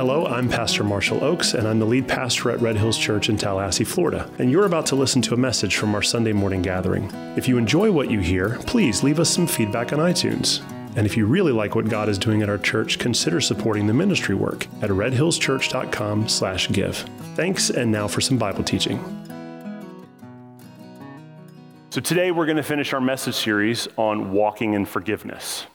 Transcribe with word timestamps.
Hello, 0.00 0.24
I'm 0.24 0.48
Pastor 0.48 0.82
Marshall 0.82 1.20
Ochs, 1.20 1.52
and 1.52 1.68
I'm 1.68 1.78
the 1.78 1.84
lead 1.84 2.08
pastor 2.08 2.50
at 2.50 2.62
Red 2.62 2.78
Hills 2.78 2.96
Church 2.96 3.28
in 3.28 3.36
Tallahassee, 3.36 3.84
Florida. 3.84 4.30
And 4.38 4.50
you're 4.50 4.64
about 4.64 4.86
to 4.86 4.96
listen 4.96 5.20
to 5.20 5.34
a 5.34 5.36
message 5.36 5.76
from 5.76 5.94
our 5.94 6.00
Sunday 6.00 6.32
morning 6.32 6.62
gathering. 6.62 7.10
If 7.36 7.46
you 7.46 7.58
enjoy 7.58 7.92
what 7.92 8.10
you 8.10 8.18
hear, 8.18 8.56
please 8.66 9.02
leave 9.02 9.20
us 9.20 9.28
some 9.28 9.46
feedback 9.46 9.92
on 9.92 9.98
iTunes. 9.98 10.62
And 10.96 11.04
if 11.04 11.18
you 11.18 11.26
really 11.26 11.52
like 11.52 11.74
what 11.74 11.90
God 11.90 12.08
is 12.08 12.16
doing 12.16 12.40
at 12.40 12.48
our 12.48 12.56
church, 12.56 12.98
consider 12.98 13.42
supporting 13.42 13.86
the 13.86 13.92
ministry 13.92 14.34
work 14.34 14.66
at 14.80 14.88
redhillschurch.com/give. 14.88 16.96
Thanks, 17.34 17.68
and 17.68 17.92
now 17.92 18.08
for 18.08 18.22
some 18.22 18.38
Bible 18.38 18.64
teaching. 18.64 19.04
So 21.90 22.00
today 22.00 22.30
we're 22.30 22.46
going 22.46 22.56
to 22.56 22.62
finish 22.62 22.94
our 22.94 23.02
message 23.02 23.34
series 23.34 23.86
on 23.98 24.32
walking 24.32 24.72
in 24.72 24.86
forgiveness. 24.86 25.66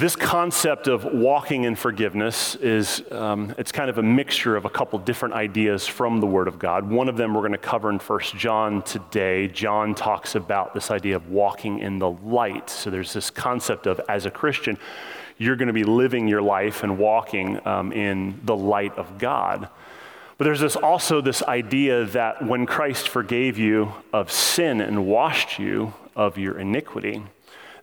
This 0.00 0.16
concept 0.16 0.88
of 0.88 1.04
walking 1.04 1.64
in 1.64 1.76
forgiveness 1.76 2.54
is 2.54 3.02
um, 3.12 3.54
it's 3.58 3.70
kind 3.70 3.90
of 3.90 3.98
a 3.98 4.02
mixture 4.02 4.56
of 4.56 4.64
a 4.64 4.70
couple 4.70 4.98
different 4.98 5.34
ideas 5.34 5.86
from 5.86 6.20
the 6.20 6.26
Word 6.26 6.48
of 6.48 6.58
God. 6.58 6.88
One 6.88 7.06
of 7.10 7.18
them 7.18 7.34
we're 7.34 7.42
going 7.42 7.52
to 7.52 7.58
cover 7.58 7.90
in 7.90 7.98
First 7.98 8.34
John 8.34 8.80
today. 8.80 9.46
John 9.48 9.94
talks 9.94 10.36
about 10.36 10.72
this 10.72 10.90
idea 10.90 11.16
of 11.16 11.28
walking 11.28 11.80
in 11.80 11.98
the 11.98 12.10
light. 12.10 12.70
So 12.70 12.88
there's 12.88 13.12
this 13.12 13.28
concept 13.28 13.86
of 13.86 14.00
as 14.08 14.24
a 14.24 14.30
Christian, 14.30 14.78
you're 15.36 15.56
going 15.56 15.66
to 15.66 15.74
be 15.74 15.84
living 15.84 16.26
your 16.26 16.40
life 16.40 16.82
and 16.82 16.96
walking 16.96 17.60
um, 17.66 17.92
in 17.92 18.40
the 18.42 18.56
light 18.56 18.96
of 18.96 19.18
God. 19.18 19.68
But 20.38 20.44
there's 20.44 20.60
this 20.60 20.76
also 20.76 21.20
this 21.20 21.42
idea 21.42 22.06
that 22.06 22.42
when 22.42 22.64
Christ 22.64 23.06
forgave 23.06 23.58
you 23.58 23.92
of 24.14 24.32
sin 24.32 24.80
and 24.80 25.06
washed 25.06 25.58
you 25.58 25.92
of 26.16 26.38
your 26.38 26.58
iniquity, 26.58 27.22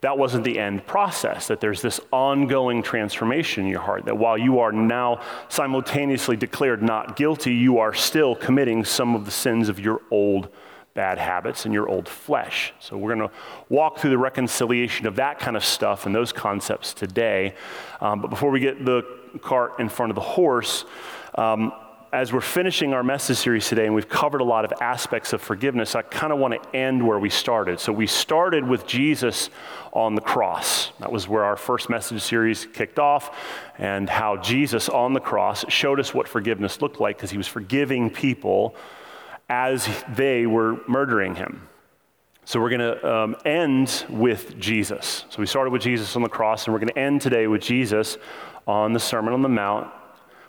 that 0.01 0.17
wasn't 0.17 0.43
the 0.43 0.59
end 0.59 0.85
process, 0.85 1.47
that 1.47 1.59
there's 1.59 1.81
this 1.81 1.99
ongoing 2.11 2.83
transformation 2.83 3.63
in 3.63 3.69
your 3.69 3.81
heart, 3.81 4.05
that 4.05 4.17
while 4.17 4.37
you 4.37 4.59
are 4.59 4.71
now 4.71 5.21
simultaneously 5.49 6.35
declared 6.35 6.83
not 6.83 7.15
guilty, 7.15 7.53
you 7.53 7.79
are 7.79 7.93
still 7.93 8.35
committing 8.35 8.85
some 8.85 9.15
of 9.15 9.25
the 9.25 9.31
sins 9.31 9.69
of 9.69 9.79
your 9.79 10.01
old 10.11 10.49
bad 10.93 11.19
habits 11.19 11.65
and 11.65 11.73
your 11.73 11.87
old 11.87 12.09
flesh. 12.09 12.73
So 12.79 12.97
we're 12.97 13.15
going 13.15 13.29
to 13.29 13.35
walk 13.69 13.99
through 13.99 14.09
the 14.09 14.17
reconciliation 14.17 15.05
of 15.05 15.15
that 15.17 15.37
kind 15.37 15.55
of 15.55 15.63
stuff 15.63 16.07
and 16.07 16.15
those 16.15 16.33
concepts 16.33 16.93
today. 16.93 17.53
Um, 18.01 18.19
but 18.21 18.29
before 18.29 18.49
we 18.49 18.59
get 18.59 18.83
the 18.83 19.03
cart 19.41 19.73
in 19.79 19.89
front 19.89 20.09
of 20.09 20.15
the 20.15 20.21
horse, 20.21 20.85
um, 21.35 21.71
as 22.13 22.31
we're 22.31 22.39
finishing 22.39 22.93
our 22.93 23.03
message 23.03 23.37
series 23.37 23.67
today 23.67 23.85
and 23.85 23.93
we've 23.93 24.07
covered 24.07 24.39
a 24.39 24.43
lot 24.43 24.63
of 24.63 24.73
aspects 24.81 25.33
of 25.33 25.41
forgiveness, 25.41 25.93
I 25.93 26.01
kind 26.03 26.31
of 26.31 26.39
want 26.39 26.61
to 26.61 26.75
end 26.75 27.05
where 27.05 27.19
we 27.19 27.29
started. 27.29 27.79
So 27.79 27.91
we 27.91 28.07
started 28.07 28.65
with 28.65 28.87
Jesus 28.87 29.49
on 29.91 30.15
the 30.15 30.21
cross. 30.21 30.91
That 30.99 31.11
was 31.11 31.27
where 31.27 31.43
our 31.43 31.57
first 31.57 31.89
message 31.89 32.21
series 32.21 32.65
kicked 32.65 32.99
off, 32.99 33.35
and 33.77 34.09
how 34.09 34.37
Jesus 34.37 34.87
on 34.89 35.13
the 35.13 35.19
cross 35.19 35.65
showed 35.69 35.99
us 35.99 36.13
what 36.13 36.27
forgiveness 36.27 36.81
looked 36.81 36.99
like 36.99 37.17
because 37.17 37.31
he 37.31 37.37
was 37.37 37.47
forgiving 37.47 38.09
people 38.09 38.75
as 39.49 39.87
they 40.15 40.45
were 40.45 40.79
murdering 40.87 41.35
him. 41.35 41.67
So 42.45 42.61
we're 42.61 42.69
going 42.69 42.79
to 42.79 43.13
um, 43.13 43.35
end 43.43 44.05
with 44.07 44.57
Jesus. 44.57 45.25
So 45.29 45.39
we 45.39 45.45
started 45.45 45.71
with 45.71 45.81
Jesus 45.81 46.15
on 46.15 46.21
the 46.21 46.29
cross, 46.29 46.65
and 46.65 46.73
we're 46.73 46.79
going 46.79 46.93
to 46.93 46.99
end 46.99 47.21
today 47.21 47.47
with 47.47 47.61
Jesus 47.61 48.17
on 48.65 48.93
the 48.93 48.99
Sermon 48.99 49.33
on 49.33 49.41
the 49.41 49.49
Mount 49.49 49.91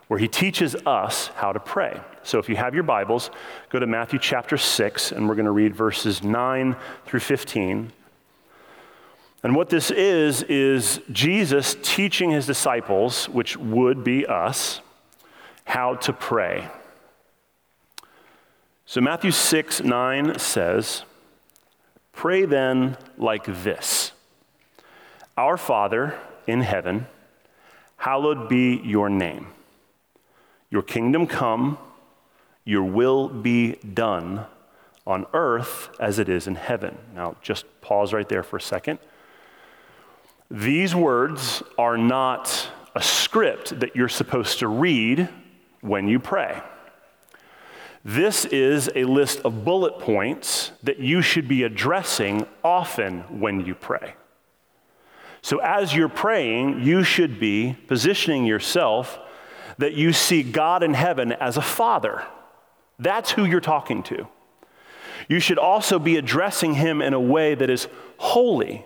where 0.08 0.18
he 0.18 0.26
teaches 0.26 0.74
us 0.86 1.28
how 1.36 1.52
to 1.52 1.60
pray. 1.60 2.00
So 2.22 2.38
if 2.38 2.48
you 2.48 2.56
have 2.56 2.74
your 2.74 2.82
Bibles, 2.82 3.30
go 3.70 3.78
to 3.78 3.86
Matthew 3.86 4.18
chapter 4.18 4.56
6, 4.56 5.12
and 5.12 5.28
we're 5.28 5.34
going 5.34 5.44
to 5.44 5.50
read 5.50 5.76
verses 5.76 6.22
9 6.22 6.76
through 7.06 7.20
15. 7.20 7.92
And 9.42 9.54
what 9.54 9.68
this 9.68 9.90
is, 9.90 10.42
is 10.44 11.00
Jesus 11.12 11.76
teaching 11.82 12.30
his 12.30 12.46
disciples, 12.46 13.28
which 13.28 13.56
would 13.56 14.02
be 14.02 14.26
us, 14.26 14.80
how 15.64 15.94
to 15.96 16.12
pray. 16.12 16.68
So 18.86 19.02
Matthew 19.02 19.30
6, 19.30 19.82
9 19.82 20.38
says, 20.38 21.02
Pray 22.12 22.46
then 22.46 22.96
like 23.18 23.44
this 23.44 24.12
Our 25.36 25.58
Father 25.58 26.18
in 26.46 26.62
heaven, 26.62 27.06
hallowed 27.98 28.48
be 28.48 28.80
your 28.82 29.10
name. 29.10 29.48
Your 30.70 30.82
kingdom 30.82 31.26
come, 31.26 31.78
your 32.64 32.84
will 32.84 33.28
be 33.28 33.72
done 33.76 34.44
on 35.06 35.26
earth 35.32 35.88
as 35.98 36.18
it 36.18 36.28
is 36.28 36.46
in 36.46 36.54
heaven. 36.54 36.98
Now, 37.14 37.36
just 37.40 37.64
pause 37.80 38.12
right 38.12 38.28
there 38.28 38.42
for 38.42 38.58
a 38.58 38.60
second. 38.60 38.98
These 40.50 40.94
words 40.94 41.62
are 41.78 41.96
not 41.96 42.70
a 42.94 43.02
script 43.02 43.80
that 43.80 43.96
you're 43.96 44.08
supposed 44.08 44.58
to 44.58 44.68
read 44.68 45.28
when 45.80 46.08
you 46.08 46.18
pray. 46.18 46.60
This 48.04 48.44
is 48.46 48.90
a 48.94 49.04
list 49.04 49.40
of 49.40 49.64
bullet 49.64 49.98
points 49.98 50.72
that 50.82 50.98
you 50.98 51.20
should 51.22 51.48
be 51.48 51.62
addressing 51.62 52.46
often 52.62 53.20
when 53.40 53.64
you 53.64 53.74
pray. 53.74 54.14
So, 55.42 55.58
as 55.58 55.94
you're 55.94 56.08
praying, 56.08 56.82
you 56.82 57.02
should 57.02 57.38
be 57.38 57.76
positioning 57.86 58.44
yourself 58.44 59.18
that 59.78 59.94
you 59.94 60.12
see 60.12 60.42
God 60.42 60.82
in 60.82 60.94
heaven 60.94 61.32
as 61.32 61.56
a 61.56 61.62
father. 61.62 62.24
That's 62.98 63.30
who 63.30 63.44
you're 63.44 63.60
talking 63.60 64.02
to. 64.04 64.28
You 65.28 65.40
should 65.40 65.58
also 65.58 65.98
be 65.98 66.16
addressing 66.16 66.74
him 66.74 67.00
in 67.00 67.14
a 67.14 67.20
way 67.20 67.54
that 67.54 67.70
is 67.70 67.88
holy, 68.16 68.84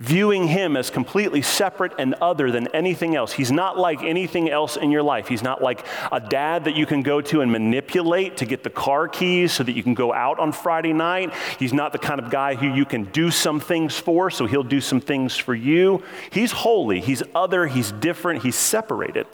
viewing 0.00 0.48
him 0.48 0.76
as 0.76 0.90
completely 0.90 1.42
separate 1.42 1.92
and 1.98 2.14
other 2.14 2.50
than 2.50 2.68
anything 2.68 3.14
else. 3.14 3.32
He's 3.32 3.52
not 3.52 3.78
like 3.78 4.02
anything 4.02 4.50
else 4.50 4.76
in 4.76 4.90
your 4.90 5.02
life. 5.02 5.28
He's 5.28 5.42
not 5.42 5.62
like 5.62 5.86
a 6.10 6.20
dad 6.20 6.64
that 6.64 6.74
you 6.74 6.86
can 6.86 7.02
go 7.02 7.20
to 7.20 7.42
and 7.42 7.52
manipulate 7.52 8.38
to 8.38 8.46
get 8.46 8.64
the 8.64 8.70
car 8.70 9.08
keys 9.08 9.52
so 9.52 9.62
that 9.62 9.72
you 9.72 9.82
can 9.82 9.94
go 9.94 10.12
out 10.12 10.38
on 10.38 10.52
Friday 10.52 10.92
night. 10.92 11.32
He's 11.58 11.72
not 11.72 11.92
the 11.92 11.98
kind 11.98 12.18
of 12.18 12.30
guy 12.30 12.54
who 12.54 12.66
you 12.66 12.84
can 12.84 13.04
do 13.04 13.30
some 13.30 13.60
things 13.60 13.96
for, 13.96 14.30
so 14.30 14.46
he'll 14.46 14.64
do 14.64 14.80
some 14.80 15.00
things 15.00 15.36
for 15.36 15.54
you. 15.54 16.02
He's 16.30 16.50
holy, 16.50 17.00
he's 17.00 17.22
other, 17.34 17.66
he's 17.66 17.92
different, 17.92 18.42
he's 18.42 18.56
separated. 18.56 19.26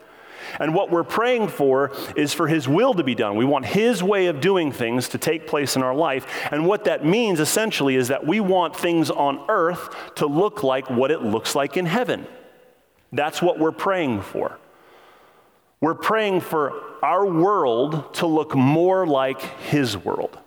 And 0.59 0.75
what 0.75 0.91
we're 0.91 1.05
praying 1.05 1.49
for 1.49 1.93
is 2.16 2.33
for 2.33 2.49
His 2.49 2.69
will 2.69 2.94
to 2.94 3.05
be 3.05 3.15
done. 3.15 3.37
We 3.37 3.44
want 3.44 3.66
His 3.66 4.03
way 4.03 4.27
of 4.27 4.41
doing 4.41 4.72
things 4.72 5.09
to 5.11 5.19
take 5.19 5.47
place 5.47 5.77
in 5.77 5.83
our 5.83 5.94
life. 5.94 6.27
And 6.50 6.66
what 6.66 6.84
that 6.84 7.05
means 7.05 7.41
essentially 7.41 7.97
is 7.97 8.09
that 8.09 8.27
we 8.27 8.41
want 8.41 8.77
things 8.77 9.11
on 9.11 9.44
earth 9.49 9.94
to 10.16 10.27
look 10.27 10.62
like 10.62 10.91
what 10.91 11.11
it 11.11 11.22
looks 11.22 11.55
like 11.55 11.77
in 11.77 11.87
heaven. 11.87 12.27
That's 13.12 13.43
what 13.43 13.59
we're 13.59 13.72
praying 13.72 14.22
for. 14.22 14.59
We're 15.81 15.94
praying 15.94 16.41
for 16.41 16.72
our 17.03 17.27
world 17.27 18.15
to 18.15 18.27
look 18.27 18.55
more 18.55 19.06
like 19.06 19.41
His 19.61 19.97
world. 19.97 20.38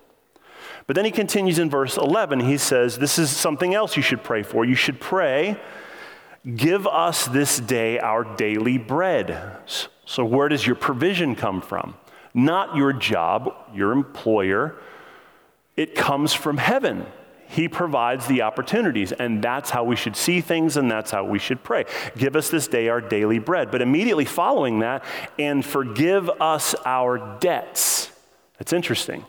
But 0.86 0.98
then 0.98 1.06
he 1.06 1.12
continues 1.12 1.60
in 1.60 1.70
verse 1.70 1.96
11. 1.96 2.42
He 2.42 2.58
says, 2.58 2.98
This 2.98 3.18
is 3.18 3.30
something 3.30 3.74
else 3.74 3.96
you 3.96 4.04
should 4.04 4.22
pray 4.22 4.44
for. 4.44 4.66
You 4.66 4.76
should 4.76 5.00
pray, 5.00 5.58
Give 6.44 6.86
us 6.86 7.26
this 7.26 7.58
day 7.58 8.00
our 8.00 8.26
daily 8.36 8.78
bread. 8.78 9.58
So, 10.14 10.24
where 10.24 10.48
does 10.48 10.64
your 10.64 10.76
provision 10.76 11.36
come 11.36 11.60
from? 11.60 11.96
Not 12.36 12.76
your 12.76 12.94
job, 12.94 13.52
your 13.74 13.92
employer. 13.92 14.76
It 15.76 15.96
comes 15.96 16.34
from 16.34 16.58
heaven. 16.58 17.08
He 17.48 17.68
provides 17.68 18.28
the 18.28 18.44
opportunities, 18.44 19.12
and 19.12 19.44
that's 19.44 19.72
how 19.72 19.84
we 19.84 19.96
should 19.96 20.16
see 20.16 20.40
things, 20.40 20.78
and 20.78 20.90
that's 20.90 21.10
how 21.10 21.24
we 21.24 21.40
should 21.40 21.64
pray. 21.64 21.86
Give 22.16 22.36
us 22.36 22.52
this 22.52 22.68
day 22.68 22.90
our 22.90 23.02
daily 23.02 23.40
bread. 23.40 23.72
But 23.72 23.82
immediately 23.82 24.26
following 24.26 24.82
that, 24.82 25.04
and 25.40 25.66
forgive 25.66 26.30
us 26.30 26.76
our 26.86 27.40
debts. 27.40 28.12
That's 28.60 28.72
interesting. 28.72 29.26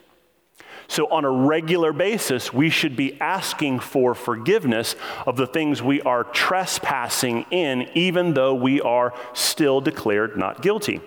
So, 0.87 1.07
on 1.07 1.25
a 1.25 1.29
regular 1.29 1.93
basis, 1.93 2.53
we 2.53 2.69
should 2.69 2.95
be 2.95 3.19
asking 3.19 3.79
for 3.79 4.13
forgiveness 4.13 4.95
of 5.25 5.35
the 5.35 5.47
things 5.47 5.81
we 5.81 6.01
are 6.01 6.23
trespassing 6.23 7.45
in, 7.51 7.89
even 7.95 8.33
though 8.33 8.53
we 8.53 8.81
are 8.81 9.13
still 9.33 9.81
declared 9.81 10.37
not 10.37 10.61
guilty. 10.61 11.01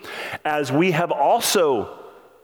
As 0.44 0.72
we 0.72 0.92
have 0.92 1.12
also 1.12 1.96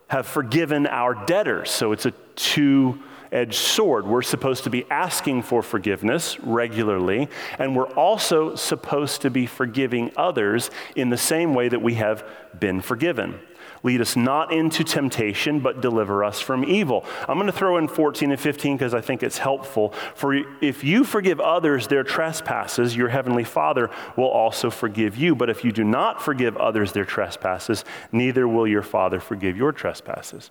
have 0.09 0.27
forgiven 0.27 0.87
our 0.87 1.15
debtors. 1.27 1.71
So, 1.71 1.93
it's 1.93 2.07
a 2.07 2.13
two 2.37 3.01
edged 3.35 3.55
sword. 3.55 4.07
We're 4.07 4.23
supposed 4.23 4.65
to 4.65 4.71
be 4.71 4.87
asking 4.91 5.43
for 5.43 5.63
forgiveness 5.63 6.39
regularly, 6.41 7.29
and 7.59 7.75
we're 7.75 7.93
also 7.95 8.55
supposed 8.55 9.23
to 9.23 9.31
be 9.31 9.47
forgiving 9.47 10.13
others 10.17 10.71
in 10.95 11.11
the 11.11 11.17
same 11.17 11.53
way 11.55 11.69
that 11.69 11.83
we 11.83 11.95
have 11.95 12.25
been 12.59 12.81
forgiven. 12.81 13.41
Lead 13.85 14.01
us 14.01 14.17
not 14.17 14.53
into 14.53 14.83
temptation, 14.83 15.61
but 15.61 15.81
deliver 15.81 16.25
us 16.25 16.41
from 16.41 16.65
evil. 16.65 17.05
I'm 17.29 17.37
going 17.37 17.47
to 17.47 17.53
throw 17.53 17.77
in 17.77 17.87
14 17.87 18.33
and 18.33 18.41
15 18.41 18.77
because 18.77 18.95
I 18.95 19.01
think 19.01 19.23
it's 19.23 19.39
helpful. 19.39 19.91
For 20.15 20.35
if 20.61 20.83
you 20.83 21.05
forgive 21.05 21.39
others 21.39 21.87
their 21.87 22.03
trespasses, 22.03 22.97
your 22.97 23.11
heavenly 23.11 23.45
Father 23.45 23.91
will 24.17 24.31
also 24.31 24.71
forgive 24.71 25.17
you. 25.17 25.37
But 25.37 25.51
if 25.51 25.65
you 25.65 25.71
do 25.71 25.85
not 25.85 26.21
forgive 26.21 26.57
others 26.57 26.93
their 26.93 27.05
trespasses, 27.05 27.85
neither 28.11 28.49
will 28.49 28.67
your 28.67 28.83
Father 28.83 29.21
forgive 29.21 29.57
your 29.57 29.71
trespasses. 29.71 30.51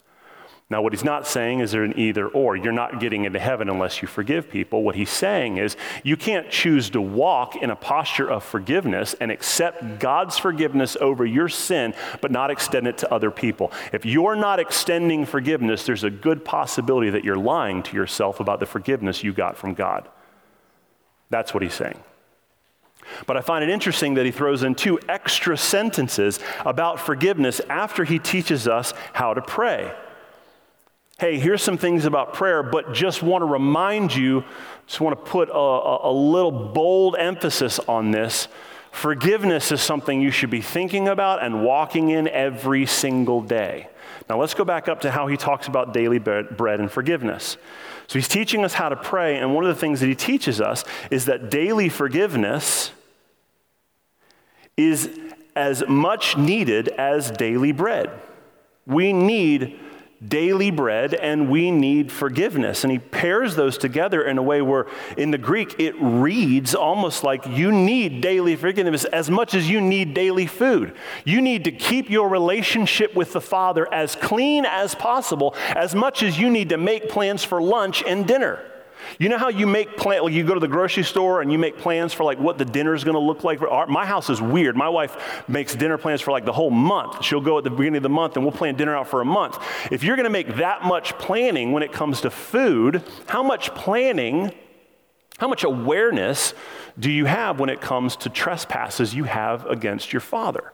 Now, 0.74 0.82
what 0.82 0.92
he's 0.92 1.04
not 1.04 1.28
saying 1.28 1.60
is 1.60 1.72
there 1.72 1.84
an 1.84 2.00
either 2.00 2.28
or. 2.28 2.56
You're 2.56 2.72
not 2.72 3.00
getting 3.00 3.26
into 3.26 3.38
heaven 3.38 3.70
unless 3.70 4.02
you 4.02 4.08
forgive 4.08 4.50
people. 4.50 4.82
What 4.82 4.96
he's 4.96 5.12
saying 5.12 5.58
is 5.58 5.78
you 6.02 6.18
can't 6.18 6.50
choose 6.50 6.90
to 6.90 7.00
walk 7.00 7.56
in 7.56 7.70
a 7.70 7.76
posture 7.76 8.28
of 8.28 8.44
forgiveness 8.44 9.14
and 9.22 9.30
accept 9.30 10.00
God's 10.00 10.40
forgiveness 10.40 10.98
over 11.00 11.28
your 11.28 11.48
sin, 11.48 11.94
but 12.22 12.32
not 12.32 12.50
extend 12.50 12.88
it 12.88 12.98
to 12.98 13.14
other 13.14 13.30
people. 13.30 13.72
If 13.92 14.04
you're 14.04 14.36
not 14.36 14.60
extending 14.60 15.28
forgiveness, 15.28 15.86
there's 15.86 16.04
a 16.04 16.10
good 16.10 16.44
possibility 16.44 17.12
that 17.12 17.24
you're 17.24 17.38
lying 17.38 17.84
to 17.84 17.96
yourself 17.96 18.40
about 18.40 18.60
the 18.60 18.66
forgiveness 18.66 19.24
you 19.24 19.32
got 19.32 19.56
from 19.56 19.76
God. 19.76 20.10
That's 21.30 21.54
what 21.54 21.62
he's 21.62 21.76
saying. 21.76 22.00
But 23.28 23.38
I 23.38 23.42
find 23.42 23.64
it 23.64 23.70
interesting 23.70 24.16
that 24.16 24.26
he 24.26 24.32
throws 24.32 24.64
in 24.64 24.74
two 24.74 25.00
extra 25.08 25.56
sentences 25.56 26.40
about 26.66 27.00
forgiveness 27.00 27.62
after 27.70 28.06
he 28.06 28.18
teaches 28.18 28.68
us 28.68 28.96
how 29.14 29.36
to 29.36 29.42
pray 29.44 29.94
hey, 31.20 31.40
here's 31.40 31.62
some 31.62 31.78
things 31.78 32.06
about 32.06 32.34
prayer, 32.34 32.64
but 32.64 32.94
just 32.94 33.22
want 33.22 33.42
to 33.42 33.46
remind 33.46 34.16
you, 34.16 34.44
just 34.88 35.00
want 35.00 35.18
to 35.18 35.32
put 35.32 35.50
a, 35.50 35.54
a, 35.54 36.12
a 36.12 36.14
little 36.14 36.52
bold 36.52 37.16
emphasis 37.18 37.80
on 37.80 38.12
this. 38.12 38.48
Forgiveness 38.92 39.72
is 39.72 39.82
something 39.82 40.22
you 40.22 40.32
should 40.32 40.50
be 40.50 40.62
thinking 40.62 41.08
about 41.08 41.44
and 41.44 41.64
walking 41.64 42.10
in 42.10 42.28
every 42.28 42.86
single 42.86 43.42
day. 43.42 43.88
Now, 44.30 44.40
let's 44.40 44.54
go 44.54 44.64
back 44.64 44.88
up 44.88 45.02
to 45.02 45.12
how 45.12 45.28
he 45.28 45.38
talks 45.38 45.68
about 45.68 45.94
daily 45.94 46.20
bread 46.20 46.80
and 46.80 46.92
forgiveness. 46.92 47.58
So, 48.08 48.20
he's 48.20 48.28
teaching 48.28 48.64
us 48.64 48.74
how 48.74 48.90
to 48.90 48.96
pray, 48.96 49.38
and 49.38 49.54
one 49.54 49.64
of 49.64 49.74
the 49.74 49.80
things 49.80 50.00
that 50.00 50.08
he 50.08 50.16
teaches 50.16 50.62
us 50.62 50.84
is 51.10 51.26
that 51.26 51.50
daily 51.50 51.90
forgiveness 51.90 52.92
is 54.78 55.10
as 55.56 55.84
much 55.88 56.38
needed 56.38 56.88
as 56.90 57.32
daily 57.32 57.72
bread. 57.72 58.10
We 58.86 59.14
need 59.14 59.80
daily 60.28 60.72
bread 60.72 61.14
and 61.14 61.50
we 61.50 61.72
need 61.72 62.12
forgiveness. 62.12 62.84
And 62.84 62.92
he 62.92 63.00
pairs 63.00 63.56
those 63.56 63.78
together 63.78 64.24
in 64.24 64.38
a 64.38 64.44
way 64.44 64.62
where, 64.62 64.88
in 65.18 65.32
the 65.32 65.38
Greek, 65.38 65.80
it 65.80 65.96
reads 66.00 66.76
almost 66.76 67.24
like 67.24 67.46
you 67.48 67.72
need 67.72 68.22
daily 68.22 68.56
forgiveness 68.56 69.06
as 69.06 69.30
much 69.30 69.54
as 69.54 69.70
you 69.70 69.82
need 69.82 70.14
daily 70.14 70.48
food. 70.48 70.96
You 71.26 71.42
need 71.42 71.64
to 71.66 71.72
keep 71.72 72.10
your 72.10 72.30
relationship 72.30 73.16
with 73.16 73.34
the 73.34 73.42
Father 73.42 73.92
as 73.94 74.16
clean 74.16 74.66
as 74.66 74.96
possible, 74.96 75.56
as 75.76 75.94
much 75.94 76.24
as 76.24 76.40
you 76.40 76.50
need 76.50 76.70
to 76.70 76.78
make 76.78 77.10
plans 77.10 77.44
for 77.44 77.62
lunch 77.62 78.04
and 78.04 78.28
dinner. 78.28 78.73
You 79.20 79.30
know 79.30 79.38
how 79.38 79.50
you 79.50 79.68
make 79.68 79.98
plans, 79.98 80.24
like 80.24 80.34
you 80.34 80.44
go 80.44 80.54
to 80.54 80.60
the 80.60 80.68
grocery 80.68 81.04
store 81.04 81.42
and 81.42 81.52
you 81.52 81.58
make 81.58 81.78
plans 81.78 82.14
for 82.14 82.24
like 82.24 82.40
what 82.40 82.58
the 82.58 82.66
dinner 82.66 82.94
is 82.94 83.04
going 83.04 83.16
to 83.16 83.20
look 83.20 83.44
like? 83.44 83.62
Our, 83.62 83.88
my 83.88 84.06
house 84.06 84.30
is 84.30 84.42
weird. 84.42 84.76
My 84.76 84.90
wife 84.90 85.48
makes 85.48 85.76
dinner 85.76 85.98
plans 85.98 86.22
for 86.22 86.32
like 86.32 86.46
the 86.46 86.54
whole 86.54 86.72
month. 86.72 87.24
She'll 87.24 87.42
go 87.42 87.58
at 87.58 87.64
the 87.64 87.70
beginning 87.70 87.98
of 87.98 88.04
the 88.04 88.10
month 88.10 88.36
and 88.36 88.46
we'll 88.46 88.52
plan 88.52 88.76
dinner 88.76 88.96
out 88.96 89.08
for 89.08 89.22
a 89.22 89.26
month. 89.26 89.60
If 89.92 90.04
you're 90.04 90.16
going 90.16 90.26
to 90.26 90.30
make 90.30 90.56
that 90.56 90.84
much 90.84 91.18
planning 91.18 91.72
when 91.72 91.84
it 91.84 91.92
comes 91.92 92.22
to 92.22 92.30
food, 92.30 93.04
how 93.28 93.44
much 93.44 93.74
planning, 93.76 94.52
how 95.38 95.48
much 95.48 95.64
awareness 95.64 96.54
do 97.00 97.10
you 97.10 97.26
have 97.26 97.60
when 97.60 97.70
it 97.70 97.82
comes 97.82 98.16
to 98.18 98.30
trespasses 98.30 99.16
you 99.16 99.24
have 99.24 99.66
against 99.68 100.12
your 100.12 100.20
father? 100.20 100.73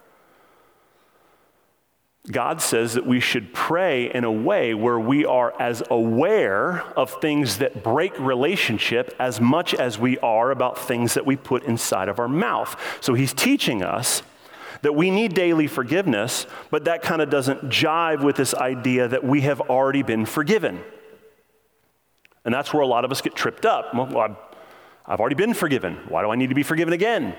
God 2.32 2.62
says 2.62 2.94
that 2.94 3.08
we 3.08 3.20
should 3.20 3.54
pray 3.54 4.14
in 4.14 4.24
a 4.24 4.32
way 4.32 4.76
where 4.76 5.00
we 5.00 5.26
are 5.26 5.60
as 5.60 5.82
aware 5.90 6.82
of 6.96 7.20
things 7.22 7.58
that 7.58 7.84
break 7.84 8.18
relationship 8.20 9.16
as 9.18 9.42
much 9.42 9.74
as 9.74 9.98
we 9.98 10.20
are 10.20 10.52
about 10.52 10.78
things 10.78 11.16
that 11.16 11.26
we 11.26 11.36
put 11.36 11.64
inside 11.64 12.08
of 12.08 12.20
our 12.20 12.28
mouth. 12.28 12.80
So 13.02 13.16
he's 13.16 13.34
teaching 13.34 13.82
us 13.82 14.22
that 14.84 14.94
we 14.94 15.10
need 15.10 15.34
daily 15.34 15.66
forgiveness, 15.66 16.46
but 16.70 16.86
that 16.86 17.02
kind 17.02 17.22
of 17.22 17.32
doesn't 17.32 17.64
jive 17.64 18.24
with 18.24 18.36
this 18.36 18.54
idea 18.54 19.08
that 19.08 19.24
we 19.24 19.42
have 19.42 19.60
already 19.62 20.04
been 20.04 20.26
forgiven. 20.26 20.82
And 22.46 22.54
that's 22.54 22.72
where 22.74 22.84
a 22.84 22.88
lot 22.88 23.06
of 23.06 23.12
us 23.12 23.22
get 23.22 23.36
tripped 23.36 23.66
up. 23.66 23.94
Well, 23.94 24.38
I've, 25.06 25.20
already 25.20 25.36
been 25.36 25.56
forgiven. 25.56 25.96
Why 26.08 26.22
do 26.22 26.30
I 26.30 26.36
need 26.36 26.50
to 26.50 26.56
be 26.56 26.64
forgiven 26.64 26.94
again? 26.94 27.36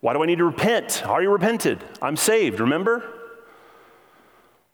Why 0.00 0.14
do 0.14 0.22
I 0.22 0.26
need 0.26 0.38
to 0.38 0.44
repent? 0.44 1.02
I 1.04 1.10
already 1.10 1.26
repented. 1.26 1.84
I'm 2.00 2.16
saved, 2.16 2.60
remember? 2.60 3.17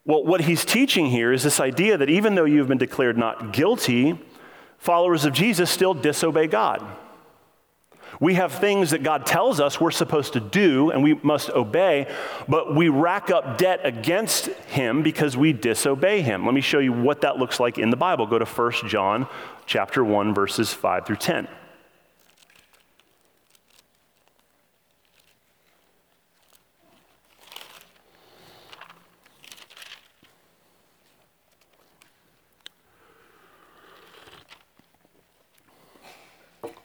Well, 0.07 0.25
what 0.25 0.43
he's 0.43 0.65
teaching 0.65 1.07
here 1.07 1.33
is 1.33 1.43
this 1.43 1.61
idea 1.61 1.97
that 1.97 2.11
even 2.11 2.35
though 2.35 2.45
you've 2.45 2.69
been 2.69 2.79
declared 2.79 3.17
not 3.17 3.53
guilty, 3.53 4.19
followers 4.79 5.25
of 5.25 5.33
Jesus 5.33 5.71
still 5.71 5.95
disobey 5.95 6.47
God. 6.47 6.87
We 8.21 8.35
have 8.35 8.53
things 8.53 8.91
that 8.91 9.03
God 9.03 9.27
tells 9.27 9.61
us 9.61 9.81
we're 9.81 9.91
supposed 9.91 10.35
to 10.35 10.41
do 10.41 10.91
and 10.91 11.03
we 11.03 11.15
must 11.15 11.51
obey, 11.51 12.07
but 12.47 12.75
we 12.75 12.89
rack 12.89 13.31
up 13.31 13.59
debt 13.59 13.81
against 13.83 14.47
him 14.69 15.03
because 15.03 15.37
we 15.37 15.53
disobey 15.53 16.21
him. 16.21 16.45
Let 16.45 16.55
me 16.55 16.61
show 16.61 16.79
you 16.79 16.93
what 16.93 17.23
that 17.23 17.39
looks 17.39 17.59
like 17.59 17.79
in 17.79 17.91
the 17.91 17.97
Bible. 17.97 18.27
Go 18.27 18.39
to 18.39 18.45
1 18.45 18.73
John 18.87 19.27
chapter 19.67 20.05
1 20.05 20.35
verses 20.35 20.73
5 20.73 21.07
through 21.07 21.17
10. 21.17 21.49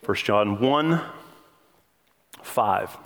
1 0.09 0.15
John 0.15 0.59
1 0.59 1.01
5. 2.41 2.97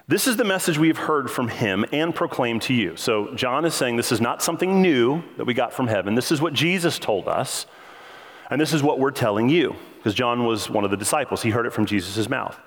this 0.09 0.27
is 0.27 0.35
the 0.35 0.43
message 0.43 0.77
we 0.77 0.89
have 0.89 0.97
heard 0.97 1.31
from 1.31 1.47
him 1.47 1.85
and 1.93 2.13
proclaimed 2.13 2.63
to 2.63 2.73
you. 2.73 2.97
So, 2.97 3.33
John 3.33 3.63
is 3.63 3.73
saying 3.73 3.95
this 3.95 4.11
is 4.11 4.19
not 4.19 4.41
something 4.41 4.81
new 4.81 5.23
that 5.37 5.45
we 5.45 5.53
got 5.53 5.71
from 5.71 5.87
heaven. 5.87 6.15
This 6.15 6.33
is 6.33 6.41
what 6.41 6.51
Jesus 6.51 6.99
told 6.99 7.29
us, 7.29 7.65
and 8.49 8.59
this 8.59 8.73
is 8.73 8.83
what 8.83 8.99
we're 8.99 9.11
telling 9.11 9.47
you, 9.47 9.77
because 9.95 10.13
John 10.13 10.43
was 10.43 10.69
one 10.69 10.83
of 10.83 10.91
the 10.91 10.97
disciples. 10.97 11.41
He 11.41 11.51
heard 11.51 11.65
it 11.65 11.71
from 11.71 11.85
Jesus' 11.85 12.27
mouth 12.27 12.59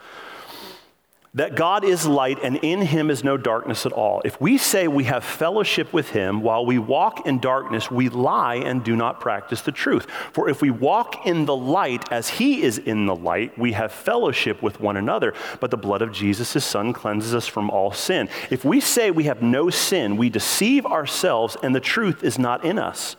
that 1.35 1.57
God 1.57 1.85
is 1.85 2.07
light 2.07 2.39
and 2.43 2.57
in 2.59 2.81
him 2.81 3.11
is 3.11 3.25
no 3.25 3.37
darkness 3.37 3.85
at 3.85 3.93
all. 3.93 4.23
If 4.25 4.41
we 4.41 4.57
say 4.57 4.87
we 4.87 5.05
have 5.05 5.25
fellowship 5.25 5.93
with 5.93 6.11
him 6.11 6.43
while 6.43 6.65
we 6.65 6.79
walk 6.79 7.27
in 7.27 7.41
darkness, 7.41 7.91
we 7.91 8.09
lie 8.09 8.57
and 8.57 8.85
do 8.85 8.95
not 8.95 9.21
practice 9.21 9.61
the 9.61 9.73
truth. 9.73 10.07
For 10.33 10.49
if 10.49 10.63
we 10.63 10.71
walk 10.71 11.27
in 11.27 11.45
the 11.47 11.57
light 11.57 12.11
as 12.13 12.29
he 12.29 12.63
is 12.63 12.79
in 12.79 13.07
the 13.07 13.17
light, 13.17 13.59
we 13.59 13.73
have 13.73 13.91
fellowship 13.91 14.63
with 14.63 14.81
one 14.81 14.97
another. 14.97 15.35
But 15.59 15.73
the 15.73 15.77
blood 15.77 16.03
of 16.03 16.13
Jesus, 16.13 16.53
his 16.53 16.65
son, 16.65 16.93
cleanses 16.93 17.35
us 17.35 17.49
from 17.49 17.69
all 17.69 17.93
sin. 17.93 18.29
If 18.51 18.65
we 18.65 18.79
say 18.81 19.11
we 19.11 19.25
have 19.25 19.43
no 19.43 19.71
sin, 19.71 20.17
we 20.17 20.31
deceive 20.31 20.87
ourselves 20.87 21.57
and 21.63 21.75
the 21.75 21.81
truth 21.81 22.23
is 22.23 22.39
not 22.39 22.65
in 22.65 22.79
us. 22.79 23.17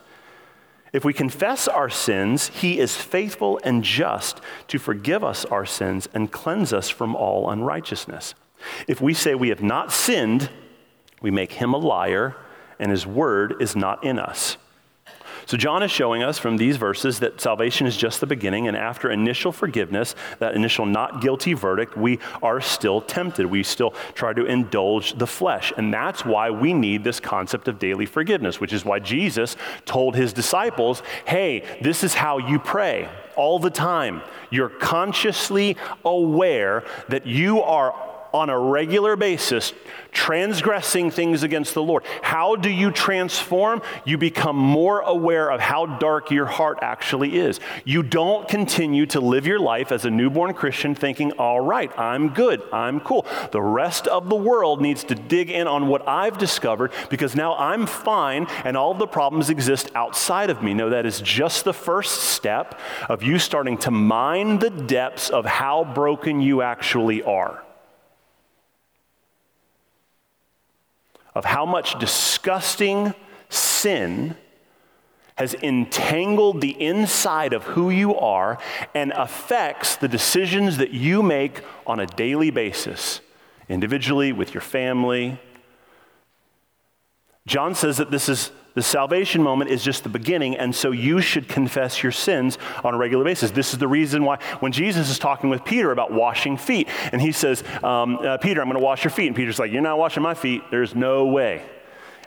If 0.92 1.04
we 1.04 1.12
confess 1.12 1.68
our 1.68 1.90
sins, 1.90 2.48
he 2.48 2.78
is 2.78 2.96
faithful 2.96 3.60
and 3.64 3.82
just 3.82 4.40
to 4.68 4.78
forgive 4.78 5.22
us 5.24 5.44
our 5.46 5.66
sins 5.66 6.08
and 6.14 6.32
cleanse 6.32 6.72
us 6.72 6.88
from 6.88 7.14
all 7.14 7.50
unrighteousness. 7.50 8.34
If 8.88 9.00
we 9.00 9.12
say 9.14 9.34
we 9.34 9.50
have 9.50 9.62
not 9.62 9.92
sinned, 9.92 10.50
we 11.20 11.30
make 11.30 11.52
him 11.52 11.74
a 11.74 11.78
liar, 11.78 12.36
and 12.78 12.90
his 12.90 13.06
word 13.06 13.56
is 13.60 13.74
not 13.74 14.04
in 14.04 14.18
us. 14.18 14.56
So, 15.46 15.56
John 15.56 15.84
is 15.84 15.92
showing 15.92 16.24
us 16.24 16.38
from 16.38 16.56
these 16.56 16.76
verses 16.76 17.20
that 17.20 17.40
salvation 17.40 17.86
is 17.86 17.96
just 17.96 18.18
the 18.18 18.26
beginning, 18.26 18.66
and 18.66 18.76
after 18.76 19.12
initial 19.12 19.52
forgiveness, 19.52 20.16
that 20.40 20.56
initial 20.56 20.86
not 20.86 21.22
guilty 21.22 21.54
verdict, 21.54 21.96
we 21.96 22.18
are 22.42 22.60
still 22.60 23.00
tempted. 23.00 23.46
We 23.46 23.62
still 23.62 23.94
try 24.14 24.32
to 24.32 24.44
indulge 24.44 25.16
the 25.16 25.26
flesh. 25.26 25.72
And 25.76 25.94
that's 25.94 26.24
why 26.24 26.50
we 26.50 26.74
need 26.74 27.04
this 27.04 27.20
concept 27.20 27.68
of 27.68 27.78
daily 27.78 28.06
forgiveness, 28.06 28.60
which 28.60 28.72
is 28.72 28.84
why 28.84 28.98
Jesus 28.98 29.56
told 29.84 30.16
his 30.16 30.32
disciples 30.32 31.02
hey, 31.26 31.62
this 31.80 32.02
is 32.02 32.14
how 32.14 32.38
you 32.38 32.58
pray 32.58 33.08
all 33.36 33.60
the 33.60 33.70
time. 33.70 34.22
You're 34.50 34.68
consciously 34.68 35.76
aware 36.04 36.84
that 37.08 37.26
you 37.26 37.62
are 37.62 37.94
on 38.36 38.50
a 38.50 38.58
regular 38.58 39.16
basis 39.16 39.72
transgressing 40.16 41.10
things 41.10 41.42
against 41.42 41.74
the 41.74 41.82
Lord. 41.82 42.02
How 42.22 42.56
do 42.56 42.70
you 42.70 42.90
transform? 42.90 43.82
You 44.06 44.16
become 44.16 44.56
more 44.56 45.00
aware 45.00 45.50
of 45.50 45.60
how 45.60 45.84
dark 45.84 46.30
your 46.30 46.46
heart 46.46 46.78
actually 46.80 47.38
is. 47.38 47.60
You 47.84 48.02
don't 48.02 48.48
continue 48.48 49.04
to 49.06 49.20
live 49.20 49.46
your 49.46 49.60
life 49.60 49.92
as 49.92 50.06
a 50.06 50.10
newborn 50.10 50.54
Christian 50.54 50.94
thinking, 50.94 51.32
all 51.32 51.60
right, 51.60 51.96
I'm 51.98 52.30
good, 52.30 52.62
I'm 52.72 53.00
cool. 53.00 53.26
The 53.52 53.60
rest 53.60 54.06
of 54.06 54.30
the 54.30 54.36
world 54.36 54.80
needs 54.80 55.04
to 55.04 55.14
dig 55.14 55.50
in 55.50 55.66
on 55.66 55.86
what 55.86 56.08
I've 56.08 56.38
discovered 56.38 56.92
because 57.10 57.36
now 57.36 57.54
I'm 57.56 57.84
fine 57.84 58.46
and 58.64 58.74
all 58.74 58.94
the 58.94 59.06
problems 59.06 59.50
exist 59.50 59.90
outside 59.94 60.48
of 60.48 60.62
me. 60.62 60.72
No, 60.72 60.88
that 60.88 61.04
is 61.04 61.20
just 61.20 61.64
the 61.64 61.74
first 61.74 62.22
step 62.22 62.80
of 63.10 63.22
you 63.22 63.38
starting 63.38 63.76
to 63.78 63.90
mine 63.90 64.60
the 64.60 64.70
depths 64.70 65.28
of 65.28 65.44
how 65.44 65.84
broken 65.84 66.40
you 66.40 66.62
actually 66.62 67.22
are. 67.22 67.65
Of 71.36 71.44
how 71.44 71.66
much 71.66 71.98
disgusting 71.98 73.14
sin 73.50 74.34
has 75.36 75.52
entangled 75.52 76.62
the 76.62 76.82
inside 76.82 77.52
of 77.52 77.62
who 77.64 77.90
you 77.90 78.16
are 78.16 78.58
and 78.94 79.12
affects 79.12 79.96
the 79.96 80.08
decisions 80.08 80.78
that 80.78 80.92
you 80.92 81.22
make 81.22 81.60
on 81.86 82.00
a 82.00 82.06
daily 82.06 82.50
basis 82.50 83.20
individually, 83.68 84.32
with 84.32 84.54
your 84.54 84.62
family. 84.62 85.38
John 87.46 87.74
says 87.74 87.98
that 87.98 88.10
this 88.10 88.30
is 88.30 88.50
the 88.76 88.82
salvation 88.82 89.42
moment 89.42 89.70
is 89.70 89.82
just 89.82 90.02
the 90.02 90.10
beginning, 90.10 90.54
and 90.54 90.74
so 90.74 90.90
you 90.90 91.22
should 91.22 91.48
confess 91.48 92.02
your 92.02 92.12
sins 92.12 92.58
on 92.84 92.92
a 92.92 92.98
regular 92.98 93.24
basis. 93.24 93.50
This 93.50 93.72
is 93.72 93.78
the 93.78 93.88
reason 93.88 94.22
why 94.22 94.38
when 94.60 94.70
Jesus 94.70 95.08
is 95.08 95.18
talking 95.18 95.48
with 95.48 95.64
Peter 95.64 95.92
about 95.92 96.12
washing 96.12 96.58
feet, 96.58 96.86
and 97.10 97.22
he 97.22 97.32
says, 97.32 97.64
um, 97.82 98.16
uh, 98.16 98.36
Peter, 98.36 98.60
I'm 98.60 98.68
going 98.68 98.78
to 98.78 98.84
wash 98.84 99.02
your 99.02 99.10
feet. 99.10 99.28
And 99.28 99.34
Peter's 99.34 99.58
like, 99.58 99.72
You're 99.72 99.80
not 99.80 99.98
washing 99.98 100.22
my 100.22 100.34
feet. 100.34 100.62
There's 100.70 100.94
no 100.94 101.24
way. 101.24 101.64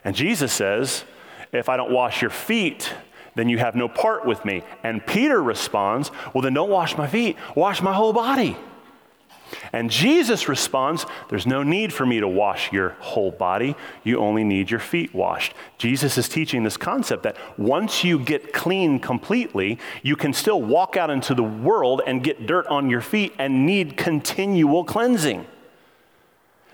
And 0.02 0.16
Jesus 0.16 0.52
says, 0.52 1.04
If 1.52 1.68
I 1.68 1.76
don't 1.76 1.92
wash 1.92 2.20
your 2.20 2.32
feet, 2.32 2.92
then 3.36 3.48
you 3.48 3.58
have 3.58 3.76
no 3.76 3.88
part 3.88 4.26
with 4.26 4.44
me. 4.44 4.64
And 4.82 5.06
Peter 5.06 5.40
responds, 5.40 6.10
Well, 6.34 6.42
then 6.42 6.54
don't 6.54 6.68
wash 6.68 6.98
my 6.98 7.06
feet, 7.06 7.36
wash 7.54 7.80
my 7.80 7.92
whole 7.92 8.12
body. 8.12 8.56
And 9.72 9.90
Jesus 9.90 10.48
responds, 10.48 11.06
There's 11.28 11.46
no 11.46 11.62
need 11.62 11.92
for 11.92 12.06
me 12.06 12.20
to 12.20 12.28
wash 12.28 12.72
your 12.72 12.90
whole 13.00 13.30
body. 13.30 13.76
You 14.04 14.18
only 14.18 14.44
need 14.44 14.70
your 14.70 14.80
feet 14.80 15.14
washed. 15.14 15.54
Jesus 15.78 16.18
is 16.18 16.28
teaching 16.28 16.62
this 16.62 16.76
concept 16.76 17.22
that 17.24 17.36
once 17.58 18.04
you 18.04 18.18
get 18.18 18.52
clean 18.52 19.00
completely, 19.00 19.78
you 20.02 20.16
can 20.16 20.32
still 20.32 20.60
walk 20.60 20.96
out 20.96 21.10
into 21.10 21.34
the 21.34 21.42
world 21.42 22.02
and 22.06 22.22
get 22.22 22.46
dirt 22.46 22.66
on 22.68 22.90
your 22.90 23.00
feet 23.00 23.32
and 23.38 23.66
need 23.66 23.96
continual 23.96 24.84
cleansing. 24.84 25.46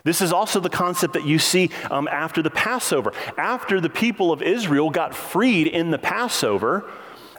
This 0.06 0.20
is 0.20 0.32
also 0.32 0.60
the 0.60 0.70
concept 0.70 1.14
that 1.14 1.26
you 1.26 1.40
see 1.40 1.70
um, 1.90 2.06
after 2.06 2.40
the 2.40 2.50
Passover. 2.50 3.12
After 3.36 3.80
the 3.80 3.90
people 3.90 4.30
of 4.30 4.40
Israel 4.40 4.88
got 4.88 5.16
freed 5.16 5.66
in 5.66 5.90
the 5.90 5.98
Passover, 5.98 6.88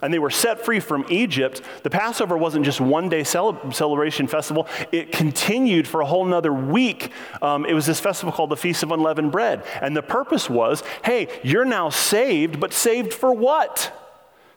and 0.01 0.13
they 0.13 0.19
were 0.19 0.29
set 0.29 0.63
free 0.63 0.79
from 0.79 1.05
Egypt, 1.09 1.61
the 1.83 1.89
Passover 1.89 2.37
wasn't 2.37 2.65
just 2.65 2.79
one 2.79 3.09
day 3.09 3.23
cele- 3.23 3.71
celebration 3.71 4.27
festival. 4.27 4.67
It 4.91 5.11
continued 5.11 5.87
for 5.87 6.01
a 6.01 6.05
whole 6.05 6.25
nother 6.25 6.53
week. 6.53 7.11
Um, 7.41 7.65
it 7.65 7.73
was 7.73 7.85
this 7.85 7.99
festival 7.99 8.31
called 8.31 8.49
the 8.49 8.57
Feast 8.57 8.83
of 8.83 8.91
Unleavened 8.91 9.31
Bread. 9.31 9.63
And 9.81 9.95
the 9.95 10.03
purpose 10.03 10.49
was 10.49 10.83
hey, 11.03 11.27
you're 11.43 11.65
now 11.65 11.89
saved, 11.89 12.59
but 12.59 12.73
saved 12.73 13.13
for 13.13 13.33
what? 13.33 13.93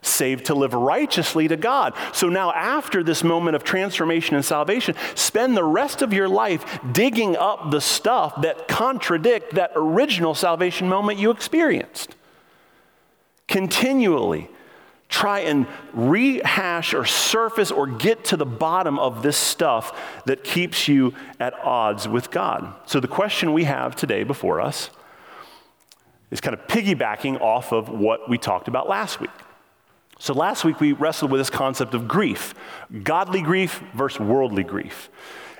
Saved 0.03 0.45
to 0.45 0.55
live 0.55 0.73
righteously 0.73 1.47
to 1.47 1.55
God. 1.55 1.93
So 2.11 2.27
now, 2.27 2.51
after 2.51 3.03
this 3.03 3.23
moment 3.23 3.55
of 3.55 3.63
transformation 3.63 4.35
and 4.35 4.43
salvation, 4.43 4.95
spend 5.13 5.55
the 5.55 5.63
rest 5.63 6.01
of 6.01 6.11
your 6.11 6.27
life 6.27 6.79
digging 6.91 7.37
up 7.37 7.69
the 7.69 7.81
stuff 7.81 8.41
that 8.41 8.67
contradict 8.67 9.53
that 9.55 9.71
original 9.75 10.33
salvation 10.33 10.89
moment 10.89 11.19
you 11.19 11.29
experienced. 11.29 12.15
Continually 13.47 14.49
try 15.11 15.41
and 15.41 15.67
rehash 15.93 16.95
or 16.95 17.05
surface 17.05 17.69
or 17.69 17.85
get 17.85 18.23
to 18.23 18.37
the 18.37 18.45
bottom 18.45 18.97
of 18.97 19.21
this 19.21 19.37
stuff 19.37 20.23
that 20.25 20.43
keeps 20.43 20.87
you 20.87 21.13
at 21.39 21.53
odds 21.53 22.07
with 22.07 22.31
God. 22.31 22.73
So, 22.87 22.99
the 22.99 23.07
question 23.07 23.53
we 23.53 23.65
have 23.65 23.95
today 23.95 24.23
before 24.23 24.59
us 24.61 24.89
is 26.31 26.41
kind 26.41 26.53
of 26.55 26.65
piggybacking 26.67 27.39
off 27.41 27.73
of 27.73 27.89
what 27.89 28.29
we 28.29 28.37
talked 28.37 28.69
about 28.69 28.87
last 28.87 29.19
week. 29.19 29.29
So, 30.17 30.33
last 30.33 30.63
week 30.63 30.79
we 30.79 30.93
wrestled 30.93 31.29
with 31.29 31.41
this 31.41 31.49
concept 31.49 31.93
of 31.93 32.07
grief 32.07 32.55
godly 33.03 33.41
grief 33.41 33.83
versus 33.93 34.21
worldly 34.21 34.63
grief. 34.63 35.09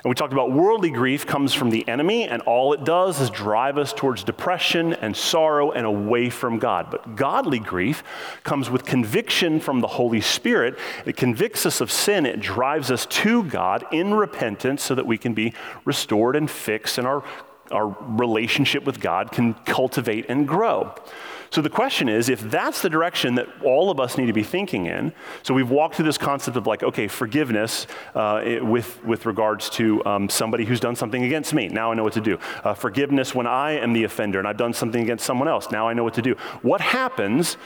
And 0.03 0.09
we 0.09 0.15
talked 0.15 0.33
about 0.33 0.51
worldly 0.51 0.89
grief 0.89 1.27
comes 1.27 1.53
from 1.53 1.69
the 1.69 1.87
enemy, 1.87 2.23
and 2.23 2.41
all 2.43 2.73
it 2.73 2.83
does 2.83 3.21
is 3.21 3.29
drive 3.29 3.77
us 3.77 3.93
towards 3.93 4.23
depression 4.23 4.93
and 4.93 5.15
sorrow 5.15 5.71
and 5.71 5.85
away 5.85 6.31
from 6.31 6.57
God. 6.57 6.89
But 6.89 7.15
godly 7.15 7.59
grief 7.59 8.03
comes 8.43 8.67
with 8.67 8.83
conviction 8.83 9.59
from 9.59 9.79
the 9.79 9.87
Holy 9.87 10.21
Spirit. 10.21 10.79
It 11.05 11.17
convicts 11.17 11.67
us 11.67 11.81
of 11.81 11.91
sin, 11.91 12.25
it 12.25 12.39
drives 12.39 12.89
us 12.89 13.05
to 13.07 13.43
God 13.43 13.85
in 13.91 14.15
repentance 14.15 14.81
so 14.81 14.95
that 14.95 15.05
we 15.05 15.19
can 15.19 15.35
be 15.35 15.53
restored 15.85 16.35
and 16.35 16.49
fixed, 16.49 16.97
and 16.97 17.05
our, 17.05 17.23
our 17.69 17.87
relationship 17.87 18.83
with 18.83 18.99
God 18.99 19.31
can 19.31 19.53
cultivate 19.53 20.25
and 20.29 20.47
grow. 20.47 20.95
So 21.51 21.61
the 21.61 21.69
question 21.69 22.07
is 22.07 22.29
if 22.29 22.39
that's 22.39 22.81
the 22.81 22.89
direction 22.89 23.35
that 23.35 23.47
all 23.61 23.91
of 23.91 23.99
us 23.99 24.17
need 24.17 24.27
to 24.27 24.33
be 24.33 24.43
thinking 24.43 24.85
in, 24.85 25.11
so 25.43 25.53
we've 25.53 25.69
walked 25.69 25.95
through 25.95 26.05
this 26.05 26.17
concept 26.17 26.55
of 26.55 26.65
like, 26.65 26.81
okay, 26.81 27.09
forgiveness 27.09 27.87
uh, 28.15 28.59
with, 28.61 29.03
with 29.03 29.25
regards 29.25 29.69
to 29.71 30.03
um, 30.05 30.29
somebody 30.29 30.63
who's 30.63 30.79
done 30.79 30.95
something 30.95 31.25
against 31.25 31.53
me. 31.53 31.67
Now 31.67 31.91
I 31.91 31.95
know 31.95 32.03
what 32.03 32.13
to 32.13 32.21
do. 32.21 32.39
Uh, 32.63 32.73
forgiveness 32.73 33.35
when 33.35 33.47
I 33.47 33.73
am 33.73 33.91
the 33.91 34.05
offender 34.05 34.39
and 34.39 34.47
I've 34.47 34.55
done 34.55 34.71
something 34.71 35.01
against 35.01 35.25
someone 35.25 35.49
else. 35.49 35.71
Now 35.71 35.89
I 35.89 35.93
know 35.93 36.05
what 36.05 36.13
to 36.13 36.21
do. 36.21 36.35
What 36.61 36.79
happens? 36.79 37.57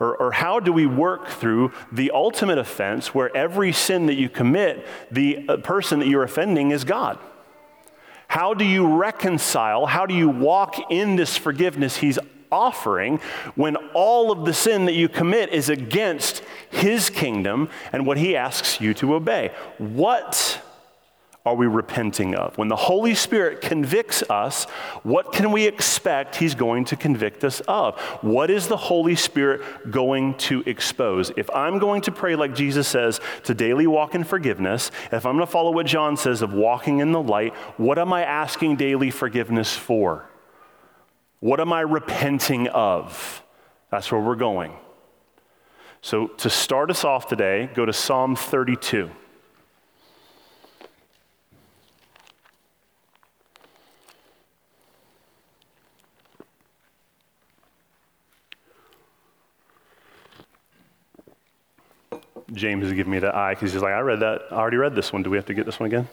Or, 0.00 0.16
or, 0.16 0.32
how 0.32 0.58
do 0.58 0.72
we 0.72 0.86
work 0.86 1.28
through 1.28 1.70
the 1.92 2.10
ultimate 2.10 2.58
offense 2.58 3.14
where 3.14 3.34
every 3.36 3.70
sin 3.70 4.06
that 4.06 4.14
you 4.14 4.28
commit, 4.28 4.84
the 5.12 5.48
uh, 5.48 5.58
person 5.58 6.00
that 6.00 6.08
you're 6.08 6.24
offending 6.24 6.72
is 6.72 6.82
God? 6.82 7.16
How 8.26 8.54
do 8.54 8.64
you 8.64 8.96
reconcile? 8.96 9.86
How 9.86 10.04
do 10.04 10.12
you 10.12 10.28
walk 10.28 10.90
in 10.90 11.14
this 11.14 11.36
forgiveness 11.36 11.96
He's 11.96 12.18
offering 12.54 13.18
when 13.56 13.76
all 13.92 14.30
of 14.30 14.44
the 14.44 14.54
sin 14.54 14.84
that 14.84 14.94
you 14.94 15.08
commit 15.08 15.52
is 15.52 15.68
against 15.68 16.42
his 16.70 17.10
kingdom 17.10 17.68
and 17.92 18.06
what 18.06 18.16
he 18.16 18.36
asks 18.36 18.80
you 18.80 18.94
to 18.94 19.14
obey. 19.14 19.50
What 19.78 20.62
are 21.46 21.54
we 21.54 21.66
repenting 21.66 22.34
of? 22.34 22.56
When 22.56 22.68
the 22.68 22.76
Holy 22.76 23.14
Spirit 23.14 23.60
convicts 23.60 24.22
us, 24.30 24.64
what 25.02 25.32
can 25.32 25.52
we 25.52 25.66
expect 25.66 26.36
He's 26.36 26.54
going 26.54 26.86
to 26.86 26.96
convict 26.96 27.44
us 27.44 27.60
of? 27.68 28.00
What 28.22 28.50
is 28.50 28.66
the 28.66 28.78
Holy 28.78 29.14
Spirit 29.14 29.90
going 29.90 30.34
to 30.38 30.62
expose? 30.64 31.32
If 31.36 31.50
I'm 31.50 31.78
going 31.78 32.00
to 32.02 32.12
pray 32.12 32.34
like 32.34 32.54
Jesus 32.54 32.88
says 32.88 33.20
to 33.42 33.54
daily 33.54 33.86
walk 33.86 34.14
in 34.14 34.24
forgiveness, 34.24 34.90
if 35.12 35.26
I'm 35.26 35.36
going 35.36 35.46
to 35.46 35.52
follow 35.52 35.70
what 35.70 35.86
John 35.86 36.16
says 36.16 36.40
of 36.40 36.54
walking 36.54 37.00
in 37.00 37.12
the 37.12 37.22
light, 37.22 37.54
what 37.76 37.98
am 37.98 38.12
I 38.12 38.24
asking 38.24 38.76
daily 38.76 39.10
forgiveness 39.10 39.76
for? 39.76 40.26
What 41.44 41.60
am 41.60 41.74
I 41.74 41.82
repenting 41.82 42.68
of? 42.68 43.42
That's 43.90 44.10
where 44.10 44.18
we're 44.18 44.34
going. 44.34 44.72
So, 46.00 46.28
to 46.28 46.48
start 46.48 46.90
us 46.90 47.04
off 47.04 47.28
today, 47.28 47.68
go 47.74 47.84
to 47.84 47.92
Psalm 47.92 48.34
32. 48.34 49.10
James 62.54 62.86
is 62.86 62.94
giving 62.94 63.12
me 63.12 63.18
the 63.18 63.36
eye 63.36 63.52
because 63.52 63.74
he's 63.74 63.82
like, 63.82 63.92
I 63.92 64.00
read 64.00 64.20
that, 64.20 64.44
I 64.50 64.54
already 64.54 64.78
read 64.78 64.94
this 64.94 65.12
one. 65.12 65.22
Do 65.22 65.28
we 65.28 65.36
have 65.36 65.44
to 65.44 65.54
get 65.54 65.66
this 65.66 65.78
one 65.78 65.88
again? 65.88 66.08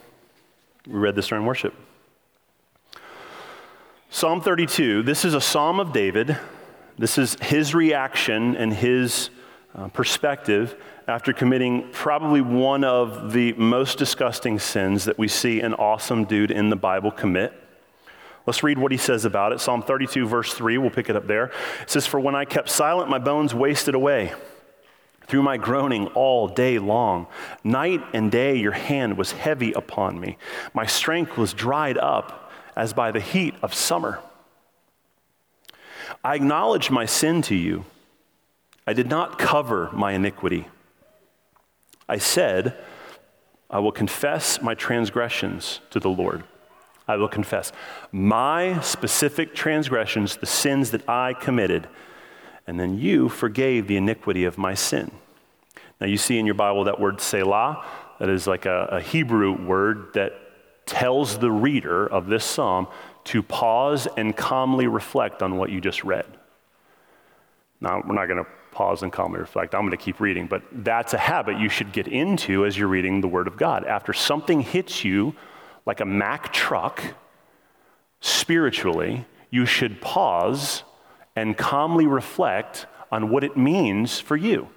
We 0.86 0.98
read 0.98 1.14
this 1.14 1.28
during 1.28 1.46
worship. 1.46 1.72
Psalm 4.14 4.42
32, 4.42 5.02
this 5.04 5.24
is 5.24 5.32
a 5.32 5.40
psalm 5.40 5.80
of 5.80 5.90
David. 5.90 6.38
This 6.98 7.16
is 7.16 7.34
his 7.40 7.74
reaction 7.74 8.54
and 8.58 8.70
his 8.70 9.30
uh, 9.74 9.88
perspective 9.88 10.76
after 11.08 11.32
committing 11.32 11.88
probably 11.92 12.42
one 12.42 12.84
of 12.84 13.32
the 13.32 13.54
most 13.54 13.96
disgusting 13.96 14.58
sins 14.58 15.06
that 15.06 15.18
we 15.18 15.28
see 15.28 15.62
an 15.62 15.72
awesome 15.72 16.26
dude 16.26 16.50
in 16.50 16.68
the 16.68 16.76
Bible 16.76 17.10
commit. 17.10 17.54
Let's 18.44 18.62
read 18.62 18.76
what 18.76 18.92
he 18.92 18.98
says 18.98 19.24
about 19.24 19.52
it. 19.52 19.60
Psalm 19.60 19.82
32, 19.82 20.26
verse 20.26 20.52
3, 20.52 20.76
we'll 20.76 20.90
pick 20.90 21.08
it 21.08 21.16
up 21.16 21.26
there. 21.26 21.46
It 21.80 21.88
says, 21.90 22.06
For 22.06 22.20
when 22.20 22.34
I 22.34 22.44
kept 22.44 22.68
silent, 22.68 23.08
my 23.08 23.18
bones 23.18 23.54
wasted 23.54 23.94
away 23.94 24.34
through 25.26 25.42
my 25.42 25.56
groaning 25.56 26.08
all 26.08 26.48
day 26.48 26.78
long. 26.78 27.28
Night 27.64 28.02
and 28.12 28.30
day, 28.30 28.56
your 28.56 28.72
hand 28.72 29.16
was 29.16 29.32
heavy 29.32 29.72
upon 29.72 30.20
me. 30.20 30.36
My 30.74 30.84
strength 30.84 31.38
was 31.38 31.54
dried 31.54 31.96
up 31.96 32.41
as 32.76 32.92
by 32.92 33.10
the 33.10 33.20
heat 33.20 33.54
of 33.62 33.74
summer. 33.74 34.20
I 36.24 36.34
acknowledge 36.34 36.90
my 36.90 37.06
sin 37.06 37.42
to 37.42 37.54
you. 37.54 37.84
I 38.86 38.92
did 38.92 39.08
not 39.08 39.38
cover 39.38 39.90
my 39.92 40.12
iniquity. 40.12 40.68
I 42.08 42.18
said, 42.18 42.76
I 43.70 43.78
will 43.78 43.92
confess 43.92 44.60
my 44.60 44.74
transgressions 44.74 45.80
to 45.90 46.00
the 46.00 46.10
Lord. 46.10 46.44
I 47.08 47.16
will 47.16 47.28
confess 47.28 47.72
my 48.10 48.80
specific 48.80 49.54
transgressions, 49.54 50.36
the 50.36 50.46
sins 50.46 50.90
that 50.90 51.08
I 51.08 51.34
committed, 51.34 51.88
and 52.66 52.78
then 52.78 52.98
you 52.98 53.28
forgave 53.28 53.88
the 53.88 53.96
iniquity 53.96 54.44
of 54.44 54.58
my 54.58 54.74
sin. 54.74 55.10
Now, 56.00 56.06
you 56.06 56.16
see 56.16 56.38
in 56.38 56.46
your 56.46 56.54
Bible 56.54 56.84
that 56.84 57.00
word 57.00 57.20
Selah, 57.20 57.84
that 58.18 58.28
is 58.28 58.46
like 58.46 58.66
a, 58.66 58.88
a 58.92 59.00
Hebrew 59.00 59.52
word 59.52 60.08
that 60.14 60.32
tells 60.86 61.38
the 61.38 61.50
reader 61.50 62.06
of 62.06 62.26
this 62.26 62.44
psalm 62.44 62.88
to 63.24 63.42
pause 63.42 64.08
and 64.16 64.36
calmly 64.36 64.86
reflect 64.86 65.42
on 65.42 65.56
what 65.56 65.70
you 65.70 65.80
just 65.80 66.04
read. 66.04 66.26
Now, 67.80 68.02
we're 68.06 68.14
not 68.14 68.26
going 68.26 68.44
to 68.44 68.50
pause 68.72 69.02
and 69.02 69.12
calmly 69.12 69.38
reflect. 69.38 69.74
I'm 69.74 69.82
going 69.82 69.90
to 69.90 69.96
keep 69.96 70.20
reading, 70.20 70.46
but 70.46 70.62
that's 70.72 71.14
a 71.14 71.18
habit 71.18 71.58
you 71.58 71.68
should 71.68 71.92
get 71.92 72.08
into 72.08 72.64
as 72.64 72.76
you're 72.76 72.88
reading 72.88 73.20
the 73.20 73.28
Word 73.28 73.46
of 73.46 73.56
God. 73.56 73.84
After 73.84 74.12
something 74.12 74.60
hits 74.60 75.04
you 75.04 75.34
like 75.84 76.00
a 76.00 76.04
Mack 76.04 76.52
truck, 76.52 77.02
spiritually, 78.20 79.26
you 79.50 79.66
should 79.66 80.00
pause 80.00 80.84
and 81.36 81.56
calmly 81.56 82.06
reflect 82.06 82.86
on 83.10 83.30
what 83.30 83.44
it 83.44 83.56
means 83.56 84.18
for 84.20 84.36
you. 84.36 84.68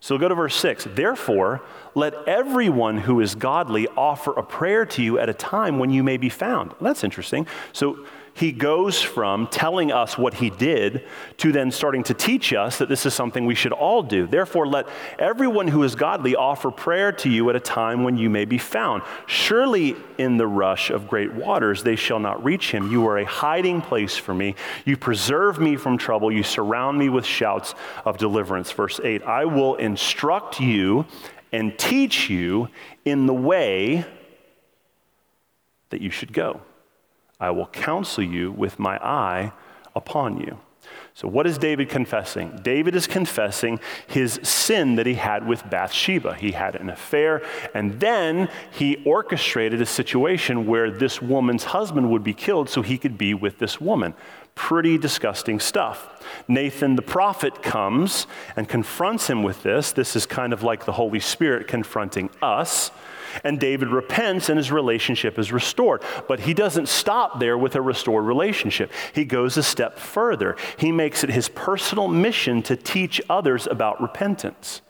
So 0.00 0.16
go 0.16 0.28
to 0.28 0.34
verse 0.34 0.56
6. 0.56 0.88
Therefore, 0.94 1.62
let 1.94 2.14
everyone 2.26 2.98
who 2.98 3.20
is 3.20 3.34
godly 3.34 3.86
offer 3.88 4.32
a 4.32 4.42
prayer 4.42 4.86
to 4.86 5.02
you 5.02 5.18
at 5.18 5.28
a 5.28 5.34
time 5.34 5.78
when 5.78 5.90
you 5.90 6.02
may 6.02 6.16
be 6.16 6.30
found. 6.30 6.74
That's 6.80 7.04
interesting. 7.04 7.46
So 7.72 8.06
he 8.34 8.52
goes 8.52 9.02
from 9.02 9.46
telling 9.48 9.92
us 9.92 10.16
what 10.16 10.34
he 10.34 10.50
did 10.50 11.04
to 11.38 11.52
then 11.52 11.70
starting 11.70 12.02
to 12.04 12.14
teach 12.14 12.52
us 12.52 12.78
that 12.78 12.88
this 12.88 13.04
is 13.04 13.14
something 13.14 13.44
we 13.44 13.54
should 13.54 13.72
all 13.72 14.02
do. 14.02 14.26
Therefore, 14.26 14.66
let 14.66 14.88
everyone 15.18 15.68
who 15.68 15.82
is 15.82 15.94
godly 15.94 16.36
offer 16.36 16.70
prayer 16.70 17.12
to 17.12 17.28
you 17.28 17.50
at 17.50 17.56
a 17.56 17.60
time 17.60 18.04
when 18.04 18.16
you 18.16 18.30
may 18.30 18.44
be 18.44 18.58
found. 18.58 19.02
Surely 19.26 19.96
in 20.18 20.36
the 20.36 20.46
rush 20.46 20.90
of 20.90 21.08
great 21.08 21.32
waters 21.32 21.82
they 21.82 21.96
shall 21.96 22.20
not 22.20 22.42
reach 22.44 22.70
him. 22.70 22.90
You 22.90 23.06
are 23.08 23.18
a 23.18 23.24
hiding 23.24 23.82
place 23.82 24.16
for 24.16 24.34
me. 24.34 24.54
You 24.84 24.96
preserve 24.96 25.58
me 25.58 25.76
from 25.76 25.98
trouble. 25.98 26.30
You 26.32 26.42
surround 26.42 26.98
me 26.98 27.08
with 27.08 27.26
shouts 27.26 27.74
of 28.04 28.18
deliverance. 28.18 28.70
Verse 28.72 29.00
8 29.02 29.22
I 29.22 29.44
will 29.44 29.74
instruct 29.76 30.60
you 30.60 31.06
and 31.52 31.76
teach 31.78 32.30
you 32.30 32.68
in 33.04 33.26
the 33.26 33.34
way 33.34 34.04
that 35.90 36.00
you 36.00 36.10
should 36.10 36.32
go. 36.32 36.60
I 37.40 37.50
will 37.50 37.66
counsel 37.66 38.24
you 38.24 38.52
with 38.52 38.78
my 38.78 38.98
eye 38.98 39.52
upon 39.94 40.38
you. 40.38 40.58
So, 41.14 41.28
what 41.28 41.46
is 41.46 41.58
David 41.58 41.88
confessing? 41.88 42.60
David 42.62 42.94
is 42.94 43.06
confessing 43.06 43.80
his 44.06 44.40
sin 44.42 44.96
that 44.96 45.06
he 45.06 45.14
had 45.14 45.46
with 45.46 45.68
Bathsheba. 45.68 46.34
He 46.34 46.52
had 46.52 46.76
an 46.76 46.88
affair, 46.88 47.42
and 47.74 48.00
then 48.00 48.48
he 48.70 49.02
orchestrated 49.04 49.82
a 49.82 49.86
situation 49.86 50.66
where 50.66 50.90
this 50.90 51.20
woman's 51.20 51.64
husband 51.64 52.10
would 52.10 52.24
be 52.24 52.32
killed 52.32 52.70
so 52.70 52.80
he 52.80 52.96
could 52.96 53.18
be 53.18 53.34
with 53.34 53.58
this 53.58 53.80
woman. 53.80 54.14
Pretty 54.54 54.98
disgusting 54.98 55.60
stuff. 55.60 56.24
Nathan 56.48 56.96
the 56.96 57.02
prophet 57.02 57.62
comes 57.62 58.26
and 58.56 58.68
confronts 58.68 59.28
him 59.28 59.42
with 59.42 59.62
this. 59.62 59.92
This 59.92 60.16
is 60.16 60.26
kind 60.26 60.52
of 60.52 60.62
like 60.62 60.84
the 60.84 60.92
Holy 60.92 61.20
Spirit 61.20 61.66
confronting 61.66 62.30
us. 62.40 62.90
And 63.44 63.58
David 63.58 63.88
repents 63.88 64.48
and 64.48 64.56
his 64.58 64.72
relationship 64.72 65.38
is 65.38 65.52
restored. 65.52 66.02
But 66.28 66.40
he 66.40 66.54
doesn't 66.54 66.88
stop 66.88 67.40
there 67.40 67.58
with 67.58 67.74
a 67.76 67.80
restored 67.80 68.24
relationship. 68.24 68.90
He 69.12 69.24
goes 69.24 69.56
a 69.56 69.62
step 69.62 69.98
further. 69.98 70.56
He 70.76 70.92
makes 70.92 71.24
it 71.24 71.30
his 71.30 71.48
personal 71.48 72.08
mission 72.08 72.62
to 72.62 72.76
teach 72.76 73.20
others 73.28 73.66
about 73.66 74.00
repentance. 74.00 74.82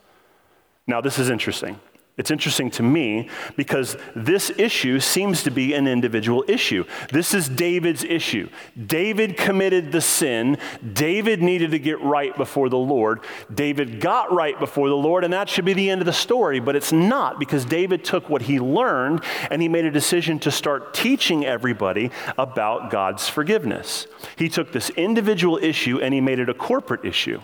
Now, 0.87 1.01
this 1.01 1.19
is 1.19 1.31
interesting. 1.31 1.79
It's 2.17 2.31
interesting 2.31 2.71
to 2.73 2.83
me 2.83 3.31
because 3.57 3.97
this 4.15 4.51
issue 4.59 5.01
seems 5.01 5.43
to 5.45 5.51
be 5.51 5.73
an 5.73 5.87
individual 5.87 6.45
issue. 6.49 6.85
This 7.11 7.33
is 7.33 7.49
David's 7.49 8.05
issue. 8.05 8.51
David 8.87 9.39
committed 9.39 9.91
the 9.91 10.03
sin. 10.03 10.59
David 10.93 11.41
needed 11.41 11.71
to 11.71 11.79
get 11.79 11.99
right 12.03 12.37
before 12.37 12.69
the 12.69 12.77
Lord. 12.77 13.21
David 13.55 14.01
got 14.01 14.33
right 14.33 14.59
before 14.59 14.91
the 14.91 14.97
Lord, 14.97 15.25
and 15.25 15.33
that 15.33 15.49
should 15.49 15.65
be 15.65 15.73
the 15.73 15.89
end 15.89 16.03
of 16.03 16.07
the 16.07 16.13
story. 16.13 16.61
But 16.61 16.77
it's 16.77 16.93
not 16.93 17.39
because 17.39 17.65
David 17.65 18.05
took 18.05 18.29
what 18.29 18.43
he 18.43 18.61
learned 18.61 19.23
and 19.51 19.63
he 19.63 19.69
made 19.69 19.87
a 19.87 19.91
decision 19.91 20.39
to 20.41 20.51
start 20.51 20.93
teaching 20.93 21.47
everybody 21.47 22.11
about 22.37 22.91
God's 22.91 23.31
forgiveness. 23.31 24.07
He 24.37 24.51
took 24.51 24.73
this 24.73 24.91
individual 24.91 25.59
issue 25.63 26.01
and 26.01 26.13
he 26.13 26.21
made 26.21 26.39
it 26.39 26.51
a 26.51 26.55
corporate 26.55 27.05
issue. 27.05 27.41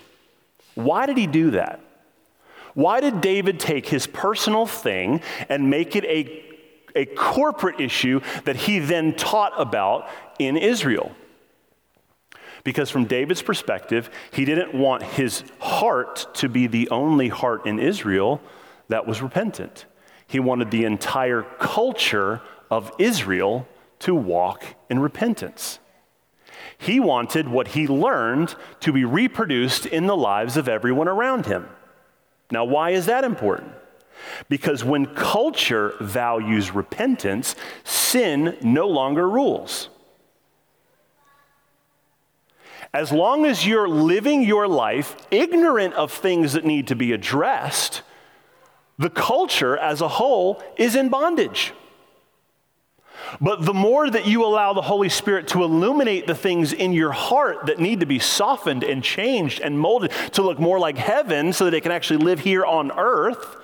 Why 0.75 1.06
did 1.06 1.16
he 1.16 1.26
do 1.26 1.52
that? 1.52 1.80
Why 2.76 3.00
did 3.00 3.23
David 3.23 3.59
take 3.59 3.88
his 3.88 4.06
personal 4.06 4.66
thing 4.66 5.23
and 5.49 5.71
make 5.71 5.97
it 5.97 6.04
a, 6.04 6.45
a 6.95 7.06
corporate 7.06 7.80
issue 7.80 8.21
that 8.45 8.54
he 8.54 8.80
then 8.80 9.14
taught 9.14 9.54
about 9.56 10.11
in 10.38 10.59
Israel? 10.59 11.12
Because 12.64 12.90
from 12.90 13.06
David's 13.06 13.40
perspective, 13.40 14.11
he 14.30 14.45
didn't 14.45 14.75
want 14.75 15.02
his 15.02 15.42
heart 15.59 16.26
to 16.35 16.50
be 16.50 16.66
the 16.66 16.90
only 16.90 17.28
heart 17.28 17.64
in 17.64 17.78
Israel 17.78 18.42
that 18.88 19.06
was 19.06 19.23
repentant. 19.23 19.87
He 20.26 20.38
wanted 20.38 20.71
the 20.71 20.85
entire 20.85 21.45
culture 21.59 22.42
of 22.71 22.92
Israel 22.99 23.66
to 24.00 24.14
walk 24.14 24.66
in 24.90 24.99
repentance. 24.99 25.78
He 26.76 27.00
wanted 27.00 27.49
what 27.49 27.68
he 27.68 27.87
learned 27.87 28.54
to 28.80 28.92
be 28.92 29.06
reproduced 29.06 29.87
in 29.87 30.06
the 30.06 30.16
lives 30.16 30.59
of 30.59 30.68
everyone 30.68 31.09
around 31.09 31.47
him. 31.47 31.71
Now, 32.50 32.64
why 32.64 32.90
is 32.90 33.06
that 33.06 33.24
important? 33.24 33.72
Because 34.48 34.84
when 34.84 35.06
culture 35.06 35.94
values 36.00 36.74
repentance, 36.74 37.54
sin 37.84 38.56
no 38.62 38.88
longer 38.88 39.28
rules. 39.28 39.88
As 42.94 43.12
long 43.12 43.44
as 43.44 43.66
you're 43.66 43.88
living 43.88 44.42
your 44.42 44.66
life 44.66 45.16
ignorant 45.30 45.94
of 45.94 46.12
things 46.12 46.54
that 46.54 46.64
need 46.64 46.86
to 46.86 46.97
be 46.97 47.12
addressed, 47.12 48.02
the 48.99 49.10
culture 49.10 49.76
as 49.76 50.00
a 50.00 50.08
whole 50.08 50.62
is 50.76 50.94
in 50.94 51.08
bondage. 51.08 51.75
But 53.41 53.65
the 53.65 53.75
more 53.75 54.08
that 54.08 54.26
you 54.26 54.45
allow 54.45 54.73
the 54.73 54.82
Holy 54.82 55.08
Spirit 55.08 55.49
to 55.49 55.62
illuminate 55.62 56.26
the 56.26 56.34
things 56.34 56.73
in 56.73 56.93
your 56.93 57.12
heart 57.12 57.67
that 57.67 57.78
need 57.78 58.00
to 58.00 58.06
be 58.06 58.19
softened 58.19 58.84
and 58.84 59.02
changed 59.02 59.60
and 59.60 59.78
molded 59.78 60.12
to 60.32 60.43
look 60.43 60.58
more 60.58 60.78
like 60.78 60.97
heaven 60.97 61.52
so 61.52 61.65
that 61.65 61.75
it 61.75 61.82
can 61.82 61.93
actually 61.93 62.25
live 62.25 62.41
here 62.41 62.65
on 62.65 62.93
earth, 62.93 63.56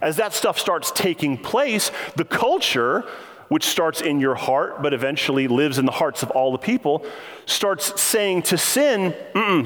as 0.00 0.16
that 0.16 0.32
stuff 0.32 0.58
starts 0.58 0.90
taking 0.90 1.36
place, 1.36 1.90
the 2.16 2.24
culture, 2.24 3.04
which 3.48 3.64
starts 3.64 4.00
in 4.00 4.18
your 4.18 4.34
heart 4.34 4.82
but 4.82 4.94
eventually 4.94 5.46
lives 5.46 5.78
in 5.78 5.84
the 5.84 5.92
hearts 5.92 6.22
of 6.22 6.30
all 6.30 6.52
the 6.52 6.58
people, 6.58 7.04
starts 7.44 8.00
saying 8.00 8.40
to 8.40 8.56
sin, 8.56 9.14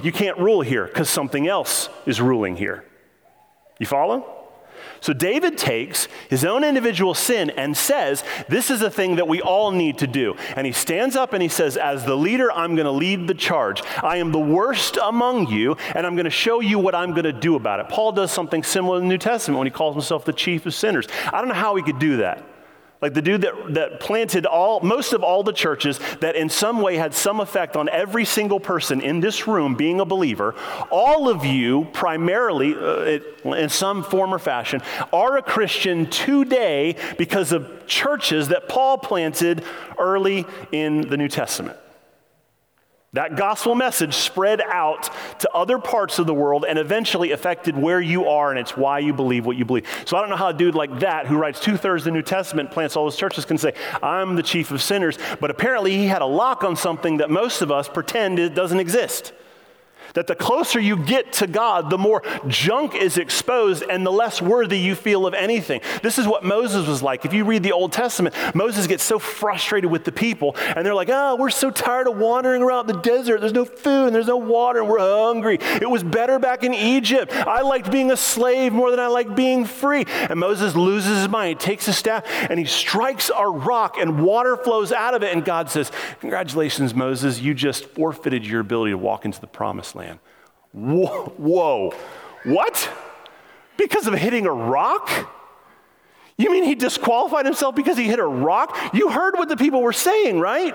you 0.03 0.11
can't 0.11 0.37
rule 0.39 0.61
here 0.61 0.87
because 0.87 1.09
something 1.09 1.47
else 1.47 1.89
is 2.05 2.21
ruling 2.21 2.57
here. 2.57 2.85
You 3.79 3.87
follow? 3.87 4.36
So 5.01 5.13
David 5.13 5.59
takes 5.59 6.09
his 6.29 6.45
own 6.45 6.65
individual 6.65 7.15
sin 7.15 7.51
and 7.51 7.77
says, 7.77 8.25
This 8.49 8.71
is 8.71 8.83
a 8.83 8.91
thing 8.91 9.17
that 9.17 9.29
we 9.29 9.41
all 9.41 9.71
need 9.71 9.99
to 9.99 10.07
do. 10.07 10.35
And 10.57 10.67
he 10.67 10.73
stands 10.73 11.17
up 11.17 11.33
and 11.33 11.43
he 11.43 11.49
says, 11.49 11.77
As 11.77 12.05
the 12.05 12.17
leader, 12.17 12.51
I'm 12.53 12.75
going 12.75 12.87
to 12.87 12.93
lead 12.93 13.29
the 13.29 13.35
charge. 13.35 13.83
I 14.03 14.17
am 14.17 14.33
the 14.33 14.39
worst 14.39 14.99
among 15.03 15.49
you, 15.49 15.77
and 15.95 16.07
I'm 16.07 16.15
going 16.15 16.25
to 16.25 16.31
show 16.31 16.61
you 16.61 16.79
what 16.79 16.95
I'm 16.95 17.11
going 17.11 17.25
to 17.25 17.33
do 17.33 17.57
about 17.57 17.81
it. 17.81 17.89
Paul 17.89 18.13
does 18.13 18.33
something 18.33 18.63
similar 18.63 18.99
in 18.99 19.05
the 19.05 19.09
New 19.09 19.19
Testament 19.19 19.59
when 19.59 19.67
he 19.67 19.73
calls 19.73 19.95
himself 19.95 20.25
the 20.25 20.33
chief 20.33 20.67
of 20.67 20.75
sinners. 20.75 21.07
I 21.33 21.39
don't 21.39 21.49
know 21.49 21.55
how 21.55 21.77
he 21.77 21.83
could 21.83 21.99
do 21.99 22.19
that. 22.19 22.56
Like 23.03 23.13
the 23.13 23.21
dude 23.21 23.43
that, 23.43 23.75
that 23.75 24.01
planted 24.01 24.47
all, 24.47 24.81
most 24.81 25.13
of 25.13 25.23
all 25.23 25.43
the 25.43 25.53
churches 25.53 26.01
that 26.21 26.35
in 26.35 26.49
some 26.49 26.81
way 26.81 26.97
had 26.97 27.13
some 27.13 27.41
effect 27.41 27.77
on 27.77 27.91
every 27.91 28.25
single 28.25 28.59
person 28.59 29.03
in 29.03 29.21
this 29.21 29.47
room 29.47 29.75
being 29.75 30.01
a 30.01 30.05
believer, 30.07 30.55
all 30.91 31.29
of 31.29 31.45
you, 31.45 31.87
primarily 31.93 32.75
uh, 32.75 33.19
in 33.55 33.69
some 33.69 34.03
form 34.03 34.33
or 34.33 34.39
fashion, 34.39 34.81
are 35.13 35.37
a 35.37 35.43
Christian 35.43 36.07
today 36.07 36.97
because 37.19 37.53
of 37.53 37.87
churches 37.87 38.49
that 38.49 38.69
Paul 38.69 38.97
planted 38.97 39.63
early 39.99 40.47
in 40.73 41.03
the 41.03 41.19
New 41.19 41.29
Testament. 41.29 41.77
That 43.17 43.35
gospel 43.35 43.75
message 43.75 44.13
spread 44.13 44.61
out 44.61 45.09
to 45.39 45.51
other 45.55 45.79
parts 45.79 46.19
of 46.19 46.27
the 46.27 46.35
world 46.35 46.67
and 46.69 46.79
eventually 46.79 47.33
affected 47.33 47.75
where 47.75 47.99
you 47.99 48.27
are, 48.29 48.51
and 48.51 48.59
it's 48.59 48.77
why 48.77 48.99
you 48.99 49.15
believe 49.15 49.47
what 49.47 49.57
you 49.57 49.65
believe. 49.65 49.87
So 50.05 50.19
I 50.19 50.21
don't 50.21 50.29
know 50.29 50.37
how 50.37 50.49
a 50.49 50.53
dude 50.53 50.75
like 50.75 51.01
that, 51.01 51.27
who 51.27 51.39
writes 51.39 51.59
two 51.59 51.79
thirds 51.79 52.03
of 52.03 52.05
the 52.05 52.11
New 52.11 52.21
Testament, 52.21 52.71
plants 52.71 52.95
all 52.95 53.05
those 53.05 53.17
churches, 53.17 53.47
can 53.47 53.57
say, 53.57 53.73
I'm 54.03 54.37
the 54.37 54.43
chief 54.43 54.71
of 54.71 54.83
sinners. 54.83 55.17
But 55.41 55.51
apparently 55.51 55.97
he 55.97 56.09
had 56.09 56.21
a 56.21 56.27
lock 56.27 56.63
on 56.63 56.77
something 56.77 57.17
that 57.17 57.31
most 57.31 57.63
of 57.63 57.73
us 57.73 57.89
pretend 57.89 58.39
it 58.39 58.55
doesn't 58.55 58.81
exist 58.81 59.33
that 60.15 60.27
the 60.27 60.35
closer 60.35 60.79
you 60.81 60.97
get 60.97 61.33
to 61.35 61.47
God, 61.47 61.91
the 61.91 61.99
more 61.99 62.23
junk 62.49 62.95
is 62.95 63.19
exposed 63.19 63.83
and 63.83 64.07
the 64.07 64.13
less 64.13 64.41
worthy 64.41 64.79
you 64.79 64.95
feel 64.95 65.27
of 65.27 65.35
anything. 65.35 65.81
This 66.03 66.19
is 66.19 66.27
what 66.27 66.45
Moses 66.45 66.87
was 66.87 67.03
like. 67.03 67.25
If 67.25 67.33
you 67.33 67.45
read 67.45 67.63
the 67.63 67.73
Old 67.73 67.93
Testament, 67.93 68.35
Moses 68.55 68.87
gets 68.87 69.03
so 69.03 69.19
frustrated 69.19 69.91
with 69.91 70.05
the 70.05 70.13
people, 70.13 70.57
and 70.75 70.85
they're 70.85 70.95
like, 70.95 71.11
oh, 71.11 71.37
we're 71.37 71.51
so 71.51 71.71
tired 71.71 72.07
of 72.07 72.17
wandering 72.17 72.63
around 72.63 72.87
the 72.87 73.01
desert. 73.01 73.41
There's 73.41 73.53
no 73.53 73.65
food 73.65 74.07
and 74.07 74.15
there's 74.15 74.27
no 74.27 74.37
water, 74.37 74.81
and 74.81 74.89
we're 74.89 74.99
hungry. 74.99 75.59
It 75.61 75.91
was 75.91 76.03
better 76.03 76.39
back 76.39 76.63
in 76.63 76.75
Egypt. 76.75 77.33
I 77.33 77.63
liked 77.63 77.91
being 77.91 78.11
a 78.11 78.17
slave 78.17 78.73
more 78.73 78.91
than 78.91 79.01
I 79.01 79.09
liked 79.09 79.35
being 79.35 79.65
free. 79.65 80.05
And 80.07 80.39
Moses 80.39 80.75
loses 80.75 81.19
his 81.19 81.29
mind. 81.29 81.61
He 81.61 81.67
takes 81.67 81.87
his 81.87 81.97
staff 81.97 82.25
and 82.49 82.59
he 82.59 82.65
strikes 82.65 83.31
a 83.37 83.49
rock, 83.49 83.97
and 83.99 84.23
water 84.23 84.57
flows 84.57 84.93
out 84.93 85.15
of 85.15 85.23
it. 85.23 85.33
And 85.33 85.45
God 85.45 85.71
says, 85.71 85.91
Congratulations, 86.21 86.95
Moses, 86.95 87.41
you 87.41 87.55
just 87.55 87.87
forfeited 87.87 88.47
your 88.47 88.61
ability 88.61 88.93
to 88.93 88.99
walk 88.99 89.25
into 89.25 89.41
the 89.41 89.47
promised 89.47 89.96
land. 89.97 90.19
Whoa, 90.73 91.33
whoa. 91.37 91.95
What? 92.45 92.91
Because 93.77 94.07
of 94.07 94.15
hitting 94.15 94.47
a 94.47 94.53
rock? 94.53 95.33
You 96.39 96.51
mean 96.51 96.65
he 96.65 96.75
disqualified 96.75 97.47
himself 97.47 97.75
because 97.75 97.97
he 97.97 98.05
hit 98.05 98.19
a 98.19 98.27
rock? 98.27 98.77
You 98.93 99.11
heard 99.11 99.35
what 99.35 99.49
the 99.49 99.57
people 99.57 99.83
were 99.83 99.93
saying, 99.93 100.39
right? 100.39 100.75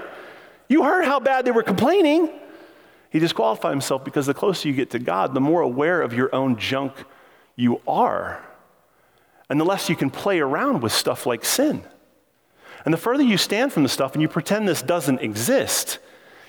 You 0.68 0.84
heard 0.84 1.06
how 1.06 1.20
bad 1.20 1.46
they 1.46 1.52
were 1.52 1.64
complaining. 1.64 2.30
He 3.12 3.20
disqualified 3.20 3.72
himself 3.72 4.04
because 4.04 4.26
the 4.26 4.34
closer 4.34 4.70
you 4.70 4.74
get 4.74 4.90
to 4.92 5.00
God, 5.00 5.34
the 5.34 5.42
more 5.42 5.62
aware 5.62 6.02
of 6.02 6.14
your 6.14 6.34
own 6.34 6.58
junk 6.58 6.94
you 7.56 7.82
are. 7.88 8.44
And 9.50 9.60
the 9.60 9.66
less 9.66 9.90
you 9.90 9.96
can 9.96 10.10
play 10.10 10.40
around 10.40 10.82
with 10.82 10.94
stuff 10.94 11.26
like 11.26 11.44
sin. 11.44 11.84
And 12.86 12.94
the 12.94 12.98
further 12.98 13.22
you 13.22 13.38
stand 13.38 13.74
from 13.74 13.84
the 13.84 13.90
stuff 13.90 14.14
and 14.14 14.22
you 14.22 14.28
pretend 14.28 14.68
this 14.68 14.82
doesn't 14.82 15.22
exist, 15.22 16.00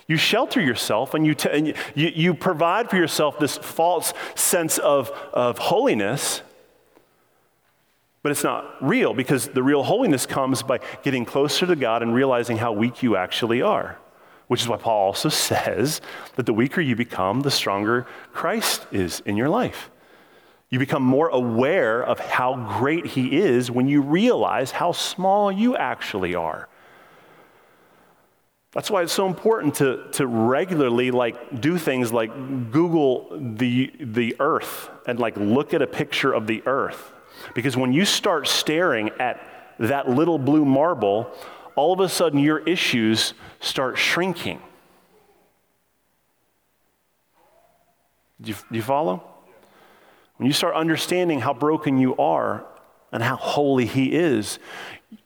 you 0.07 0.17
shelter 0.17 0.61
yourself 0.61 1.15
and 1.15 1.27
you, 1.27 1.35
t- 1.35 1.49
and 1.51 1.69
you, 1.69 1.75
you 2.15 2.35
provide 2.35 2.91
for 2.91 2.97
yourself 2.97 3.39
this 3.39 3.57
false 3.57 4.13
sense 4.35 4.79
of, 4.79 5.11
of 5.33 5.59
holiness, 5.59 6.43
But 8.23 8.33
it's 8.33 8.45
not 8.45 8.77
real 8.81 9.15
because 9.15 9.49
the 9.49 9.63
real 9.63 9.83
holiness 9.83 10.27
comes 10.27 10.63
by 10.63 10.79
getting 11.03 11.25
closer 11.25 11.67
to 11.67 11.77
God 11.77 12.03
and 12.03 12.15
realizing 12.15 12.57
how 12.57 12.73
weak 12.73 13.03
you 13.03 13.17
actually 13.17 13.63
are. 13.63 13.99
Which 14.47 14.63
is 14.63 14.69
why 14.69 14.77
Paul 14.77 15.07
also 15.07 15.29
says 15.51 16.01
that 16.37 16.47
the 16.47 16.55
weaker 16.55 16.81
you 16.81 16.95
become, 16.95 17.41
the 17.41 17.51
stronger 17.51 18.07
Christ 18.33 18.87
is 18.93 19.21
in 19.21 19.37
your 19.37 19.49
life. 19.49 19.91
You 20.69 20.79
become 20.79 21.03
more 21.03 21.29
aware 21.29 22.03
of 22.03 22.19
how 22.19 22.57
great 22.79 23.07
He 23.07 23.37
is 23.37 23.71
when 23.71 23.89
you 23.89 24.01
realize 24.01 24.71
how 24.71 24.93
small 24.93 25.53
you 25.53 25.77
actually 25.77 26.35
are. 26.35 26.69
That's 28.73 28.91
why 28.91 29.03
it's 29.03 29.13
so 29.13 29.27
important 29.27 29.75
to, 29.77 30.09
to 30.13 30.27
regularly 30.27 31.11
like 31.11 31.61
do 31.61 31.77
things 31.77 32.11
like 32.11 32.33
Google 32.71 33.29
the, 33.39 33.93
the 34.01 34.35
earth 34.41 34.89
and 35.07 35.19
like 35.19 35.37
look 35.37 35.75
at 35.75 35.83
a 35.83 35.87
picture 35.87 36.33
of 36.33 36.47
the 36.47 36.63
earth. 36.67 37.13
Because 37.55 37.77
when 37.77 37.93
you 37.93 38.07
start 38.07 38.49
staring 38.49 39.11
at 39.19 39.75
that 39.79 40.09
little 40.09 40.39
blue 40.39 40.65
marble, 40.65 41.31
all 41.77 41.93
of 41.93 42.01
a 42.01 42.09
sudden 42.09 42.39
your 42.39 42.61
issues 42.61 43.35
start 43.61 43.99
shrinking. 43.99 44.61
Do 48.41 48.51
you, 48.51 48.55
do 48.55 48.77
you 48.77 48.83
follow? 48.83 49.23
When 50.39 50.47
you 50.47 50.53
start 50.53 50.75
understanding 50.75 51.41
how 51.41 51.53
broken 51.53 51.99
you 51.99 52.17
are 52.17 52.65
and 53.13 53.23
how 53.23 53.37
holy 53.37 53.85
He 53.85 54.15
is, 54.15 54.59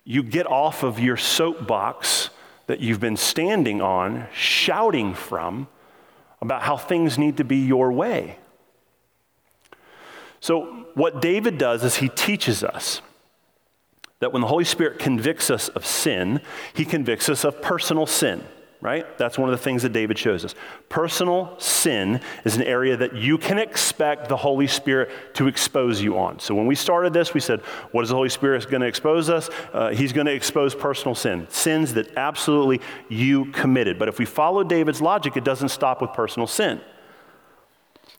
you 0.04 0.24
get 0.24 0.46
off 0.46 0.82
of 0.82 0.98
your 0.98 1.16
soapbox 1.16 2.30
that 2.66 2.80
you've 2.80 3.00
been 3.00 3.16
standing 3.16 3.80
on, 3.80 4.26
shouting 4.32 5.14
from 5.14 5.68
about 6.40 6.62
how 6.62 6.76
things 6.76 7.18
need 7.18 7.36
to 7.36 7.44
be 7.44 7.56
your 7.56 7.92
way. 7.92 8.38
So, 10.40 10.86
what 10.94 11.20
David 11.20 11.58
does 11.58 11.84
is 11.84 11.96
he 11.96 12.08
teaches 12.08 12.62
us 12.62 13.00
that 14.20 14.32
when 14.32 14.42
the 14.42 14.48
Holy 14.48 14.64
Spirit 14.64 14.98
convicts 14.98 15.50
us 15.50 15.68
of 15.68 15.84
sin, 15.84 16.40
he 16.74 16.84
convicts 16.84 17.28
us 17.28 17.44
of 17.44 17.60
personal 17.60 18.06
sin 18.06 18.44
right? 18.80 19.18
That's 19.18 19.38
one 19.38 19.48
of 19.48 19.58
the 19.58 19.62
things 19.62 19.82
that 19.82 19.92
David 19.92 20.18
shows 20.18 20.44
us. 20.44 20.54
Personal 20.88 21.58
sin 21.58 22.20
is 22.44 22.56
an 22.56 22.62
area 22.62 22.96
that 22.96 23.14
you 23.14 23.38
can 23.38 23.58
expect 23.58 24.28
the 24.28 24.36
Holy 24.36 24.66
Spirit 24.66 25.10
to 25.34 25.48
expose 25.48 26.02
you 26.02 26.18
on. 26.18 26.38
So 26.38 26.54
when 26.54 26.66
we 26.66 26.74
started 26.74 27.12
this, 27.12 27.34
we 27.34 27.40
said, 27.40 27.60
what 27.92 28.02
is 28.02 28.10
the 28.10 28.14
Holy 28.14 28.28
Spirit 28.28 28.68
going 28.70 28.82
to 28.82 28.86
expose 28.86 29.30
us? 29.30 29.48
Uh, 29.72 29.90
he's 29.90 30.12
going 30.12 30.26
to 30.26 30.34
expose 30.34 30.74
personal 30.74 31.14
sin, 31.14 31.46
sins 31.50 31.94
that 31.94 32.16
absolutely 32.16 32.80
you 33.08 33.46
committed. 33.52 33.98
But 33.98 34.08
if 34.08 34.18
we 34.18 34.24
follow 34.24 34.62
David's 34.62 35.00
logic, 35.00 35.36
it 35.36 35.44
doesn't 35.44 35.70
stop 35.70 36.00
with 36.00 36.12
personal 36.12 36.46
sin. 36.46 36.80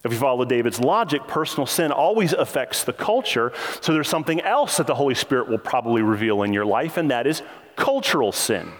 If 0.03 0.11
we 0.11 0.17
follow 0.17 0.45
David's 0.45 0.79
logic, 0.79 1.27
personal 1.27 1.65
sin 1.65 1.91
always 1.91 2.33
affects 2.33 2.83
the 2.83 2.93
culture. 2.93 3.51
So 3.81 3.93
there's 3.93 4.07
something 4.07 4.41
else 4.41 4.77
that 4.77 4.87
the 4.87 4.95
Holy 4.95 5.15
Spirit 5.15 5.49
will 5.49 5.57
probably 5.57 6.01
reveal 6.01 6.43
in 6.43 6.53
your 6.53 6.65
life, 6.65 6.97
and 6.97 7.11
that 7.11 7.27
is 7.27 7.41
cultural 7.75 8.31
sin. 8.31 8.71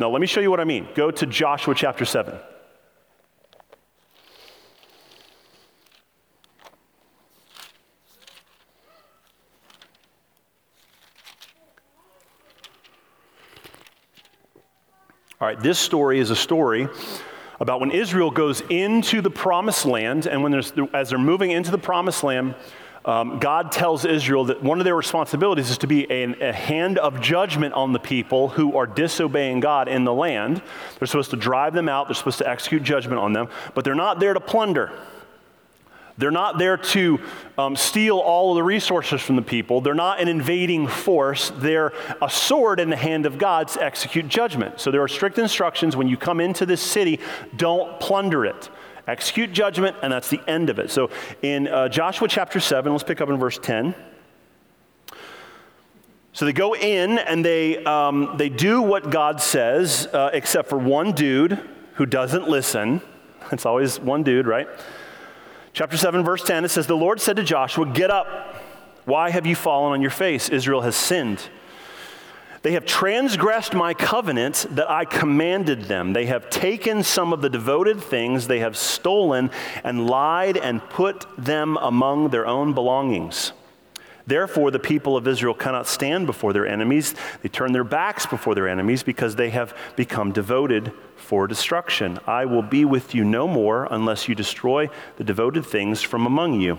Now, 0.00 0.08
let 0.10 0.20
me 0.20 0.28
show 0.28 0.40
you 0.40 0.48
what 0.48 0.60
I 0.60 0.64
mean. 0.64 0.86
Go 0.94 1.10
to 1.10 1.26
Joshua 1.26 1.74
chapter 1.74 2.04
7. 2.04 2.32
All 15.40 15.46
right, 15.46 15.58
this 15.58 15.80
story 15.80 16.20
is 16.20 16.30
a 16.30 16.36
story 16.36 16.88
about 17.60 17.80
when 17.80 17.90
Israel 17.90 18.30
goes 18.30 18.60
into 18.70 19.20
the 19.20 19.30
promised 19.30 19.84
land, 19.84 20.26
and 20.26 20.44
when 20.44 20.52
there's, 20.52 20.72
as 20.94 21.10
they're 21.10 21.18
moving 21.18 21.50
into 21.50 21.72
the 21.72 21.78
promised 21.78 22.22
land, 22.22 22.54
um, 23.08 23.38
God 23.38 23.72
tells 23.72 24.04
Israel 24.04 24.44
that 24.44 24.62
one 24.62 24.80
of 24.80 24.84
their 24.84 24.94
responsibilities 24.94 25.70
is 25.70 25.78
to 25.78 25.86
be 25.86 26.04
a, 26.12 26.50
a 26.50 26.52
hand 26.52 26.98
of 26.98 27.22
judgment 27.22 27.72
on 27.72 27.94
the 27.94 27.98
people 27.98 28.50
who 28.50 28.76
are 28.76 28.86
disobeying 28.86 29.60
God 29.60 29.88
in 29.88 30.04
the 30.04 30.12
land. 30.12 30.60
They're 30.98 31.06
supposed 31.06 31.30
to 31.30 31.38
drive 31.38 31.72
them 31.72 31.88
out, 31.88 32.06
they're 32.06 32.14
supposed 32.14 32.36
to 32.38 32.48
execute 32.48 32.82
judgment 32.82 33.18
on 33.18 33.32
them, 33.32 33.48
but 33.72 33.86
they're 33.86 33.94
not 33.94 34.20
there 34.20 34.34
to 34.34 34.40
plunder. 34.40 34.92
They're 36.18 36.30
not 36.30 36.58
there 36.58 36.76
to 36.76 37.20
um, 37.56 37.76
steal 37.76 38.18
all 38.18 38.50
of 38.50 38.56
the 38.56 38.62
resources 38.62 39.22
from 39.22 39.36
the 39.36 39.42
people. 39.42 39.80
They're 39.80 39.94
not 39.94 40.20
an 40.20 40.28
invading 40.28 40.88
force. 40.88 41.50
They're 41.56 41.94
a 42.20 42.28
sword 42.28 42.78
in 42.78 42.90
the 42.90 42.96
hand 42.96 43.24
of 43.24 43.38
God 43.38 43.68
to 43.68 43.82
execute 43.82 44.28
judgment. 44.28 44.80
So 44.80 44.90
there 44.90 45.00
are 45.00 45.08
strict 45.08 45.38
instructions 45.38 45.96
when 45.96 46.08
you 46.08 46.18
come 46.18 46.40
into 46.40 46.66
this 46.66 46.82
city, 46.82 47.20
don't 47.56 47.98
plunder 48.00 48.44
it 48.44 48.68
execute 49.08 49.52
judgment, 49.52 49.96
and 50.02 50.12
that's 50.12 50.28
the 50.28 50.40
end 50.46 50.70
of 50.70 50.78
it. 50.78 50.90
So 50.90 51.10
in 51.42 51.66
uh, 51.66 51.88
Joshua 51.88 52.28
chapter 52.28 52.60
7, 52.60 52.92
let's 52.92 53.02
pick 53.02 53.20
up 53.20 53.28
in 53.28 53.38
verse 53.38 53.58
10. 53.58 53.94
So 56.32 56.44
they 56.44 56.52
go 56.52 56.76
in 56.76 57.18
and 57.18 57.44
they, 57.44 57.82
um, 57.84 58.34
they 58.36 58.48
do 58.48 58.80
what 58.80 59.10
God 59.10 59.40
says, 59.40 60.06
uh, 60.12 60.30
except 60.32 60.68
for 60.68 60.78
one 60.78 61.12
dude 61.12 61.58
who 61.94 62.06
doesn't 62.06 62.48
listen. 62.48 63.00
It's 63.50 63.64
always 63.64 63.98
one 63.98 64.24
dude, 64.24 64.46
right? 64.46 64.68
Chapter 65.72 65.96
7, 65.96 66.22
verse 66.22 66.44
10, 66.44 66.66
it 66.66 66.68
says, 66.68 66.86
The 66.86 66.94
Lord 66.94 67.18
said 67.18 67.36
to 67.36 67.42
Joshua, 67.42 67.86
Get 67.86 68.10
up. 68.10 68.62
Why 69.06 69.30
have 69.30 69.46
you 69.46 69.56
fallen 69.56 69.94
on 69.94 70.02
your 70.02 70.10
face? 70.10 70.50
Israel 70.50 70.82
has 70.82 70.94
sinned. 70.94 71.48
They 72.62 72.72
have 72.72 72.84
transgressed 72.84 73.74
my 73.74 73.94
covenant 73.94 74.66
that 74.70 74.90
I 74.90 75.04
commanded 75.04 75.84
them. 75.84 76.12
They 76.12 76.26
have 76.26 76.50
taken 76.50 77.02
some 77.02 77.32
of 77.32 77.40
the 77.40 77.50
devoted 77.50 78.00
things 78.00 78.46
they 78.46 78.58
have 78.60 78.76
stolen 78.76 79.50
and 79.84 80.08
lied 80.08 80.56
and 80.56 80.82
put 80.90 81.26
them 81.36 81.76
among 81.76 82.30
their 82.30 82.46
own 82.46 82.74
belongings. 82.74 83.52
Therefore, 84.26 84.70
the 84.70 84.78
people 84.78 85.16
of 85.16 85.26
Israel 85.26 85.54
cannot 85.54 85.86
stand 85.86 86.26
before 86.26 86.52
their 86.52 86.66
enemies. 86.66 87.14
They 87.40 87.48
turn 87.48 87.72
their 87.72 87.82
backs 87.82 88.26
before 88.26 88.54
their 88.54 88.68
enemies 88.68 89.02
because 89.02 89.36
they 89.36 89.48
have 89.50 89.74
become 89.96 90.32
devoted 90.32 90.92
for 91.16 91.46
destruction. 91.46 92.18
I 92.26 92.44
will 92.44 92.62
be 92.62 92.84
with 92.84 93.14
you 93.14 93.24
no 93.24 93.48
more 93.48 93.88
unless 93.90 94.28
you 94.28 94.34
destroy 94.34 94.90
the 95.16 95.24
devoted 95.24 95.64
things 95.64 96.02
from 96.02 96.26
among 96.26 96.60
you. 96.60 96.78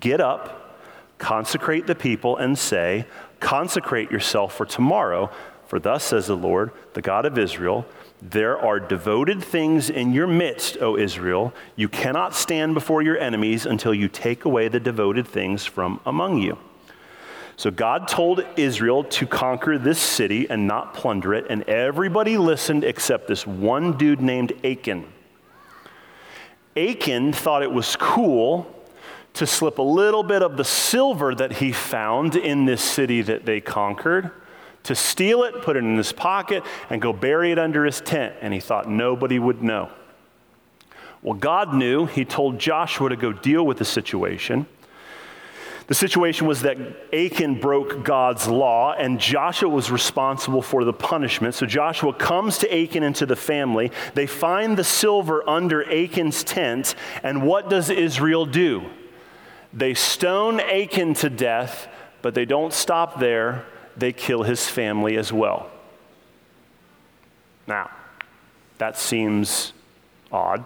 Get 0.00 0.22
up, 0.22 0.78
consecrate 1.18 1.86
the 1.86 1.94
people, 1.94 2.38
and 2.38 2.58
say, 2.58 3.04
Consecrate 3.40 4.10
yourself 4.10 4.54
for 4.54 4.66
tomorrow, 4.66 5.30
for 5.66 5.78
thus 5.78 6.04
says 6.04 6.26
the 6.26 6.36
Lord, 6.36 6.70
the 6.94 7.02
God 7.02 7.26
of 7.26 7.38
Israel, 7.38 7.86
there 8.22 8.58
are 8.58 8.80
devoted 8.80 9.42
things 9.42 9.90
in 9.90 10.12
your 10.12 10.26
midst, 10.26 10.78
O 10.80 10.96
Israel. 10.96 11.52
You 11.74 11.88
cannot 11.88 12.34
stand 12.34 12.74
before 12.74 13.02
your 13.02 13.18
enemies 13.18 13.66
until 13.66 13.92
you 13.92 14.08
take 14.08 14.44
away 14.44 14.68
the 14.68 14.80
devoted 14.80 15.26
things 15.26 15.66
from 15.66 16.00
among 16.06 16.38
you. 16.38 16.56
So 17.56 17.70
God 17.70 18.06
told 18.06 18.44
Israel 18.56 19.04
to 19.04 19.26
conquer 19.26 19.78
this 19.78 19.98
city 19.98 20.48
and 20.48 20.66
not 20.66 20.94
plunder 20.94 21.34
it, 21.34 21.46
and 21.48 21.62
everybody 21.64 22.36
listened 22.38 22.84
except 22.84 23.28
this 23.28 23.46
one 23.46 23.96
dude 23.96 24.20
named 24.20 24.52
Achan. 24.64 25.06
Achan 26.76 27.32
thought 27.32 27.62
it 27.62 27.72
was 27.72 27.96
cool 27.96 28.70
to 29.36 29.46
slip 29.46 29.78
a 29.78 29.82
little 29.82 30.22
bit 30.22 30.42
of 30.42 30.56
the 30.56 30.64
silver 30.64 31.34
that 31.34 31.52
he 31.52 31.72
found 31.72 32.36
in 32.36 32.64
this 32.64 32.82
city 32.82 33.22
that 33.22 33.44
they 33.44 33.60
conquered, 33.60 34.30
to 34.84 34.94
steal 34.94 35.42
it, 35.42 35.62
put 35.62 35.76
it 35.76 35.80
in 35.80 35.96
his 35.96 36.12
pocket, 36.12 36.62
and 36.90 37.02
go 37.02 37.12
bury 37.12 37.52
it 37.52 37.58
under 37.58 37.84
his 37.84 38.00
tent. 38.00 38.34
And 38.40 38.54
he 38.54 38.60
thought 38.60 38.88
nobody 38.88 39.38
would 39.38 39.62
know. 39.62 39.90
Well, 41.22 41.34
God 41.34 41.74
knew. 41.74 42.06
He 42.06 42.24
told 42.24 42.58
Joshua 42.58 43.08
to 43.08 43.16
go 43.16 43.32
deal 43.32 43.66
with 43.66 43.78
the 43.78 43.84
situation. 43.84 44.66
The 45.88 45.94
situation 45.94 46.46
was 46.46 46.62
that 46.62 46.78
Achan 47.12 47.60
broke 47.60 48.04
God's 48.04 48.48
law, 48.48 48.92
and 48.92 49.20
Joshua 49.20 49.68
was 49.68 49.90
responsible 49.90 50.62
for 50.62 50.84
the 50.84 50.92
punishment. 50.92 51.54
So 51.54 51.66
Joshua 51.66 52.12
comes 52.12 52.58
to 52.58 52.72
Achan 52.72 53.02
into 53.02 53.26
the 53.26 53.36
family. 53.36 53.92
They 54.14 54.26
find 54.26 54.76
the 54.76 54.84
silver 54.84 55.48
under 55.48 55.82
Achan's 55.88 56.42
tent, 56.42 56.94
and 57.22 57.42
what 57.42 57.70
does 57.70 57.90
Israel 57.90 58.46
do? 58.46 58.88
They 59.72 59.94
stone 59.94 60.60
Achan 60.60 61.14
to 61.14 61.30
death, 61.30 61.88
but 62.22 62.34
they 62.34 62.44
don't 62.44 62.72
stop 62.72 63.20
there. 63.20 63.64
They 63.96 64.12
kill 64.12 64.42
his 64.42 64.68
family 64.68 65.16
as 65.16 65.32
well. 65.32 65.70
Now, 67.66 67.90
that 68.78 68.96
seems 68.98 69.72
odd. 70.30 70.64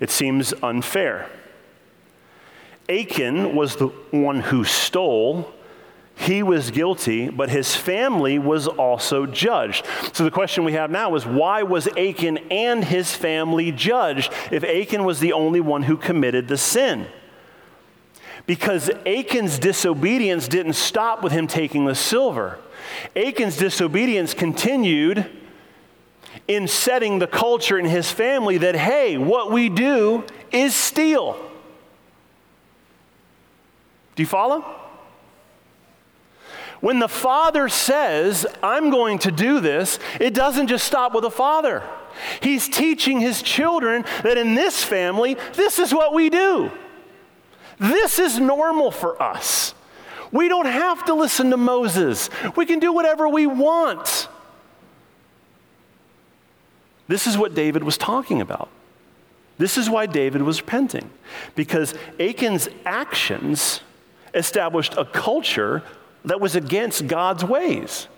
It 0.00 0.10
seems 0.10 0.52
unfair. 0.62 1.30
Achan 2.88 3.54
was 3.54 3.76
the 3.76 3.88
one 4.10 4.40
who 4.40 4.64
stole. 4.64 5.52
He 6.16 6.42
was 6.42 6.70
guilty, 6.70 7.28
but 7.28 7.48
his 7.48 7.74
family 7.74 8.38
was 8.38 8.68
also 8.68 9.26
judged. 9.26 9.86
So 10.12 10.24
the 10.24 10.30
question 10.30 10.64
we 10.64 10.74
have 10.74 10.90
now 10.90 11.14
is 11.16 11.26
why 11.26 11.62
was 11.62 11.88
Achan 11.88 12.38
and 12.50 12.84
his 12.84 13.14
family 13.14 13.72
judged 13.72 14.32
if 14.52 14.62
Achan 14.62 15.04
was 15.04 15.18
the 15.18 15.32
only 15.32 15.60
one 15.60 15.82
who 15.82 15.96
committed 15.96 16.46
the 16.46 16.58
sin? 16.58 17.06
Because 18.46 18.90
Achan's 19.06 19.58
disobedience 19.58 20.48
didn't 20.48 20.74
stop 20.74 21.22
with 21.22 21.32
him 21.32 21.46
taking 21.46 21.86
the 21.86 21.94
silver. 21.94 22.58
Achan's 23.16 23.56
disobedience 23.56 24.34
continued 24.34 25.30
in 26.46 26.68
setting 26.68 27.18
the 27.18 27.26
culture 27.26 27.78
in 27.78 27.86
his 27.86 28.10
family 28.10 28.58
that, 28.58 28.74
hey, 28.74 29.16
what 29.16 29.50
we 29.50 29.68
do 29.68 30.24
is 30.52 30.74
steal. 30.74 31.38
Do 34.14 34.22
you 34.22 34.26
follow? 34.26 34.64
When 36.80 36.98
the 36.98 37.08
father 37.08 37.68
says, 37.70 38.46
I'm 38.62 38.90
going 38.90 39.18
to 39.20 39.32
do 39.32 39.60
this, 39.60 39.98
it 40.20 40.34
doesn't 40.34 40.66
just 40.66 40.86
stop 40.86 41.14
with 41.14 41.22
the 41.22 41.30
father. 41.30 41.82
He's 42.42 42.68
teaching 42.68 43.20
his 43.20 43.42
children 43.42 44.04
that 44.22 44.36
in 44.36 44.54
this 44.54 44.84
family, 44.84 45.36
this 45.54 45.78
is 45.78 45.94
what 45.94 46.12
we 46.12 46.28
do. 46.28 46.70
This 47.78 48.18
is 48.18 48.38
normal 48.38 48.90
for 48.90 49.20
us. 49.20 49.74
We 50.32 50.48
don't 50.48 50.66
have 50.66 51.04
to 51.06 51.14
listen 51.14 51.50
to 51.50 51.56
Moses, 51.56 52.28
we 52.56 52.66
can 52.66 52.78
do 52.78 52.92
whatever 52.92 53.28
we 53.28 53.46
want. 53.46 54.28
This 57.06 57.26
is 57.26 57.36
what 57.36 57.54
David 57.54 57.84
was 57.84 57.98
talking 57.98 58.40
about. 58.40 58.68
This 59.58 59.78
is 59.78 59.88
why 59.88 60.06
David 60.06 60.42
was 60.42 60.60
repenting, 60.60 61.10
because 61.54 61.94
Achan's 62.18 62.68
actions 62.84 63.80
established 64.34 64.94
a 64.96 65.04
culture 65.04 65.82
that 66.24 66.40
was 66.40 66.56
against 66.56 67.06
God's 67.06 67.44
ways. 67.44 68.08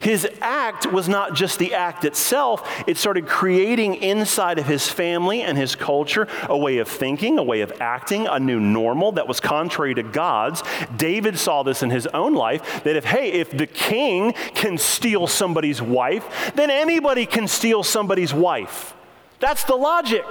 His 0.00 0.28
act 0.40 0.90
was 0.92 1.08
not 1.08 1.34
just 1.34 1.58
the 1.58 1.74
act 1.74 2.04
itself, 2.04 2.84
it 2.86 2.96
started 2.96 3.26
creating 3.26 3.96
inside 3.96 4.58
of 4.58 4.66
his 4.66 4.88
family 4.88 5.42
and 5.42 5.58
his 5.58 5.74
culture 5.74 6.28
a 6.48 6.56
way 6.56 6.78
of 6.78 6.86
thinking, 6.86 7.36
a 7.38 7.42
way 7.42 7.62
of 7.62 7.72
acting, 7.80 8.28
a 8.28 8.38
new 8.38 8.60
normal 8.60 9.12
that 9.12 9.26
was 9.26 9.40
contrary 9.40 9.94
to 9.94 10.04
God's. 10.04 10.62
David 10.96 11.36
saw 11.36 11.64
this 11.64 11.82
in 11.82 11.90
his 11.90 12.06
own 12.08 12.34
life 12.34 12.84
that 12.84 12.94
if, 12.94 13.04
hey, 13.04 13.32
if 13.32 13.50
the 13.50 13.66
king 13.66 14.34
can 14.54 14.78
steal 14.78 15.26
somebody's 15.26 15.82
wife, 15.82 16.52
then 16.54 16.70
anybody 16.70 17.26
can 17.26 17.48
steal 17.48 17.82
somebody's 17.82 18.32
wife. 18.32 18.94
That's 19.40 19.64
the 19.64 19.76
logic. 19.76 20.24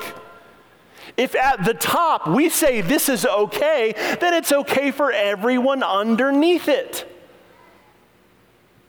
If 1.18 1.36
at 1.36 1.66
the 1.66 1.74
top 1.74 2.28
we 2.28 2.48
say 2.48 2.80
this 2.80 3.10
is 3.10 3.26
okay, 3.26 3.94
then 4.22 4.34
it's 4.34 4.52
okay 4.52 4.92
for 4.92 5.12
everyone 5.12 5.84
underneath 5.84 6.70
it. 6.70 7.06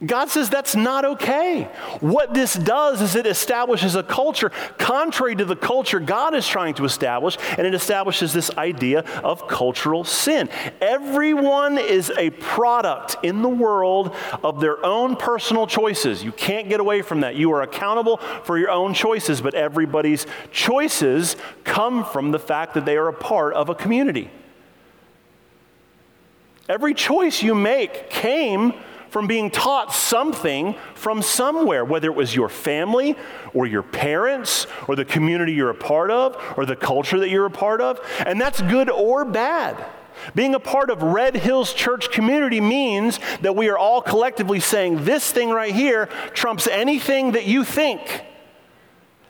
God 0.07 0.29
says 0.29 0.49
that's 0.49 0.77
not 0.77 1.05
okay. 1.05 1.65
What 1.99 2.33
this 2.33 2.55
does 2.55 3.03
is 3.03 3.17
it 3.17 3.27
establishes 3.27 3.97
a 3.97 4.05
culture 4.05 4.51
contrary 4.79 5.35
to 5.35 5.45
the 5.45 5.57
culture 5.57 5.99
God 5.99 6.37
is 6.37 6.47
trying 6.47 6.75
to 6.75 6.85
establish, 6.85 7.37
and 7.57 7.67
it 7.67 7.75
establishes 7.75 8.33
this 8.33 8.49
idea 8.57 9.01
of 9.25 9.49
cultural 9.49 10.05
sin. 10.05 10.49
Everyone 10.81 11.79
is 11.79 12.13
a 12.17 12.31
product 12.31 13.17
in 13.25 13.43
the 13.43 13.49
world 13.49 14.15
of 14.45 14.61
their 14.61 14.85
own 14.87 15.17
personal 15.17 15.67
choices. 15.67 16.23
You 16.23 16.31
can't 16.31 16.69
get 16.69 16.79
away 16.79 17.03
from 17.03 17.23
that. 17.23 17.35
You 17.35 17.53
are 17.55 17.63
accountable 17.63 18.19
for 18.45 18.57
your 18.57 18.71
own 18.71 18.95
choices, 18.95 19.41
but 19.41 19.55
everybody's 19.55 20.27
choices 20.53 21.35
come 21.65 22.05
from 22.05 22.31
the 22.31 22.39
fact 22.39 22.75
that 22.75 22.85
they 22.85 22.97
are 22.97 23.09
a 23.09 23.13
part 23.13 23.55
of 23.55 23.69
a 23.69 23.75
community. 23.75 24.31
Every 26.69 26.95
choice 26.95 27.43
you 27.43 27.57
make 27.57 28.11
came 28.11 28.75
from 29.11 29.27
being 29.27 29.51
taught 29.51 29.93
something 29.93 30.75
from 30.95 31.23
somewhere, 31.23 31.85
whether 31.85 32.09
it 32.09 32.15
was 32.15 32.35
your 32.35 32.49
family 32.49 33.17
or 33.55 33.67
your 33.67 33.83
parents 33.83 34.67
or 34.87 34.97
the 34.97 35.05
community 35.05 35.53
you're 35.53 35.71
a 35.71 35.75
part 35.75 36.11
of 36.11 36.37
or 36.57 36.67
the 36.67 36.77
culture 36.77 37.19
that 37.19 37.31
you're 37.31 37.47
a 37.47 37.51
part 37.51 37.81
of. 37.81 38.01
And 38.27 38.41
that's 38.41 38.61
good 38.63 38.91
or 38.91 39.25
bad. 39.25 39.85
Being 40.35 40.55
a 40.55 40.61
part 40.61 40.91
of 40.91 41.03
Red 41.03 41.37
Hills 41.37 41.73
Church 41.73 42.11
community 42.11 42.61
means 42.61 43.21
that 43.41 43.55
we 43.55 43.69
are 43.69 43.79
all 43.79 44.03
collectively 44.03 44.61
saying 44.61 45.05
this 45.05 45.31
thing 45.31 45.51
right 45.51 45.75
here 45.75 46.07
trumps 46.35 46.67
anything 46.67 47.33
that 47.33 47.47
you 47.47 47.65
think. 47.65 48.25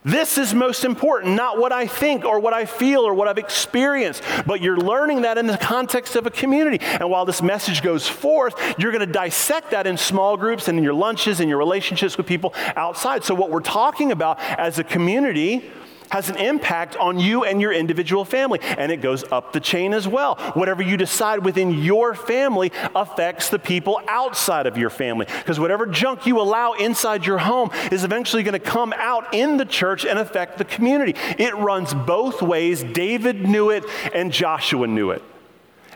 This 0.05 0.39
is 0.39 0.55
most 0.55 0.85
important, 0.85 1.35
not 1.35 1.59
what 1.59 1.73
I 1.73 1.87
think 1.87 2.25
or 2.25 2.39
what 2.39 2.55
I 2.55 2.65
feel 2.65 3.01
or 3.01 3.15
what 3.15 3.29
I've 3.29 3.39
experienced, 3.39 4.23
but 4.47 4.61
you're 4.61 4.77
learning 4.77 5.23
that 5.23 5.39
in 5.39 5.47
the 5.47 5.59
context 5.59 6.17
of 6.17 6.27
a 6.27 6.31
community. 6.31 6.79
And 6.81 7.11
while 7.11 7.25
this 7.25 7.43
message 7.43 7.83
goes 7.83 8.07
forth, 8.09 8.55
you're 8.79 8.93
going 8.93 9.07
to 9.07 9.13
dissect 9.13 9.73
that 9.73 9.87
in 9.87 9.97
small 9.97 10.37
groups 10.37 10.69
and 10.69 10.79
in 10.79 10.85
your 10.85 10.95
lunches 10.95 11.41
and 11.41 11.49
your 11.49 11.59
relationships 11.59 12.17
with 12.17 12.27
people 12.27 12.55
outside. 12.77 13.25
So, 13.25 13.35
what 13.35 13.51
we're 13.51 13.61
talking 13.61 14.13
about 14.13 14.39
as 14.41 14.79
a 14.79 14.85
community 14.85 15.71
has 16.11 16.29
an 16.31 16.37
impact 16.37 16.97
on 16.97 17.19
you 17.19 17.45
and 17.45 17.61
your 17.61 17.73
individual 17.73 18.25
family. 18.25 18.61
And 18.63 18.91
it 18.93 18.99
goes 18.99 19.25
up 19.31 19.53
the 19.53 19.61
chain 19.61 19.93
as 19.93 20.07
well. 20.07 20.37
Whatever 20.55 20.83
you 20.83 20.97
decide 20.97 21.45
within 21.45 21.83
your 21.83 22.15
family 22.15 22.73
affects 22.95 23.49
the 23.51 23.59
people 23.59 24.01
outside 24.09 24.67
of 24.67 24.77
your 24.77 24.91
family. 24.91 25.27
Because 25.27 25.61
whatever 25.61 25.87
junk 25.87 26.27
you 26.27 26.41
allow 26.41 26.73
inside 26.73 27.27
your 27.27 27.39
home 27.39 27.71
is 27.93 28.05
eventually 28.05 28.43
going 28.43 28.53
to 28.53 28.59
come 28.59 28.93
out 28.97 29.35
in 29.35 29.57
the 29.57 29.65
church 29.65 30.05
and 30.05 30.19
affect 30.19 30.59
the 30.59 30.65
community. 30.65 31.15
It 31.39 31.55
runs 31.57 31.95
both 31.95 32.43
ways. 32.43 32.83
David 32.83 33.47
knew 33.49 33.71
it, 33.71 33.85
and 34.15 34.33
Joshua 34.33 34.87
knew 34.87 35.11
it. 35.11 35.23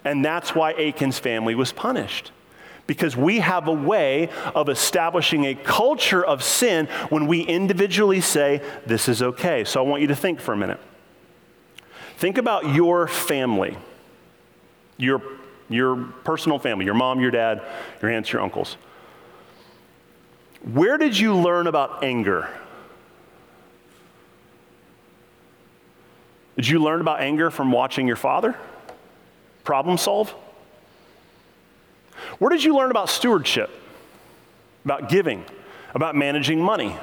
And 0.05 0.25
that's 0.25 0.55
why 0.55 0.73
Achan's 0.75 1.19
family 1.19 1.55
was 1.55 1.73
punished 1.73 2.33
because 2.93 3.17
we 3.17 3.41
have 3.41 3.69
a 3.69 3.73
way 3.73 4.29
of 4.55 4.69
establishing 4.69 5.47
a 5.47 5.55
culture 5.55 6.23
of 6.23 6.43
sin 6.43 6.87
when 7.09 7.27
we 7.27 7.41
individually 7.41 8.21
say, 8.21 8.61
This 8.85 9.09
is 9.09 9.23
okay. 9.23 9.65
So 9.65 9.83
I 9.83 9.89
want 9.89 10.03
you 10.03 10.09
to 10.09 10.17
think 10.17 10.41
for 10.41 10.53
a 10.53 10.57
minute. 10.57 10.79
Think 12.19 12.37
about 12.37 12.75
your 12.75 13.09
family, 13.09 13.79
your, 14.99 15.23
your 15.71 15.97
personal 16.25 16.59
family, 16.59 16.85
your 16.85 16.95
mom, 16.95 17.19
your 17.19 17.31
dad, 17.31 17.63
your 18.03 18.11
aunts, 18.11 18.31
your 18.31 18.43
uncles. 18.43 18.77
Where 20.63 20.99
did 20.99 21.19
you 21.19 21.35
learn 21.35 21.67
about 21.67 22.05
anger? 22.05 22.51
Did 26.57 26.69
you 26.69 26.79
learn 26.79 27.01
about 27.01 27.21
anger 27.21 27.51
from 27.51 27.73
watching 27.73 28.07
your 28.07 28.17
father 28.17 28.55
problem 29.65 29.97
solve? 29.97 30.35
Where 32.43 32.51
did 32.51 32.65
you 32.65 32.75
learn 32.75 32.91
about 32.91 33.09
stewardship, 33.09 33.71
about 34.85 35.09
giving, 35.09 35.45
about 35.95 36.17
managing 36.17 36.61
money? 36.61 36.97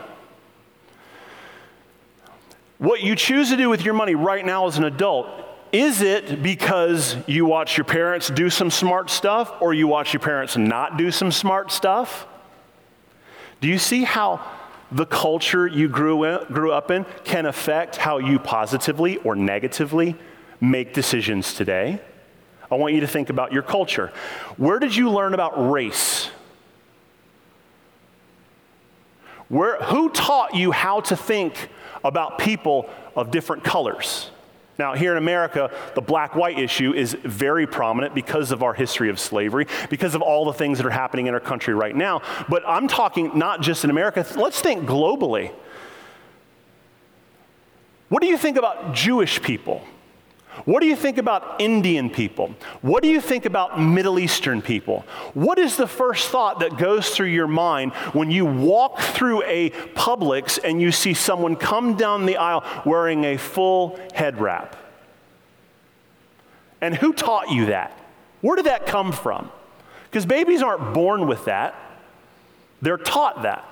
What 2.78 3.00
you 3.00 3.16
choose 3.16 3.48
to 3.48 3.56
do 3.56 3.70
with 3.70 3.86
your 3.86 3.94
money 3.94 4.16
right 4.16 4.46
now 4.46 4.68
as 4.68 4.78
an 4.78 4.84
adult, 4.84 5.30
is 5.72 6.02
it 6.02 6.44
because 6.44 7.16
you 7.26 7.46
watch 7.46 7.78
your 7.78 7.86
parents 7.86 8.30
do 8.30 8.50
some 8.50 8.70
smart 8.70 9.10
stuff 9.10 9.62
or 9.62 9.74
you 9.74 9.88
watch 9.88 10.12
your 10.12 10.20
parents 10.20 10.58
not 10.58 10.98
do 10.98 11.10
some 11.10 11.32
smart 11.32 11.72
stuff? 11.72 12.28
Do 13.62 13.70
you 13.70 13.78
see 13.78 14.04
how 14.04 14.46
the 14.92 15.06
culture 15.06 15.66
you 15.66 15.88
grew, 15.88 16.26
in, 16.26 16.48
grew 16.52 16.74
up 16.74 16.92
in 16.92 17.06
can 17.24 17.46
affect 17.46 17.96
how 17.96 18.18
you 18.18 18.40
positively 18.40 19.16
or 19.20 19.38
negatively 19.38 20.18
make 20.60 20.94
decisions 20.94 21.54
today? 21.54 22.02
I 22.72 22.76
want 22.76 22.94
you 22.94 23.02
to 23.02 23.08
think 23.08 23.30
about 23.30 23.52
your 23.52 23.64
culture. 23.64 24.12
Where 24.58 24.80
did 24.80 24.96
you 24.96 25.10
learn 25.10 25.34
about 25.34 25.72
race? 25.72 26.30
Where, 29.48 29.78
who 29.78 30.12
taught 30.12 30.54
you 30.54 30.72
how 30.72 31.02
to 31.02 31.16
think 31.16 31.70
about 32.04 32.38
people 32.38 32.90
of 33.16 33.32
different 33.32 33.64
colors? 33.64 34.30
Now, 34.78 34.94
here 34.94 35.12
in 35.12 35.18
America, 35.18 35.72
the 35.94 36.02
black 36.02 36.36
white 36.36 36.58
issue 36.58 36.94
is 36.94 37.14
very 37.14 37.68
prominent 37.68 38.16
because 38.16 38.52
of 38.52 38.64
our 38.64 38.74
history 38.74 39.10
of 39.10 39.20
slavery, 39.20 39.68
because 39.90 40.16
of 40.16 40.22
all 40.22 40.46
the 40.46 40.54
things 40.54 40.78
that 40.78 40.88
are 40.88 40.92
happening 40.92 41.28
in 41.28 41.34
our 41.34 41.40
country 41.42 41.74
right 41.74 41.96
now. 41.96 42.22
But 42.48 42.64
I'm 42.66 42.88
talking 42.88 43.38
not 43.38 43.62
just 43.62 43.84
in 43.84 43.90
America, 43.90 44.26
let's 44.38 44.62
think 44.62 44.86
globally. 44.86 45.52
What 48.08 48.22
do 48.22 48.28
you 48.28 48.38
think 48.38 48.56
about 48.56 48.94
Jewish 48.94 49.42
people? 49.42 49.84
What 50.66 50.82
do 50.82 50.88
you 50.88 50.96
think 50.96 51.18
about 51.18 51.62
Indian 51.62 52.10
people? 52.10 52.54
What 52.82 53.04
do 53.04 53.10
you 53.10 53.22
think 53.22 53.46
about 53.46 53.80
Middle 53.80 54.20
Eastern 54.20 54.62
people? 54.62 55.06
What 55.34 55.58
is 55.58 55.78
the 55.78 55.88
first 55.88 56.30
thought 56.30 56.60
that 56.60 56.78
goes 56.78 57.10
through 57.10 57.28
your 57.28 57.48
mind 57.48 57.94
when 58.14 58.30
you 58.32 58.46
walk 58.46 59.00
through 59.00 59.44
a 59.44 59.70
Publix 59.70 60.60
and 60.64 60.82
you 60.82 60.92
see 60.92 61.14
someone 61.14 61.56
come 61.56 61.96
down 61.96 62.26
the 62.26 62.38
aisle 62.38 62.64
wearing 62.86 63.24
a 63.26 63.38
full 63.38 64.00
head 64.14 64.40
wrap? 64.40 64.76
And 66.82 66.96
who 66.96 67.14
taught 67.14 67.50
you 67.50 67.68
that? 67.68 67.98
Where 68.42 68.56
did 68.56 68.66
that 68.66 68.86
come 68.86 69.12
from? 69.12 69.52
Because 70.10 70.26
babies 70.26 70.62
aren't 70.62 70.94
born 70.94 71.28
with 71.28 71.46
that, 71.46 71.76
they're 72.82 72.98
taught 72.98 73.44
that. 73.44 73.66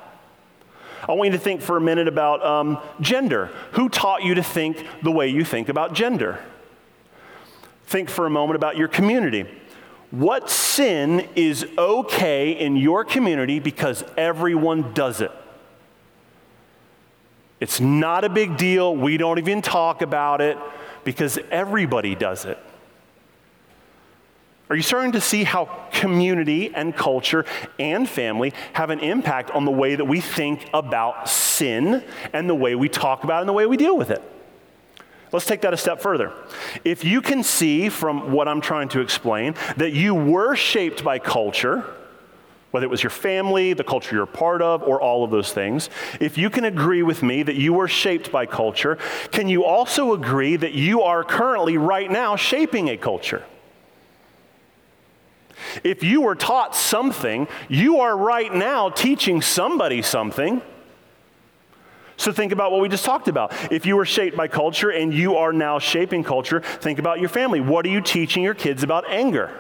I 1.08 1.13
want 1.13 1.32
you 1.32 1.38
to 1.38 1.43
think 1.43 1.62
for 1.62 1.78
a 1.78 1.82
minute 1.82 2.08
about 2.08 2.45
um, 2.45 2.80
gender. 3.00 3.50
Who 3.73 3.88
taught 3.88 4.23
you 4.23 4.36
to 4.36 4.43
think 4.43 4.86
the 5.04 5.12
way 5.12 5.30
you 5.30 5.45
think 5.45 5.69
about 5.69 5.93
gender? 5.93 6.43
Think 7.88 8.10
for 8.10 8.26
a 8.26 8.30
moment 8.30 8.58
about 8.58 8.76
your 8.76 8.89
community. 8.89 9.45
What 10.12 10.50
sin 10.50 11.28
is 11.36 11.65
okay 11.78 12.52
in 12.52 12.76
your 12.76 13.04
community 13.04 13.60
because 13.60 14.04
everyone 14.17 14.93
does 14.93 15.21
it? 15.21 15.32
It's 17.60 17.80
not 17.80 18.23
a 18.23 18.30
big 18.30 18.58
deal. 18.58 18.95
We 18.95 19.17
don't 19.17 19.39
even 19.39 19.62
talk 19.62 20.02
about 20.02 20.41
it 20.41 20.58
because 21.04 21.39
everybody 21.50 22.13
does 22.13 22.45
it. 22.45 22.60
Are 24.69 24.76
you 24.76 24.82
starting 24.82 25.13
to 25.13 25.21
see 25.21 25.45
how 25.45 25.88
community 25.93 26.76
and 26.76 26.93
culture 26.93 27.45
and 27.80 28.08
family 28.08 28.54
have 28.73 28.89
an 28.89 29.00
impact 29.00 29.50
on 29.52 29.63
the 29.63 29.71
way 29.71 29.95
that 29.95 30.06
we 30.06 30.19
think 30.19 30.69
about 30.73 31.30
sin 31.30 32.04
and 32.34 32.50
the 32.50 32.56
way 32.56 32.76
we 32.76 32.89
talk 32.89 33.23
about 33.23 33.38
it 33.38 33.41
and 33.41 33.50
the 33.50 33.54
way 33.54 33.65
we 33.65 33.78
deal 33.78 33.97
with 33.97 34.12
it? 34.12 34.21
Let's 35.32 35.46
take 35.46 35.62
that 35.62 35.74
a 35.74 35.78
step 35.78 36.02
further. 36.02 36.32
If 36.84 37.04
you 37.04 37.22
can 37.22 37.44
see 37.44 37.90
from 37.90 38.32
what 38.32 38.48
I'm 38.48 38.62
trying 38.62 38.90
to 38.90 39.02
explain 39.02 39.56
that 39.76 39.94
you 39.94 40.16
were 40.16 40.56
shaped 40.56 41.04
by 41.04 41.20
culture, 41.20 41.84
whether 42.72 42.86
it 42.86 42.90
was 42.90 43.04
your 43.04 43.10
family, 43.10 43.74
the 43.74 43.84
culture 43.84 44.16
you're 44.16 44.26
part 44.26 44.62
of, 44.62 44.84
or 44.84 45.02
all 45.02 45.24
of 45.24 45.32
those 45.32 45.52
things, 45.52 45.90
if 46.20 46.38
you 46.38 46.50
can 46.50 46.63
agree 46.63 47.04
with 47.04 47.24
me 47.24 47.44
that 47.44 47.56
you 47.56 47.74
were 47.74 47.88
shaped 47.88 48.32
by 48.32 48.46
culture, 48.46 48.98
can 49.32 49.50
you 49.50 49.63
also 49.66 50.13
agree 50.13 50.56
that 50.56 50.74
you 50.74 51.02
are 51.02 51.24
currently, 51.24 51.78
right 51.78 52.10
now, 52.10 52.36
shaping 52.36 52.90
a 52.90 52.98
culture? 52.98 53.44
If 55.84 56.04
you 56.04 56.22
were 56.22 56.36
taught 56.36 56.76
something, 56.76 57.48
you 57.68 58.00
are 58.00 58.16
right 58.16 58.54
now 58.54 58.90
teaching 58.90 59.42
somebody 59.42 60.02
something. 60.02 60.62
So 62.17 62.32
think 62.32 62.51
about 62.51 62.71
what 62.71 62.82
we 62.82 62.89
just 62.89 63.06
talked 63.06 63.27
about. 63.27 63.53
If 63.71 63.86
you 63.86 63.95
were 63.95 64.06
shaped 64.06 64.36
by 64.36 64.47
culture 64.47 64.89
and 64.89 65.13
you 65.13 65.38
are 65.38 65.53
now 65.53 65.77
shaping 65.77 66.23
culture, 66.23 66.60
think 66.62 66.97
about 66.97 67.19
your 67.19 67.30
family. 67.30 67.62
What 67.62 67.86
are 67.86 67.89
you 67.89 68.01
teaching 68.01 68.43
your 68.43 68.56
kids 68.56 68.84
about 68.84 69.08
anger? 69.08 69.51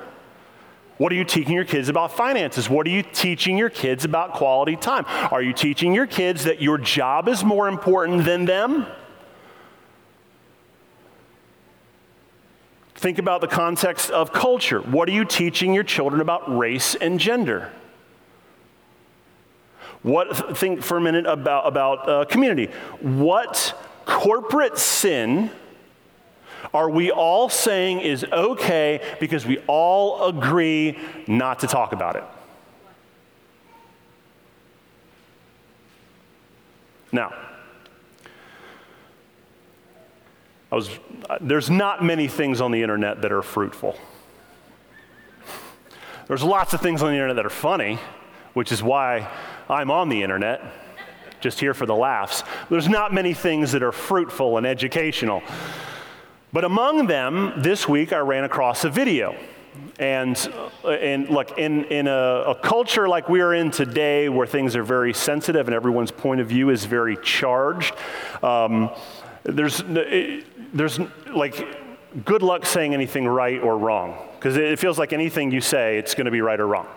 What 0.97 1.11
are 1.11 1.15
you 1.15 1.23
teaching 1.23 1.53
your 1.53 1.65
kids 1.65 1.89
about 1.89 2.11
finances? 2.13 2.67
What 2.67 2.87
are 2.87 2.89
you 2.89 3.03
teaching 3.03 3.57
your 3.57 3.69
kids 3.69 4.03
about 4.03 4.33
quality 4.33 4.75
time? 4.75 5.05
Are 5.31 5.43
you 5.43 5.53
teaching 5.53 5.93
your 5.93 6.07
kids 6.07 6.45
that 6.45 6.59
your 6.59 6.79
job 6.79 7.27
is 7.27 7.43
more 7.43 7.67
important 7.67 8.25
than 8.25 8.45
them? 8.45 8.87
Think 12.95 13.19
about 13.19 13.41
the 13.41 13.47
context 13.47 14.09
of 14.09 14.33
culture. 14.33 14.81
What 14.81 15.07
are 15.07 15.11
you 15.11 15.23
teaching 15.23 15.75
your 15.75 15.83
children 15.83 16.19
about 16.19 16.57
race 16.57 16.95
and 16.95 17.19
gender? 17.19 17.71
What, 20.03 20.57
think 20.57 20.83
for 20.83 20.97
a 20.97 21.01
minute 21.01 21.25
about, 21.25 21.67
about 21.67 22.09
uh, 22.09 22.25
community. 22.25 22.71
What 23.01 23.73
corporate 24.05 24.77
sin 24.77 25.51
are 26.73 26.89
we 26.89 27.11
all 27.11 27.49
saying 27.49 28.01
is 28.01 28.23
okay 28.25 29.01
because 29.19 29.45
we 29.45 29.57
all 29.67 30.27
agree 30.27 30.97
not 31.27 31.59
to 31.59 31.67
talk 31.67 31.91
about 31.91 32.15
it? 32.15 32.23
Now, 37.11 37.33
I 40.71 40.75
was, 40.75 40.89
there's 41.39 41.69
not 41.69 42.03
many 42.03 42.27
things 42.27 42.59
on 42.59 42.71
the 42.71 42.81
internet 42.81 43.21
that 43.21 43.31
are 43.31 43.41
fruitful. 43.41 43.97
There's 46.27 46.43
lots 46.43 46.73
of 46.73 46.81
things 46.81 47.01
on 47.01 47.09
the 47.09 47.15
internet 47.15 47.37
that 47.37 47.45
are 47.45 47.49
funny, 47.49 47.99
which 48.53 48.73
is 48.73 48.83
why 48.83 49.29
I'm 49.69 49.91
on 49.91 50.09
the 50.09 50.23
internet, 50.23 50.61
just 51.41 51.59
here 51.59 51.73
for 51.73 51.85
the 51.85 51.95
laughs. 51.95 52.43
There's 52.69 52.87
not 52.87 53.13
many 53.13 53.33
things 53.33 53.73
that 53.73 53.83
are 53.83 53.91
fruitful 53.91 54.57
and 54.57 54.65
educational. 54.65 55.43
But 56.53 56.63
among 56.63 57.07
them, 57.07 57.53
this 57.57 57.87
week 57.87 58.13
I 58.13 58.19
ran 58.19 58.45
across 58.45 58.85
a 58.85 58.89
video. 58.89 59.35
And, 59.99 60.37
uh, 60.83 60.89
and 60.89 61.29
look, 61.29 61.57
in, 61.57 61.85
in 61.85 62.07
a, 62.07 62.43
a, 62.47 62.55
culture 62.55 63.07
like 63.07 63.29
we 63.29 63.41
are 63.41 63.53
in 63.53 63.69
today, 63.69 64.29
where 64.29 64.47
things 64.47 64.75
are 64.75 64.83
very 64.83 65.13
sensitive 65.13 65.67
and 65.67 65.75
everyone's 65.75 66.11
point 66.11 66.39
of 66.41 66.47
view 66.47 66.69
is 66.69 66.85
very 66.85 67.17
charged, 67.17 67.93
um, 68.41 68.89
there's, 69.43 69.83
there's 70.73 70.99
like 71.31 71.77
good 72.25 72.41
luck 72.41 72.65
saying 72.65 72.93
anything 72.93 73.27
right 73.27 73.61
or 73.61 73.77
wrong, 73.77 74.17
because 74.35 74.55
it 74.57 74.79
feels 74.79 74.97
like 74.97 75.13
anything 75.13 75.51
you 75.51 75.61
say, 75.61 75.97
it's 75.97 76.15
going 76.15 76.25
to 76.25 76.31
be 76.31 76.41
right 76.41 76.59
or 76.59 76.67
wrong. 76.67 76.87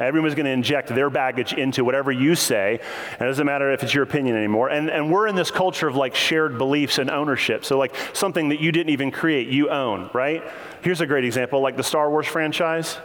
Everyone's 0.00 0.34
going 0.34 0.46
to 0.46 0.52
inject 0.52 0.88
their 0.88 1.10
baggage 1.10 1.52
into 1.52 1.84
whatever 1.84 2.12
you 2.12 2.34
say. 2.34 2.80
And 3.12 3.22
it 3.22 3.26
doesn't 3.26 3.46
matter 3.46 3.72
if 3.72 3.82
it's 3.82 3.92
your 3.92 4.04
opinion 4.04 4.36
anymore. 4.36 4.68
And, 4.68 4.90
and 4.90 5.10
we're 5.10 5.26
in 5.26 5.34
this 5.34 5.50
culture 5.50 5.88
of 5.88 5.96
like 5.96 6.14
shared 6.14 6.56
beliefs 6.56 6.98
and 6.98 7.10
ownership. 7.10 7.64
So, 7.64 7.78
like 7.78 7.94
something 8.12 8.50
that 8.50 8.60
you 8.60 8.70
didn't 8.70 8.90
even 8.90 9.10
create, 9.10 9.48
you 9.48 9.70
own, 9.70 10.10
right? 10.12 10.42
Here's 10.82 11.00
a 11.00 11.06
great 11.06 11.24
example 11.24 11.60
like 11.60 11.76
the 11.76 11.82
Star 11.82 12.10
Wars 12.10 12.26
franchise. 12.26 12.98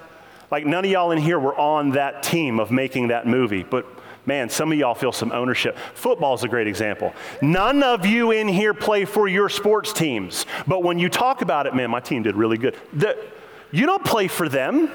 Like, 0.52 0.68
none 0.68 0.86
of 0.86 0.92
y'all 0.92 1.12
in 1.12 1.18
here 1.18 1.40
were 1.40 1.58
on 1.58 1.92
that 1.92 2.22
team 2.22 2.60
of 2.60 2.70
making 2.70 3.08
that 3.08 3.26
movie, 3.26 3.64
but 3.64 3.88
man, 4.28 4.50
some 4.50 4.72
of 4.72 4.78
y'all 4.78 4.94
feel 4.94 5.12
some 5.12 5.32
ownership. 5.32 5.76
Football 5.96 6.36
is 6.36 6.44
a 6.44 6.48
great 6.48 6.68
example. 6.68 7.12
None 7.42 7.82
of 7.82 8.06
you 8.06 8.30
in 8.30 8.48
here 8.48 8.76
play 8.76 9.06
for 9.06 9.28
your 9.28 9.50
sports 9.50 9.92
teams, 9.92 10.46
but 10.68 10.84
when 10.84 11.00
you 11.00 11.10
talk 11.10 11.42
about 11.42 11.66
it, 11.66 11.74
man, 11.74 11.90
my 11.90 12.00
team 12.00 12.22
did 12.22 12.36
really 12.36 12.60
good. 12.60 12.78
The, 12.94 13.18
you 13.72 13.88
don't 13.88 14.06
play 14.06 14.28
for 14.28 14.48
them. 14.48 14.92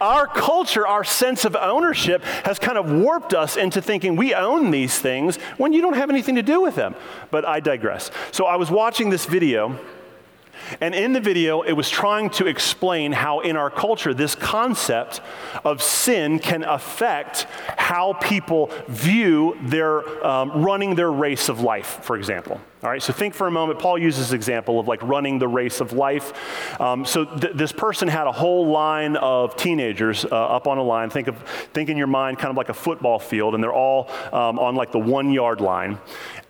Our 0.00 0.26
culture, 0.26 0.86
our 0.86 1.04
sense 1.04 1.44
of 1.44 1.56
ownership 1.56 2.22
has 2.44 2.58
kind 2.58 2.78
of 2.78 2.90
warped 2.90 3.34
us 3.34 3.56
into 3.56 3.80
thinking 3.80 4.16
we 4.16 4.34
own 4.34 4.70
these 4.70 4.98
things 4.98 5.36
when 5.56 5.72
you 5.72 5.80
don't 5.80 5.94
have 5.94 6.10
anything 6.10 6.34
to 6.36 6.42
do 6.42 6.60
with 6.60 6.74
them. 6.74 6.94
But 7.30 7.44
I 7.44 7.60
digress. 7.60 8.10
So 8.32 8.46
I 8.46 8.56
was 8.56 8.70
watching 8.70 9.10
this 9.10 9.26
video. 9.26 9.78
And 10.80 10.94
in 10.94 11.12
the 11.12 11.20
video, 11.20 11.62
it 11.62 11.72
was 11.72 11.88
trying 11.88 12.30
to 12.30 12.46
explain 12.46 13.12
how, 13.12 13.40
in 13.40 13.56
our 13.56 13.70
culture, 13.70 14.14
this 14.14 14.34
concept 14.34 15.20
of 15.64 15.82
sin 15.82 16.38
can 16.38 16.64
affect 16.64 17.46
how 17.76 18.14
people 18.14 18.70
view 18.88 19.56
their 19.62 20.26
um, 20.26 20.62
running 20.62 20.94
their 20.94 21.12
race 21.12 21.48
of 21.48 21.60
life, 21.60 22.00
for 22.02 22.16
example. 22.16 22.60
All 22.82 22.88
right, 22.88 23.02
so 23.02 23.12
think 23.12 23.34
for 23.34 23.46
a 23.46 23.50
moment. 23.50 23.78
Paul 23.78 23.98
uses 23.98 24.32
example 24.32 24.80
of 24.80 24.88
like 24.88 25.02
running 25.02 25.38
the 25.38 25.48
race 25.48 25.82
of 25.82 25.92
life. 25.92 26.80
Um, 26.80 27.04
so 27.04 27.26
th- 27.26 27.54
this 27.54 27.72
person 27.72 28.08
had 28.08 28.26
a 28.26 28.32
whole 28.32 28.68
line 28.68 29.16
of 29.16 29.54
teenagers 29.54 30.24
uh, 30.24 30.28
up 30.28 30.66
on 30.66 30.78
a 30.78 30.82
line. 30.82 31.10
Think 31.10 31.28
of 31.28 31.36
think 31.74 31.90
in 31.90 31.98
your 31.98 32.06
mind 32.06 32.38
kind 32.38 32.50
of 32.50 32.56
like 32.56 32.70
a 32.70 32.74
football 32.74 33.18
field, 33.18 33.54
and 33.54 33.62
they're 33.62 33.70
all 33.70 34.08
um, 34.32 34.58
on 34.58 34.76
like 34.76 34.92
the 34.92 34.98
one 34.98 35.30
yard 35.30 35.60
line. 35.60 35.98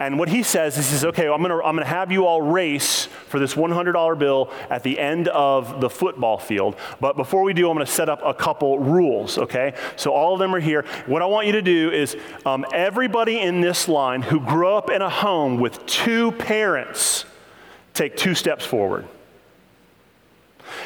And 0.00 0.18
what 0.18 0.30
he 0.30 0.42
says 0.42 0.78
is, 0.78 0.86
he 0.86 0.92
says, 0.92 1.04
okay, 1.04 1.28
I'm 1.28 1.42
gonna 1.42 1.58
I'm 1.58 1.76
gonna 1.76 1.84
have 1.84 2.10
you 2.10 2.24
all 2.24 2.40
race 2.40 3.04
for 3.28 3.38
this 3.38 3.54
$100 3.54 4.18
bill 4.18 4.50
at 4.70 4.82
the 4.82 4.98
end 4.98 5.28
of 5.28 5.82
the 5.82 5.90
football 5.90 6.38
field. 6.38 6.76
But 7.00 7.16
before 7.16 7.42
we 7.42 7.52
do, 7.52 7.68
I'm 7.68 7.76
gonna 7.76 7.84
set 7.84 8.08
up 8.08 8.22
a 8.24 8.32
couple 8.32 8.78
rules. 8.78 9.36
Okay, 9.36 9.74
so 9.96 10.12
all 10.12 10.32
of 10.32 10.38
them 10.40 10.54
are 10.54 10.60
here. 10.60 10.86
What 11.04 11.20
I 11.20 11.26
want 11.26 11.46
you 11.46 11.52
to 11.52 11.62
do 11.62 11.90
is 11.90 12.16
um, 12.46 12.64
everybody 12.72 13.40
in 13.40 13.60
this 13.60 13.88
line 13.88 14.22
who 14.22 14.40
grew 14.40 14.68
up 14.68 14.88
in 14.88 15.02
a 15.02 15.10
home 15.10 15.60
with 15.60 15.84
two 15.84 16.32
parents 16.32 17.26
take 17.92 18.16
two 18.16 18.34
steps 18.34 18.64
forward. 18.64 19.06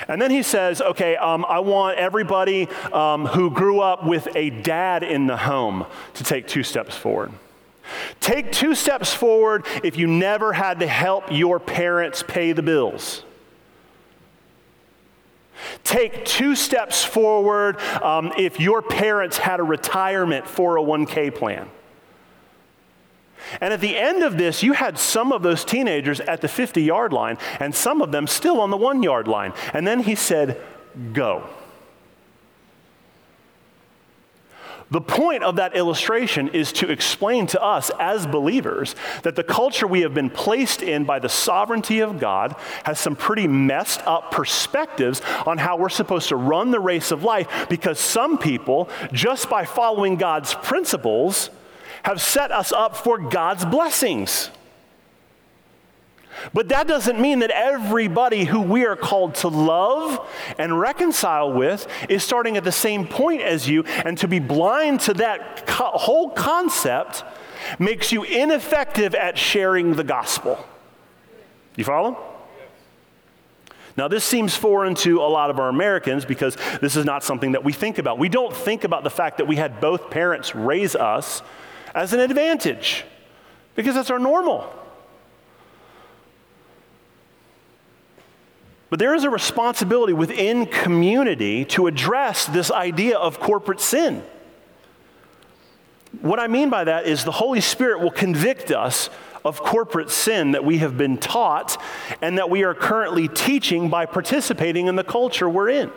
And 0.09 0.21
then 0.21 0.33
he 0.33 0.43
says, 0.43 0.81
okay, 0.81 1.15
um, 1.17 1.45
I 1.49 1.61
want 1.61 1.99
everybody 1.99 2.69
um, 2.93 3.27
who 3.27 3.51
grew 3.51 3.81
up 3.81 4.05
with 4.05 4.27
a 4.35 4.51
dad 4.51 5.05
in 5.05 5.29
the 5.29 5.37
home 5.37 5.87
to 6.15 6.25
take 6.25 6.49
two 6.49 6.65
steps 6.65 6.97
forward. 6.97 7.33
Take 8.21 8.53
two 8.53 8.75
steps 8.75 9.13
forward 9.13 9.67
if 9.83 9.97
you 9.97 10.07
never 10.07 10.53
had 10.53 10.81
to 10.81 10.87
help 10.87 11.31
your 11.31 11.61
parents 11.61 12.23
pay 12.23 12.53
the 12.53 12.63
bills. 12.63 13.23
Take 15.83 16.25
two 16.25 16.57
steps 16.57 17.05
forward 17.05 17.81
um, 18.03 18.33
if 18.37 18.59
your 18.59 18.83
parents 18.83 19.39
had 19.39 19.61
a 19.61 19.63
retirement 19.63 20.47
401k 20.47 21.35
plan. 21.35 21.71
And 23.61 23.73
at 23.73 23.81
the 23.81 23.97
end 23.97 24.23
of 24.23 24.39
this, 24.39 24.63
you 24.63 24.73
had 24.73 24.99
some 24.99 25.33
of 25.33 25.43
those 25.43 25.65
teenagers 25.65 26.21
at 26.21 26.41
the 26.41 26.49
50 26.49 26.83
yard 26.83 27.13
line 27.13 27.39
and 27.61 27.75
some 27.75 28.01
of 28.03 28.11
them 28.11 28.27
still 28.27 28.61
on 28.61 28.71
the 28.71 28.77
one 28.77 29.03
yard 29.03 29.29
line. 29.29 29.53
And 29.73 29.87
then 29.87 30.01
he 30.01 30.15
said, 30.15 30.61
Go. 31.13 31.49
The 34.95 35.01
point 35.01 35.43
of 35.43 35.57
that 35.57 35.75
illustration 35.75 36.47
is 36.51 36.71
to 36.75 36.89
explain 36.89 37.49
to 37.49 37.61
us 37.61 37.91
as 37.99 38.29
believers 38.29 38.95
that 39.25 39.35
the 39.35 39.43
culture 39.43 39.89
we 39.89 40.03
have 40.03 40.15
been 40.15 40.31
placed 40.31 40.85
in 40.85 41.03
by 41.03 41.19
the 41.19 41.29
sovereignty 41.29 41.99
of 41.99 42.21
God 42.21 42.55
has 42.85 43.01
some 43.01 43.17
pretty 43.17 43.49
messed 43.49 44.01
up 44.07 44.31
perspectives 44.31 45.21
on 45.47 45.59
how 45.59 45.77
we're 45.77 45.89
supposed 45.89 46.29
to 46.29 46.37
run 46.37 46.71
the 46.71 46.79
race 46.79 47.11
of 47.11 47.25
life 47.25 47.67
because 47.69 47.99
some 47.99 48.39
people, 48.39 48.89
just 49.13 49.51
by 49.51 49.65
following 49.65 50.15
God's 50.15 50.55
principles, 50.55 51.51
have 52.05 52.23
set 52.23 52.53
us 52.53 52.71
up 52.71 52.97
for 52.97 53.19
God's 53.19 53.65
blessings. 53.65 54.49
But 56.53 56.69
that 56.69 56.87
doesn't 56.87 57.21
mean 57.21 57.41
that 57.41 57.51
everybody 57.51 58.45
who 58.45 58.61
we 58.61 58.85
are 58.85 58.97
called 58.97 59.35
to 59.37 59.49
love 59.49 60.29
and 60.59 60.79
reconcile 60.79 61.53
with 61.53 61.87
is 62.09 62.23
starting 62.23 62.57
at 62.57 62.65
the 62.65 62.73
same 62.73 63.07
point 63.07 63.43
as 63.43 63.69
you, 63.69 63.85
and 63.85 64.19
to 64.19 64.29
be 64.29 64.39
blind 64.39 65.01
to 65.01 65.15
that 65.15 65.67
co- 65.67 65.93
whole 65.93 66.31
concept 66.31 67.25
makes 67.79 68.13
you 68.13 68.25
ineffective 68.25 69.15
at 69.15 69.39
sharing 69.39 69.95
the 69.95 70.05
gospel. 70.05 70.65
You 71.77 71.85
follow? 71.85 72.19
Now, 73.97 74.09
this 74.09 74.25
seems 74.25 74.57
foreign 74.57 74.97
to 74.97 75.21
a 75.21 75.29
lot 75.29 75.51
of 75.51 75.61
our 75.61 75.69
Americans 75.69 76.25
because 76.25 76.57
this 76.81 76.97
is 76.97 77.05
not 77.05 77.23
something 77.23 77.53
that 77.53 77.63
we 77.63 77.73
think 77.73 77.99
about. 77.99 78.19
We 78.19 78.29
don't 78.29 78.55
think 78.55 78.83
about 78.83 79.05
the 79.05 79.11
fact 79.11 79.39
that 79.39 79.47
we 79.47 79.57
had 79.57 79.81
both 79.81 80.11
parents 80.11 80.55
raise 80.55 80.97
us 80.97 81.43
as 81.95 82.13
an 82.13 82.19
advantage 82.19 83.05
because 83.77 83.95
that's 83.95 84.11
our 84.11 84.19
normal. 84.19 84.73
But 88.91 88.99
there 88.99 89.15
is 89.15 89.25
a 89.25 89.31
responsibility 89.31 90.13
within 90.13 90.67
community 90.67 91.65
to 91.67 91.87
address 91.87 92.47
this 92.47 92.71
idea 92.71 93.19
of 93.19 93.41
corporate 93.41 93.81
sin. 93.81 94.23
What 96.21 96.39
I 96.39 96.47
mean 96.47 96.71
by 96.71 96.85
that 96.85 97.07
is 97.07 97.25
the 97.25 97.33
Holy 97.33 97.61
Spirit 97.61 98.01
will 98.01 98.11
convict 98.11 98.71
us 98.71 99.11
of 99.45 99.61
corporate 99.61 100.11
sin 100.11 100.53
that 100.53 100.65
we 100.65 100.79
have 100.79 100.97
been 100.97 101.19
taught 101.19 101.81
and 102.23 102.39
that 102.39 102.49
we 102.49 102.63
are 102.63 102.75
currently 102.75 103.29
teaching 103.29 103.91
by 103.91 104.07
participating 104.07 104.87
in 104.87 104.97
the 104.97 105.05
culture 105.05 105.49
we're 105.49 105.69
in. 105.69 105.91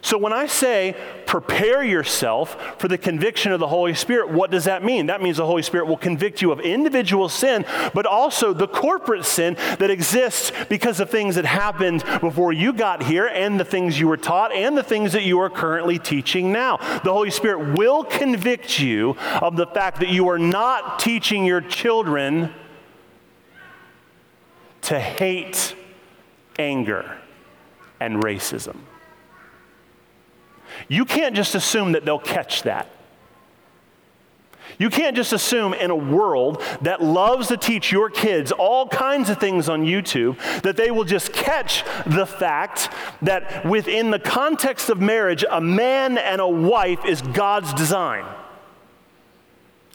So 0.00 0.16
when 0.16 0.32
I 0.32 0.46
say 0.46 0.96
prepare 1.26 1.82
yourself 1.82 2.80
for 2.80 2.88
the 2.88 2.98
conviction 2.98 3.52
of 3.52 3.60
the 3.60 3.66
Holy 3.66 3.94
Spirit, 3.94 4.30
what 4.30 4.50
does 4.50 4.64
that 4.64 4.84
mean? 4.84 5.06
That 5.06 5.20
means 5.20 5.38
the 5.38 5.46
Holy 5.46 5.62
Spirit 5.62 5.86
will 5.86 5.96
convict 5.96 6.40
you 6.40 6.52
of 6.52 6.60
individual 6.60 7.28
sin, 7.28 7.64
but 7.94 8.06
also 8.06 8.52
the 8.52 8.68
corporate 8.68 9.24
sin 9.24 9.54
that 9.78 9.90
exists 9.90 10.52
because 10.68 11.00
of 11.00 11.10
things 11.10 11.34
that 11.34 11.44
happened 11.44 12.04
before 12.20 12.52
you 12.52 12.72
got 12.72 13.02
here 13.02 13.26
and 13.26 13.58
the 13.58 13.64
things 13.64 13.98
you 13.98 14.08
were 14.08 14.16
taught 14.16 14.52
and 14.52 14.76
the 14.76 14.82
things 14.82 15.12
that 15.12 15.24
you 15.24 15.40
are 15.40 15.50
currently 15.50 15.98
teaching 15.98 16.52
now. 16.52 16.76
The 16.76 17.12
Holy 17.12 17.30
Spirit 17.30 17.76
will 17.76 18.04
convict 18.04 18.78
you 18.78 19.16
of 19.42 19.56
the 19.56 19.66
fact 19.66 20.00
that 20.00 20.10
you 20.10 20.28
are 20.28 20.38
not 20.38 20.98
teaching 21.00 21.44
your 21.44 21.60
children 21.60 22.54
to 24.82 24.98
hate 24.98 25.74
anger 26.58 27.18
and 28.00 28.22
racism. 28.22 28.76
You 30.86 31.04
can't 31.04 31.34
just 31.34 31.54
assume 31.54 31.92
that 31.92 32.04
they'll 32.04 32.18
catch 32.18 32.62
that. 32.62 32.88
You 34.78 34.90
can't 34.90 35.16
just 35.16 35.32
assume 35.32 35.74
in 35.74 35.90
a 35.90 35.96
world 35.96 36.62
that 36.82 37.02
loves 37.02 37.48
to 37.48 37.56
teach 37.56 37.90
your 37.90 38.10
kids 38.10 38.52
all 38.52 38.86
kinds 38.86 39.28
of 39.28 39.40
things 39.40 39.68
on 39.68 39.84
YouTube 39.84 40.38
that 40.62 40.76
they 40.76 40.92
will 40.92 41.04
just 41.04 41.32
catch 41.32 41.84
the 42.06 42.26
fact 42.26 42.90
that 43.22 43.66
within 43.66 44.10
the 44.10 44.20
context 44.20 44.88
of 44.88 45.00
marriage, 45.00 45.44
a 45.50 45.60
man 45.60 46.16
and 46.16 46.40
a 46.40 46.46
wife 46.46 47.04
is 47.04 47.22
God's 47.22 47.74
design 47.74 48.24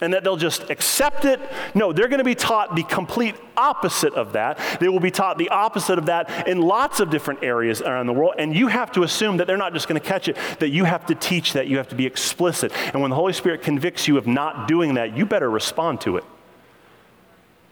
and 0.04 0.12
that 0.12 0.22
they'll 0.22 0.36
just 0.36 0.70
accept 0.70 1.24
it. 1.24 1.40
No, 1.74 1.92
they're 1.92 2.08
going 2.08 2.18
to 2.18 2.24
be 2.24 2.34
taught 2.34 2.76
the 2.76 2.84
complete 2.84 3.34
opposite 3.56 4.14
of 4.14 4.32
that. 4.34 4.58
They 4.80 4.88
will 4.88 5.00
be 5.00 5.10
taught 5.10 5.38
the 5.38 5.48
opposite 5.48 5.98
of 5.98 6.06
that 6.06 6.46
in 6.46 6.60
lots 6.60 7.00
of 7.00 7.10
different 7.10 7.42
areas 7.42 7.80
around 7.80 8.06
the 8.06 8.12
world. 8.12 8.34
And 8.38 8.54
you 8.54 8.68
have 8.68 8.92
to 8.92 9.02
assume 9.02 9.38
that 9.38 9.46
they're 9.46 9.56
not 9.56 9.72
just 9.72 9.88
going 9.88 10.00
to 10.00 10.06
catch 10.06 10.28
it, 10.28 10.36
that 10.58 10.68
you 10.68 10.84
have 10.84 11.06
to 11.06 11.14
teach 11.14 11.54
that, 11.54 11.66
you 11.68 11.78
have 11.78 11.88
to 11.88 11.96
be 11.96 12.06
explicit. 12.06 12.72
And 12.92 13.00
when 13.00 13.10
the 13.10 13.16
Holy 13.16 13.32
Spirit 13.32 13.62
convicts 13.62 14.06
you 14.06 14.18
of 14.18 14.26
not 14.26 14.68
doing 14.68 14.94
that, 14.94 15.16
you 15.16 15.26
better 15.26 15.50
respond 15.50 16.00
to 16.02 16.18
it. 16.18 16.24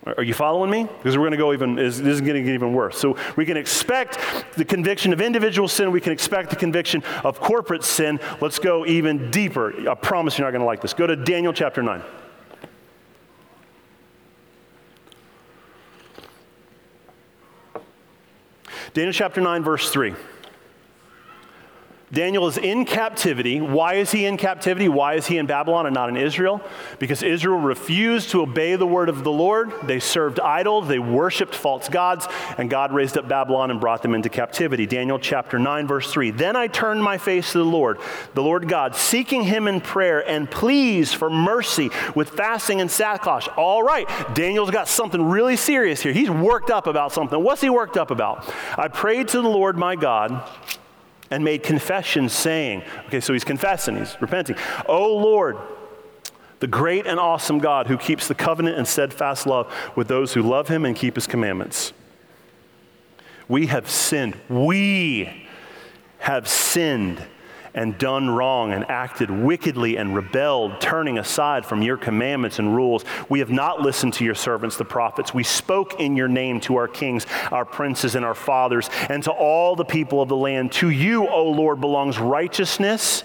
Are 0.05 0.24
you 0.24 0.34
following 0.34 0.68
me? 0.68 0.82
Because 0.82 1.16
we're 1.16 1.22
going 1.22 1.32
to 1.32 1.36
go 1.36 1.53
even, 1.53 1.76
this 1.76 2.00
is 2.00 2.20
going 2.20 2.34
to 2.34 2.42
get 2.42 2.55
even 2.55 2.72
worse. 2.72 2.98
So 2.98 3.16
we 3.36 3.46
can 3.46 3.57
expect 3.57 4.18
the 4.57 4.64
conviction 4.64 5.12
of 5.12 5.20
individual 5.20 5.68
sin. 5.68 5.92
We 5.92 6.00
can 6.00 6.12
expect 6.12 6.50
the 6.50 6.57
conviction 6.57 7.05
of 7.22 7.38
corporate 7.38 7.84
sin. 7.84 8.18
Let's 8.40 8.59
go 8.59 8.84
even 8.84 9.30
deeper. 9.30 9.88
I 9.88 9.94
promise 9.94 10.38
you're 10.38 10.46
not 10.46 10.50
going 10.50 10.62
to 10.62 10.66
like 10.66 10.80
this. 10.80 10.92
Go 10.92 11.07
to 11.07 11.14
Daniel 11.14 11.53
chapter 11.53 11.84
9. 11.84 12.03
Daniel 18.94 19.12
chapter 19.12 19.40
9, 19.40 19.62
verse 19.62 19.88
3. 19.90 20.14
Daniel 22.12 22.46
is 22.46 22.58
in 22.58 22.84
captivity. 22.84 23.62
Why 23.62 23.94
is 23.94 24.12
he 24.12 24.26
in 24.26 24.36
captivity? 24.36 24.86
Why 24.86 25.14
is 25.14 25.26
he 25.26 25.38
in 25.38 25.46
Babylon 25.46 25.86
and 25.86 25.94
not 25.94 26.10
in 26.10 26.18
Israel? 26.18 26.60
Because 26.98 27.22
Israel 27.22 27.58
refused 27.58 28.30
to 28.30 28.42
obey 28.42 28.76
the 28.76 28.86
word 28.86 29.08
of 29.08 29.24
the 29.24 29.32
Lord. 29.32 29.72
They 29.84 29.98
served 29.98 30.38
idols, 30.38 30.88
they 30.88 30.98
worshiped 30.98 31.54
false 31.54 31.88
gods, 31.88 32.28
and 32.58 32.68
God 32.68 32.92
raised 32.92 33.16
up 33.16 33.28
Babylon 33.28 33.70
and 33.70 33.80
brought 33.80 34.02
them 34.02 34.14
into 34.14 34.28
captivity. 34.28 34.84
Daniel 34.84 35.18
chapter 35.18 35.58
9, 35.58 35.86
verse 35.86 36.12
3. 36.12 36.32
Then 36.32 36.54
I 36.54 36.66
turned 36.66 37.02
my 37.02 37.16
face 37.16 37.52
to 37.52 37.58
the 37.58 37.64
Lord, 37.64 37.98
the 38.34 38.42
Lord 38.42 38.68
God, 38.68 38.94
seeking 38.94 39.44
him 39.44 39.66
in 39.66 39.80
prayer 39.80 40.28
and 40.28 40.50
pleas 40.50 41.14
for 41.14 41.30
mercy 41.30 41.90
with 42.14 42.28
fasting 42.28 42.82
and 42.82 42.90
sackcloth. 42.90 43.48
All 43.56 43.82
right, 43.82 44.06
Daniel's 44.34 44.70
got 44.70 44.86
something 44.86 45.22
really 45.22 45.56
serious 45.56 46.02
here. 46.02 46.12
He's 46.12 46.30
worked 46.30 46.70
up 46.70 46.86
about 46.86 47.12
something. 47.12 47.42
What's 47.42 47.62
he 47.62 47.70
worked 47.70 47.96
up 47.96 48.10
about? 48.10 48.52
I 48.76 48.88
prayed 48.88 49.28
to 49.28 49.40
the 49.40 49.48
Lord 49.48 49.78
my 49.78 49.96
God 49.96 50.46
and 51.33 51.43
made 51.43 51.62
confession, 51.62 52.28
saying, 52.28 52.83
Okay, 53.07 53.20
so 53.20 53.33
he's 53.33 53.45
confessing, 53.45 53.97
he's 53.97 54.16
repenting. 54.20 54.57
Oh 54.87 55.16
Lord, 55.16 55.57
the 56.61 56.66
great 56.66 57.07
and 57.07 57.18
awesome 57.18 57.59
God 57.59 57.89
who 57.89 57.97
keeps 57.99 58.28
the 58.28 58.35
covenant 58.35 58.76
and 58.76 58.87
steadfast 58.87 59.47
love 59.47 59.74
with 59.97 60.09
those 60.09 60.35
who 60.35 60.43
love 60.43 60.68
him 60.68 60.85
and 60.85 60.95
keep 60.95 61.16
his 61.16 61.26
commandments. 61.26 61.93
We 63.49 63.66
have 63.66 63.91
sinned. 63.91 64.37
We 64.49 65.49
have 66.18 66.47
sinned 66.47 67.20
and 67.75 67.97
done 67.99 68.31
wrong 68.31 68.73
and 68.73 68.89
acted 68.91 69.31
wickedly 69.31 69.97
and 69.97 70.14
rebelled, 70.14 70.81
turning 70.81 71.18
aside 71.18 71.64
from 71.64 71.83
your 71.83 71.97
commandments 71.97 72.59
and 72.59 72.75
rules. 72.75 73.05
We 73.29 73.39
have 73.39 73.51
not 73.51 73.81
listened 73.81 74.14
to 74.14 74.25
your 74.25 74.35
servants, 74.35 74.77
the 74.77 74.85
prophets. 74.85 75.33
We 75.33 75.45
spoke 75.45 76.01
in 76.01 76.16
your 76.16 76.29
name 76.29 76.61
to 76.62 76.77
our 76.77 76.89
kings, 76.89 77.27
our 77.51 77.64
princes, 77.64 78.14
and 78.14 78.25
our 78.25 78.35
fathers, 78.35 78.91
and 79.09 79.23
to 79.25 79.31
all 79.31 79.77
the 79.77 79.85
people 79.85 80.20
of 80.20 80.29
the 80.29 80.37
land. 80.37 80.73
To 80.73 80.91
you, 80.91 81.29
O 81.29 81.51
Lord, 81.51 81.81
belongs 81.81 82.18
righteousness 82.18 83.25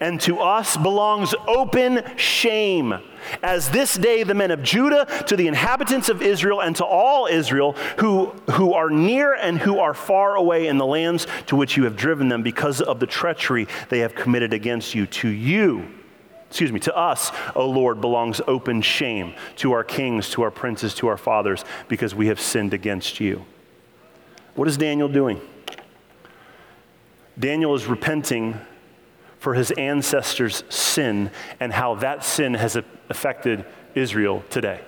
and 0.00 0.20
to 0.22 0.38
us 0.38 0.76
belongs 0.76 1.34
open 1.46 2.02
shame. 2.16 2.94
As 3.42 3.70
this 3.70 3.96
day 3.96 4.22
the 4.22 4.34
men 4.34 4.50
of 4.50 4.62
Judah, 4.62 5.06
to 5.26 5.36
the 5.36 5.48
inhabitants 5.48 6.08
of 6.08 6.22
Israel, 6.22 6.60
and 6.60 6.74
to 6.76 6.84
all 6.84 7.26
Israel 7.26 7.72
who, 7.98 8.26
who 8.52 8.74
are 8.74 8.90
near 8.90 9.34
and 9.34 9.58
who 9.58 9.78
are 9.78 9.94
far 9.94 10.36
away 10.36 10.66
in 10.66 10.78
the 10.78 10.86
lands 10.86 11.26
to 11.46 11.56
which 11.56 11.76
you 11.76 11.84
have 11.84 11.96
driven 11.96 12.28
them 12.28 12.42
because 12.42 12.80
of 12.80 13.00
the 13.00 13.06
treachery 13.06 13.66
they 13.88 14.00
have 14.00 14.14
committed 14.14 14.52
against 14.52 14.94
you. 14.94 15.06
To 15.06 15.28
you, 15.28 15.86
excuse 16.48 16.72
me, 16.72 16.80
to 16.80 16.96
us, 16.96 17.32
O 17.54 17.68
Lord, 17.68 18.00
belongs 18.00 18.40
open 18.46 18.82
shame, 18.82 19.34
to 19.56 19.72
our 19.72 19.84
kings, 19.84 20.30
to 20.30 20.42
our 20.42 20.50
princes, 20.50 20.94
to 20.94 21.08
our 21.08 21.16
fathers, 21.16 21.64
because 21.88 22.14
we 22.14 22.28
have 22.28 22.40
sinned 22.40 22.74
against 22.74 23.20
you. 23.20 23.44
What 24.54 24.68
is 24.68 24.76
Daniel 24.76 25.08
doing? 25.08 25.40
Daniel 27.38 27.74
is 27.74 27.86
repenting 27.86 28.58
for 29.46 29.54
his 29.54 29.70
ancestors' 29.70 30.64
sin 30.68 31.30
and 31.60 31.72
how 31.72 31.94
that 31.94 32.24
sin 32.24 32.54
has 32.54 32.74
affected 33.08 33.64
Israel 33.94 34.42
today. 34.50 34.80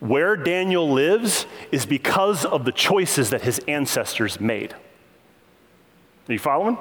Where 0.00 0.34
Daniel 0.34 0.90
lives 0.90 1.46
is 1.70 1.86
because 1.86 2.44
of 2.44 2.64
the 2.64 2.72
choices 2.72 3.30
that 3.30 3.42
his 3.42 3.60
ancestors 3.68 4.40
made. 4.40 4.72
Are 4.72 6.32
you 6.32 6.40
following? 6.40 6.76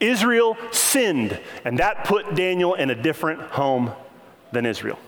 Israel 0.00 0.56
sinned, 0.70 1.38
and 1.66 1.78
that 1.78 2.06
put 2.06 2.34
Daniel 2.34 2.72
in 2.72 2.88
a 2.88 2.94
different 2.94 3.42
home 3.42 3.92
than 4.50 4.64
Israel. 4.64 4.98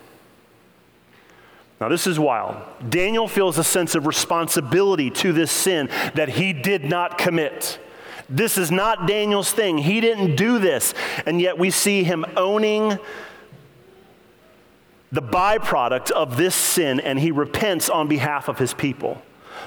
Now, 1.81 1.89
this 1.89 2.05
is 2.05 2.19
wild. 2.19 2.61
Daniel 2.91 3.27
feels 3.27 3.57
a 3.57 3.63
sense 3.63 3.95
of 3.95 4.05
responsibility 4.05 5.09
to 5.09 5.33
this 5.33 5.51
sin 5.51 5.89
that 6.13 6.29
he 6.29 6.53
did 6.53 6.85
not 6.85 7.17
commit. 7.17 7.79
This 8.29 8.57
is 8.57 8.71
not 8.71 9.07
Daniel's 9.07 9.51
thing. 9.51 9.77
He 9.77 10.01
didn't 10.01 10.35
do 10.35 10.59
this. 10.59 10.93
And 11.25 11.41
yet 11.41 11.57
we 11.57 11.69
see 11.69 12.03
him 12.03 12.25
owning 12.37 12.97
the 15.11 15.21
byproduct 15.21 16.09
of 16.11 16.37
this 16.37 16.55
sin, 16.55 16.99
and 16.99 17.19
he 17.19 17.31
repents 17.31 17.89
on 17.89 18.07
behalf 18.07 18.47
of 18.47 18.57
his 18.57 18.73
people. 18.73 19.21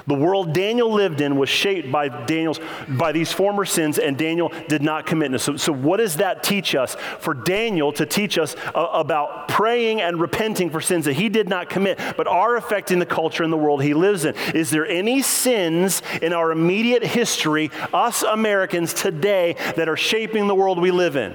The 0.05 0.13
world 0.13 0.53
Daniel 0.53 0.91
lived 0.91 1.21
in 1.21 1.37
was 1.37 1.49
shaped 1.49 1.91
by 1.91 2.09
Daniel's 2.09 2.59
by 2.87 3.11
these 3.11 3.31
former 3.31 3.65
sins, 3.65 3.97
and 3.97 4.17
Daniel 4.17 4.51
did 4.67 4.81
not 4.81 5.05
commit. 5.05 5.39
So, 5.41 5.57
so 5.57 5.73
what 5.73 5.97
does 5.97 6.17
that 6.17 6.43
teach 6.43 6.75
us? 6.75 6.95
For 7.19 7.33
Daniel 7.33 7.91
to 7.93 8.05
teach 8.05 8.37
us 8.37 8.55
uh, 8.75 8.87
about 8.93 9.47
praying 9.47 10.01
and 10.01 10.19
repenting 10.19 10.69
for 10.69 10.81
sins 10.81 11.05
that 11.05 11.13
he 11.13 11.29
did 11.29 11.49
not 11.49 11.69
commit, 11.69 11.99
but 12.15 12.27
are 12.27 12.55
affecting 12.55 12.99
the 12.99 13.05
culture 13.05 13.43
and 13.43 13.51
the 13.51 13.57
world 13.57 13.81
he 13.81 13.93
lives 13.93 14.25
in. 14.25 14.35
Is 14.53 14.69
there 14.69 14.85
any 14.85 15.21
sins 15.21 16.01
in 16.21 16.33
our 16.33 16.51
immediate 16.51 17.03
history, 17.03 17.71
us 17.93 18.23
Americans 18.23 18.93
today, 18.93 19.55
that 19.75 19.89
are 19.89 19.97
shaping 19.97 20.47
the 20.47 20.55
world 20.55 20.79
we 20.79 20.91
live 20.91 21.15
in? 21.15 21.33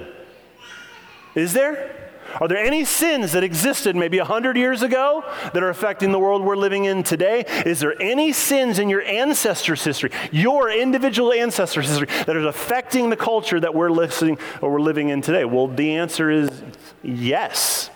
Is 1.35 1.53
there? 1.53 2.12
Are 2.41 2.49
there 2.49 2.59
any 2.59 2.85
sins 2.85 3.33
that 3.33 3.45
existed 3.45 3.97
maybe 3.97 4.19
100 4.19 4.57
years 4.57 4.83
ago 4.83 5.25
that 5.53 5.63
are 5.63 5.69
affecting 5.69 6.13
the 6.13 6.19
world 6.19 6.43
we're 6.43 6.57
living 6.57 6.85
in 6.85 7.03
today? 7.03 7.45
Is 7.67 7.81
there 7.81 8.01
any 8.01 8.33
sins 8.33 8.79
in 8.79 8.89
your 8.89 9.03
ancestors' 9.03 9.85
history, 9.85 10.11
your 10.31 10.71
individual 10.71 11.33
ancestors' 11.33 11.89
history, 11.89 12.09
that 12.27 12.37
is 12.37 12.45
affecting 12.45 13.11
the 13.11 13.17
culture 13.17 13.61
that 13.61 13.75
we're 13.75 13.91
listening 13.91 14.39
or 14.61 14.73
we're 14.73 14.81
living 14.81 15.11
in 15.11 15.21
today? 15.21 15.45
Well, 15.45 15.69
the 15.69 15.95
answer 15.97 16.31
is 16.31 16.63
yes. 17.03 17.91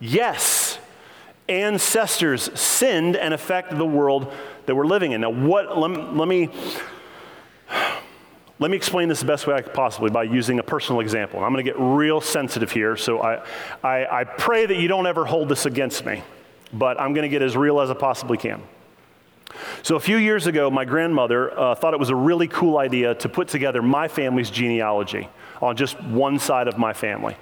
Yes. 0.00 0.78
Ancestors 1.48 2.50
sinned 2.58 3.16
and 3.16 3.32
affect 3.32 3.76
the 3.76 3.86
world 3.86 4.32
that 4.66 4.74
we're 4.74 4.86
living 4.86 5.12
in. 5.12 5.22
Now, 5.22 5.30
what, 5.30 5.78
let, 5.78 6.14
let 6.14 6.28
me 6.28 6.50
let 8.60 8.70
me 8.70 8.76
explain 8.76 9.08
this 9.08 9.20
the 9.20 9.26
best 9.26 9.46
way 9.46 9.54
I 9.54 9.62
could 9.62 9.74
possibly 9.74 10.10
by 10.10 10.24
using 10.24 10.58
a 10.58 10.62
personal 10.62 11.00
example. 11.00 11.42
I'm 11.42 11.52
going 11.52 11.64
to 11.64 11.70
get 11.70 11.78
real 11.78 12.20
sensitive 12.20 12.72
here, 12.72 12.96
so 12.96 13.22
I, 13.22 13.42
I, 13.82 14.20
I 14.20 14.24
pray 14.24 14.66
that 14.66 14.76
you 14.76 14.88
don't 14.88 15.06
ever 15.06 15.24
hold 15.24 15.48
this 15.48 15.64
against 15.64 16.04
me, 16.04 16.22
but 16.72 17.00
I'm 17.00 17.14
going 17.14 17.22
to 17.22 17.28
get 17.28 17.42
as 17.42 17.56
real 17.56 17.80
as 17.80 17.90
I 17.90 17.94
possibly 17.94 18.36
can. 18.36 18.62
So, 19.82 19.96
a 19.96 20.00
few 20.00 20.18
years 20.18 20.46
ago, 20.46 20.70
my 20.70 20.84
grandmother 20.84 21.58
uh, 21.58 21.74
thought 21.74 21.94
it 21.94 22.00
was 22.00 22.10
a 22.10 22.16
really 22.16 22.48
cool 22.48 22.78
idea 22.78 23.14
to 23.16 23.28
put 23.28 23.48
together 23.48 23.80
my 23.80 24.06
family's 24.06 24.50
genealogy 24.50 25.28
on 25.62 25.76
just 25.76 26.00
one 26.02 26.38
side 26.38 26.68
of 26.68 26.78
my 26.78 26.92
family. 26.92 27.36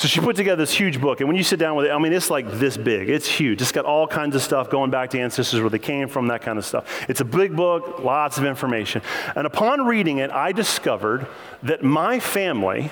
So 0.00 0.08
she 0.08 0.18
put 0.20 0.34
together 0.34 0.62
this 0.62 0.72
huge 0.72 0.98
book, 0.98 1.20
and 1.20 1.28
when 1.28 1.36
you 1.36 1.42
sit 1.42 1.58
down 1.58 1.76
with 1.76 1.84
it, 1.84 1.90
I 1.90 1.98
mean, 1.98 2.14
it's 2.14 2.30
like 2.30 2.50
this 2.52 2.78
big. 2.78 3.10
It's 3.10 3.28
huge. 3.28 3.60
It's 3.60 3.70
got 3.70 3.84
all 3.84 4.06
kinds 4.06 4.34
of 4.34 4.40
stuff 4.40 4.70
going 4.70 4.90
back 4.90 5.10
to 5.10 5.20
ancestors, 5.20 5.60
where 5.60 5.68
they 5.68 5.78
came 5.78 6.08
from, 6.08 6.28
that 6.28 6.40
kind 6.40 6.58
of 6.58 6.64
stuff. 6.64 7.04
It's 7.06 7.20
a 7.20 7.24
big 7.26 7.54
book, 7.54 7.98
lots 7.98 8.38
of 8.38 8.46
information. 8.46 9.02
And 9.36 9.46
upon 9.46 9.84
reading 9.84 10.16
it, 10.16 10.30
I 10.30 10.52
discovered 10.52 11.26
that 11.64 11.82
my 11.82 12.18
family 12.18 12.88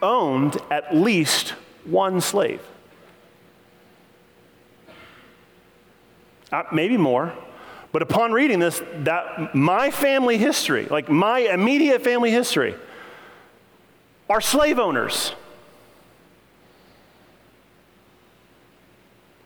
owned 0.00 0.58
at 0.70 0.94
least 0.94 1.54
one 1.84 2.20
slave. 2.20 2.62
Uh, 6.52 6.62
maybe 6.70 6.96
more. 6.96 7.32
But 7.90 8.02
upon 8.02 8.30
reading 8.30 8.60
this, 8.60 8.80
that 8.98 9.56
my 9.56 9.90
family 9.90 10.38
history, 10.38 10.86
like 10.86 11.08
my 11.08 11.40
immediate 11.40 12.02
family 12.02 12.30
history, 12.30 12.76
are 14.30 14.40
slave 14.40 14.78
owners. 14.78 15.32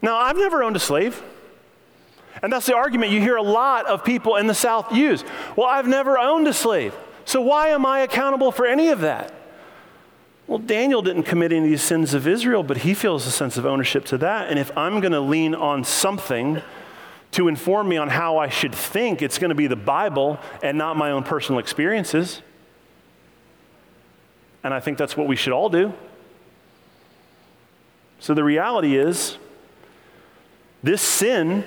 Now, 0.02 0.18
I've 0.18 0.36
never 0.36 0.62
owned 0.62 0.76
a 0.76 0.80
slave. 0.80 1.22
And 2.42 2.52
that's 2.52 2.66
the 2.66 2.74
argument 2.74 3.12
you 3.12 3.20
hear 3.20 3.36
a 3.36 3.42
lot 3.42 3.86
of 3.86 4.04
people 4.04 4.36
in 4.36 4.48
the 4.48 4.54
South 4.54 4.92
use. 4.92 5.24
Well, 5.54 5.68
I've 5.68 5.86
never 5.86 6.18
owned 6.18 6.48
a 6.48 6.52
slave. 6.52 6.94
So 7.24 7.40
why 7.40 7.68
am 7.68 7.86
I 7.86 8.00
accountable 8.00 8.50
for 8.50 8.66
any 8.66 8.88
of 8.88 9.00
that? 9.00 9.32
Well, 10.48 10.58
Daniel 10.58 11.02
didn't 11.02 11.22
commit 11.22 11.52
any 11.52 11.64
of 11.64 11.70
these 11.70 11.82
sins 11.82 12.14
of 12.14 12.26
Israel, 12.26 12.64
but 12.64 12.78
he 12.78 12.94
feels 12.94 13.26
a 13.26 13.30
sense 13.30 13.56
of 13.56 13.64
ownership 13.64 14.04
to 14.06 14.18
that. 14.18 14.48
And 14.50 14.58
if 14.58 14.76
I'm 14.76 15.00
going 15.00 15.12
to 15.12 15.20
lean 15.20 15.54
on 15.54 15.84
something 15.84 16.60
to 17.30 17.48
inform 17.48 17.88
me 17.88 17.96
on 17.96 18.08
how 18.08 18.38
I 18.38 18.48
should 18.48 18.74
think, 18.74 19.22
it's 19.22 19.38
going 19.38 19.50
to 19.50 19.54
be 19.54 19.68
the 19.68 19.76
Bible 19.76 20.40
and 20.62 20.76
not 20.76 20.96
my 20.96 21.12
own 21.12 21.22
personal 21.22 21.60
experiences. 21.60 22.42
And 24.64 24.74
I 24.74 24.80
think 24.80 24.98
that's 24.98 25.16
what 25.16 25.28
we 25.28 25.36
should 25.36 25.52
all 25.52 25.68
do. 25.68 25.92
So 28.18 28.34
the 28.34 28.44
reality 28.44 28.96
is, 28.96 29.38
this 30.82 31.02
sin 31.02 31.64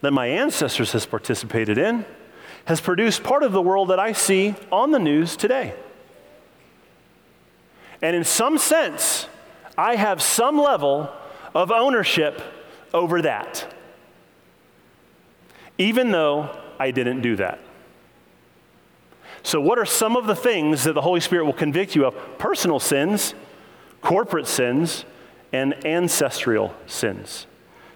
that 0.00 0.12
my 0.12 0.26
ancestors 0.26 0.92
has 0.92 1.06
participated 1.06 1.78
in 1.78 2.04
has 2.66 2.80
produced 2.80 3.22
part 3.22 3.42
of 3.42 3.52
the 3.52 3.62
world 3.62 3.88
that 3.88 3.98
I 3.98 4.12
see 4.12 4.54
on 4.70 4.90
the 4.90 4.98
news 4.98 5.36
today. 5.36 5.74
And 8.00 8.14
in 8.14 8.24
some 8.24 8.58
sense, 8.58 9.26
I 9.76 9.96
have 9.96 10.22
some 10.22 10.58
level 10.58 11.10
of 11.54 11.72
ownership 11.72 12.40
over 12.94 13.22
that, 13.22 13.74
even 15.78 16.10
though 16.10 16.56
I 16.78 16.90
didn't 16.90 17.22
do 17.22 17.36
that. 17.36 17.58
So, 19.42 19.60
what 19.60 19.78
are 19.78 19.86
some 19.86 20.16
of 20.16 20.26
the 20.26 20.36
things 20.36 20.84
that 20.84 20.92
the 20.92 21.00
Holy 21.00 21.20
Spirit 21.20 21.44
will 21.44 21.52
convict 21.52 21.96
you 21.96 22.04
of? 22.04 22.38
Personal 22.38 22.78
sins, 22.78 23.34
corporate 24.02 24.46
sins, 24.46 25.04
and 25.52 25.86
ancestral 25.86 26.74
sins. 26.86 27.47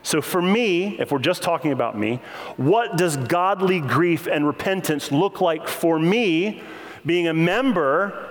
So, 0.02 0.20
for 0.20 0.42
me, 0.42 0.98
if 0.98 1.12
we're 1.12 1.20
just 1.20 1.42
talking 1.42 1.72
about 1.72 1.96
me, 1.96 2.20
what 2.56 2.96
does 2.96 3.16
godly 3.16 3.80
grief 3.80 4.26
and 4.26 4.46
repentance 4.46 5.12
look 5.12 5.40
like 5.40 5.68
for 5.68 5.98
me 5.98 6.62
being 7.06 7.28
a 7.28 7.34
member 7.34 8.30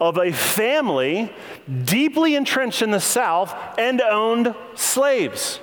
of 0.00 0.18
a 0.18 0.32
family 0.32 1.32
deeply 1.84 2.34
entrenched 2.34 2.82
in 2.82 2.90
the 2.90 3.00
South 3.00 3.54
and 3.78 4.00
owned 4.02 4.54
slaves? 4.74 5.60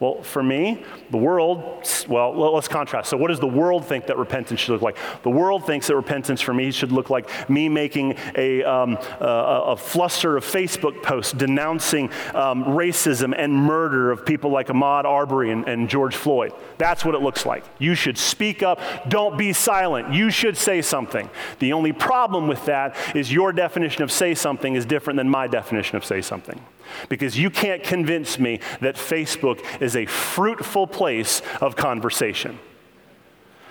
Well, 0.00 0.22
for 0.22 0.42
me, 0.42 0.82
the 1.10 1.18
world, 1.18 1.86
well, 2.08 2.54
let's 2.54 2.68
contrast. 2.68 3.10
So, 3.10 3.18
what 3.18 3.28
does 3.28 3.38
the 3.38 3.46
world 3.46 3.84
think 3.84 4.06
that 4.06 4.16
repentance 4.16 4.58
should 4.60 4.72
look 4.72 4.80
like? 4.80 4.96
The 5.22 5.30
world 5.30 5.66
thinks 5.66 5.88
that 5.88 5.96
repentance 5.96 6.40
for 6.40 6.54
me 6.54 6.70
should 6.70 6.90
look 6.90 7.10
like 7.10 7.50
me 7.50 7.68
making 7.68 8.16
a, 8.34 8.64
um, 8.64 8.96
a, 9.20 9.62
a 9.66 9.76
fluster 9.76 10.38
of 10.38 10.44
Facebook 10.44 11.02
posts 11.02 11.34
denouncing 11.34 12.10
um, 12.34 12.64
racism 12.64 13.34
and 13.36 13.54
murder 13.54 14.10
of 14.10 14.24
people 14.24 14.50
like 14.50 14.68
Ahmaud 14.68 15.04
Arbery 15.04 15.50
and, 15.50 15.68
and 15.68 15.86
George 15.86 16.16
Floyd. 16.16 16.54
That's 16.78 17.04
what 17.04 17.14
it 17.14 17.20
looks 17.20 17.44
like. 17.44 17.62
You 17.78 17.94
should 17.94 18.16
speak 18.16 18.62
up. 18.62 18.80
Don't 19.10 19.36
be 19.36 19.52
silent. 19.52 20.14
You 20.14 20.30
should 20.30 20.56
say 20.56 20.80
something. 20.80 21.28
The 21.58 21.74
only 21.74 21.92
problem 21.92 22.48
with 22.48 22.64
that 22.64 22.96
is 23.14 23.30
your 23.30 23.52
definition 23.52 24.02
of 24.02 24.10
say 24.10 24.34
something 24.34 24.76
is 24.76 24.86
different 24.86 25.18
than 25.18 25.28
my 25.28 25.46
definition 25.46 25.98
of 25.98 26.06
say 26.06 26.22
something. 26.22 26.58
Because 27.08 27.38
you 27.38 27.50
can't 27.50 27.82
convince 27.82 28.38
me 28.38 28.60
that 28.80 28.96
Facebook 28.96 29.64
is 29.90 29.96
a 29.96 30.06
fruitful 30.06 30.86
place 30.86 31.42
of 31.60 31.74
conversation. 31.74 32.58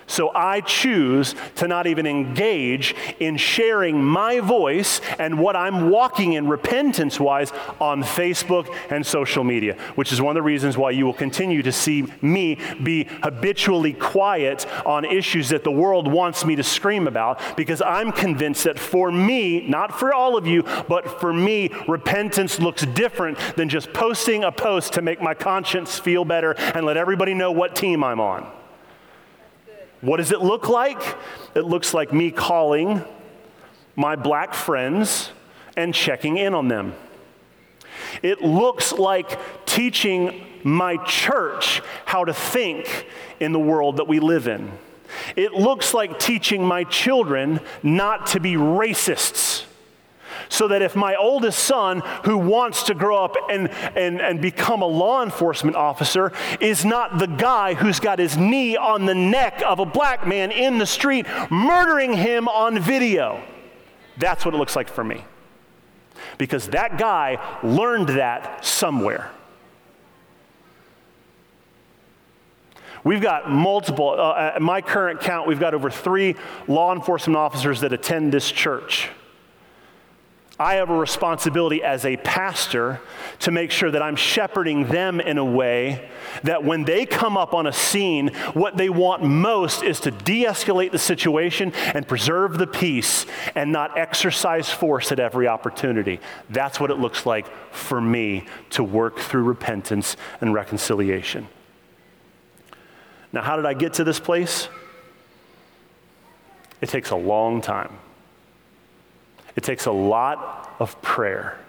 So 0.10 0.32
I 0.34 0.62
choose 0.62 1.36
to 1.58 1.68
not 1.68 1.86
even 1.86 2.08
engage 2.08 2.96
in 3.20 3.38
sharing 3.38 4.04
my 4.04 4.40
voice 4.40 5.02
and 5.20 5.40
what 5.40 5.56
I'm 5.56 5.92
walking 5.92 6.34
in 6.34 6.48
repentance 6.48 7.20
wise 7.20 7.54
on 7.80 8.02
Facebook 8.02 8.76
and 8.90 9.06
social 9.06 9.44
media, 9.44 9.78
which 9.94 10.12
is 10.12 10.20
one 10.20 10.32
of 10.32 10.36
the 10.36 10.42
reasons 10.42 10.78
why 10.78 10.92
you 10.92 11.06
will 11.06 11.14
continue 11.14 11.62
to 11.62 11.72
see 11.72 12.12
me 12.24 12.58
be 12.82 13.04
habitually 13.22 13.94
quiet 13.94 14.66
on 14.84 15.06
issues 15.06 15.50
that 15.50 15.64
the 15.64 15.72
world 15.72 16.12
wants 16.12 16.44
me 16.44 16.56
to 16.56 16.64
scream 16.64 17.08
about 17.08 17.40
because 17.56 17.80
I'm 17.80 18.12
convinced 18.12 18.64
that 18.64 18.80
for 18.80 19.12
me, 19.12 19.68
not 19.68 19.98
for 19.98 20.12
all 20.12 20.36
of 20.36 20.48
you, 20.48 20.64
but 20.88 21.22
for 21.22 21.32
me, 21.32 21.70
repentance 21.88 22.60
looks 22.60 22.84
different 22.84 23.38
than 23.56 23.70
just 23.70 23.94
posting 23.94 24.44
a 24.44 24.52
post 24.52 24.94
to 24.94 25.04
make 25.04 25.22
my 25.22 25.36
conscience 25.36 26.00
feel 26.00 26.26
better 26.26 26.54
and 26.74 26.84
let 26.84 26.98
everybody 26.98 27.36
know 27.36 27.52
what 27.52 27.76
team 27.76 28.04
I'm 28.04 28.20
on. 28.20 28.59
What 30.02 30.18
does 30.18 30.32
it 30.32 30.42
look 30.42 30.70
like? 30.70 31.02
It 31.56 31.66
looks 31.66 31.94
like 31.94 32.14
me 32.14 32.32
calling 32.32 33.04
my 33.96 34.16
black 34.16 34.54
friends 34.54 35.32
and 35.76 35.94
checking 35.94 36.38
in 36.38 36.54
on 36.54 36.68
them. 36.68 36.96
It 38.22 38.42
looks 38.42 38.94
like 38.94 39.66
teaching 39.66 40.46
my 40.64 40.98
church 40.98 41.82
how 42.06 42.26
to 42.26 42.34
think 42.34 43.08
in 43.40 43.52
the 43.52 43.60
world 43.60 43.98
that 43.98 44.08
we 44.08 44.20
live 44.20 44.48
in. 44.48 44.72
It 45.36 45.54
looks 45.54 45.94
like 45.94 46.20
teaching 46.20 46.64
my 46.64 46.84
children 46.86 47.60
not 47.84 48.28
to 48.28 48.40
be 48.40 48.54
racists 48.54 49.66
so 50.50 50.68
that 50.68 50.82
if 50.82 50.96
my 50.96 51.16
oldest 51.16 51.60
son, 51.60 52.02
who 52.26 52.38
wants 52.38 52.84
to 52.84 52.96
grow 52.96 53.24
up 53.24 53.36
and, 53.50 53.70
and, 53.70 54.20
and 54.20 54.42
become 54.42 54.82
a 54.82 54.88
law 54.88 55.24
enforcement 55.24 55.78
officer, 55.78 56.34
is 56.60 56.84
not 56.84 57.20
the 57.20 57.28
guy 57.28 57.76
who's 57.76 58.00
got 58.00 58.20
his 58.20 58.36
knee 58.36 58.76
on 58.76 59.06
the 59.06 59.16
neck 59.16 59.62
of 59.66 59.80
a 59.80 59.86
black 59.86 60.28
man 60.28 60.52
in 60.52 60.80
the 60.80 60.86
street, 60.86 61.28
murdering 61.50 62.14
him 62.14 62.48
on 62.48 62.80
video. 62.80 63.42
That's 64.18 64.44
what 64.44 64.54
it 64.54 64.58
looks 64.58 64.76
like 64.76 64.90
for 64.90 65.04
me. 65.04 65.24
Because 66.38 66.68
that 66.70 66.98
guy 66.98 67.38
learned 67.64 68.10
that 68.10 68.66
somewhere. 68.66 69.32
We've 73.04 73.22
got 73.22 73.50
multiple, 73.50 74.10
uh, 74.10 74.52
at 74.56 74.62
my 74.62 74.82
current 74.82 75.22
count, 75.22 75.48
we've 75.48 75.60
got 75.60 75.74
over 75.74 75.90
three 75.90 76.36
law 76.68 76.94
enforcement 76.94 77.38
officers 77.38 77.82
that 77.82 77.94
attend 77.94 78.34
this 78.34 78.52
church. 78.52 79.10
I 80.60 80.76
have 80.76 80.90
a 80.90 80.96
responsibility 80.96 81.82
as 81.82 82.04
a 82.04 82.18
pastor 82.18 83.00
to 83.40 83.52
make 83.52 83.72
sure 83.72 83.90
that 83.90 84.02
I'm 84.02 84.18
shepherding 84.18 84.88
them 84.88 85.22
in 85.22 85.38
a 85.38 85.46
way 85.46 86.10
that 86.44 86.66
when 86.66 86.84
they 86.84 87.06
come 87.06 87.38
up 87.38 87.54
on 87.54 87.66
a 87.66 87.72
scene, 87.72 88.28
what 88.54 88.76
they 88.76 88.90
want 88.90 89.24
most 89.24 89.84
is 89.84 90.02
to 90.02 90.12
de 90.12 90.44
escalate 90.44 90.92
the 90.92 91.00
situation 91.00 91.72
and 91.94 92.06
preserve 92.06 92.58
the 92.58 92.68
peace 92.68 93.26
and 93.56 93.72
not 93.72 93.98
exercise 93.98 94.70
force 94.70 95.14
at 95.14 95.20
every 95.20 95.48
opportunity. 95.48 96.20
That's 96.50 96.78
what 96.78 96.92
it 96.92 97.00
looks 97.00 97.26
like 97.26 97.48
for 97.72 98.02
me 98.02 98.46
to 98.72 98.84
work 98.84 99.20
through 99.20 99.44
repentance 99.44 100.18
and 100.42 100.54
reconciliation. 100.54 101.48
Now, 103.32 103.44
how 103.44 103.56
did 103.56 103.66
I 103.66 103.76
get 103.76 103.94
to 103.94 104.04
this 104.04 104.20
place? 104.20 104.68
It 106.82 106.90
takes 106.90 107.12
a 107.12 107.16
long 107.16 107.62
time. 107.62 107.98
It 109.60 109.64
takes 109.64 109.88
a 109.88 109.92
lot 109.92 110.74
of 110.80 111.02
prayer. 111.02 111.60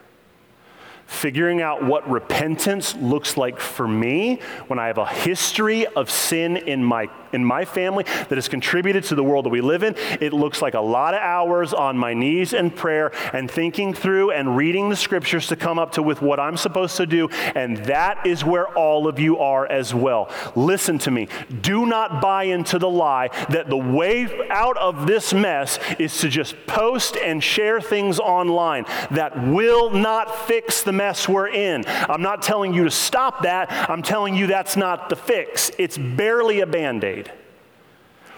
Figuring 1.06 1.60
out 1.60 1.82
what 1.82 2.08
repentance 2.08 2.94
looks 2.94 3.36
like 3.36 3.58
for 3.58 3.88
me 3.88 4.38
when 4.68 4.78
I 4.78 4.86
have 4.86 4.98
a 4.98 5.08
history 5.08 5.88
of 5.88 6.08
sin 6.08 6.56
in 6.56 6.84
my, 6.84 7.08
in 7.32 7.44
my 7.44 7.64
family 7.64 8.04
that 8.04 8.32
has 8.32 8.48
contributed 8.48 9.04
to 9.04 9.14
the 9.14 9.24
world 9.24 9.44
that 9.44 9.50
we 9.50 9.60
live 9.60 9.82
in. 9.82 9.94
It 10.20 10.32
looks 10.32 10.62
like 10.62 10.74
a 10.74 10.80
lot 10.80 11.14
of 11.14 11.20
hours 11.20 11.72
on 11.72 11.96
my 11.96 12.14
knees 12.14 12.52
in 12.52 12.70
prayer 12.70 13.12
and 13.32 13.50
thinking 13.50 13.94
through 13.94 14.30
and 14.32 14.56
reading 14.56 14.88
the 14.88 14.96
scriptures 14.96 15.46
to 15.48 15.56
come 15.56 15.78
up 15.78 15.92
to 15.92 16.02
with 16.02 16.22
what 16.22 16.40
I'm 16.40 16.56
supposed 16.56 16.96
to 16.96 17.06
do. 17.06 17.28
And 17.54 17.78
that 17.86 18.26
is 18.26 18.44
where 18.44 18.68
all 18.76 19.08
of 19.08 19.18
you 19.18 19.38
are 19.38 19.66
as 19.66 19.94
well. 19.94 20.30
Listen 20.54 20.98
to 21.00 21.10
me. 21.10 21.28
Do 21.60 21.86
not 21.86 22.20
buy 22.20 22.44
into 22.44 22.78
the 22.78 22.88
lie 22.88 23.28
that 23.50 23.68
the 23.68 23.76
way 23.76 24.48
out 24.48 24.76
of 24.76 25.06
this 25.06 25.32
mess 25.32 25.78
is 25.98 26.16
to 26.18 26.28
just 26.28 26.54
post 26.66 27.16
and 27.16 27.42
share 27.42 27.80
things 27.80 28.18
online. 28.18 28.84
That 29.10 29.46
will 29.48 29.90
not 29.90 30.46
fix 30.46 30.82
the 30.82 30.92
mess 30.92 31.28
we're 31.28 31.48
in. 31.48 31.84
I'm 31.86 32.22
not 32.22 32.42
telling 32.42 32.72
you 32.74 32.84
to 32.84 32.90
stop 32.90 33.42
that. 33.42 33.70
I'm 33.90 34.02
telling 34.02 34.34
you 34.34 34.46
that's 34.46 34.76
not 34.76 35.08
the 35.08 35.16
fix. 35.16 35.70
It's 35.78 35.98
barely 35.98 36.60
a 36.60 36.66
band 36.66 37.04
aid. 37.04 37.19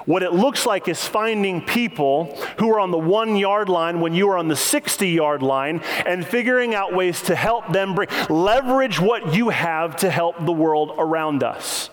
What 0.05 0.23
it 0.23 0.33
looks 0.33 0.67
like 0.67 0.89
is 0.89 1.05
finding 1.07 1.63
people 1.63 2.37
who 2.59 2.71
are 2.73 2.81
on 2.81 2.91
the 2.91 2.99
one 2.99 3.37
yard 3.37 3.69
line 3.69 4.01
when 4.01 4.15
you 4.15 4.29
are 4.31 4.37
on 4.37 4.49
the 4.49 4.57
60 4.57 5.09
yard 5.09 5.43
line 5.43 5.81
and 6.05 6.27
figuring 6.27 6.75
out 6.75 6.93
ways 6.93 7.23
to 7.23 7.37
help 7.37 7.73
them 7.73 7.95
bring, 7.95 8.09
leverage 8.29 9.01
what 9.01 9.35
you 9.35 9.51
have 9.51 9.97
to 9.99 10.11
help 10.11 10.45
the 10.45 10.53
world 10.53 10.93
around 10.99 11.43
us. 11.43 11.91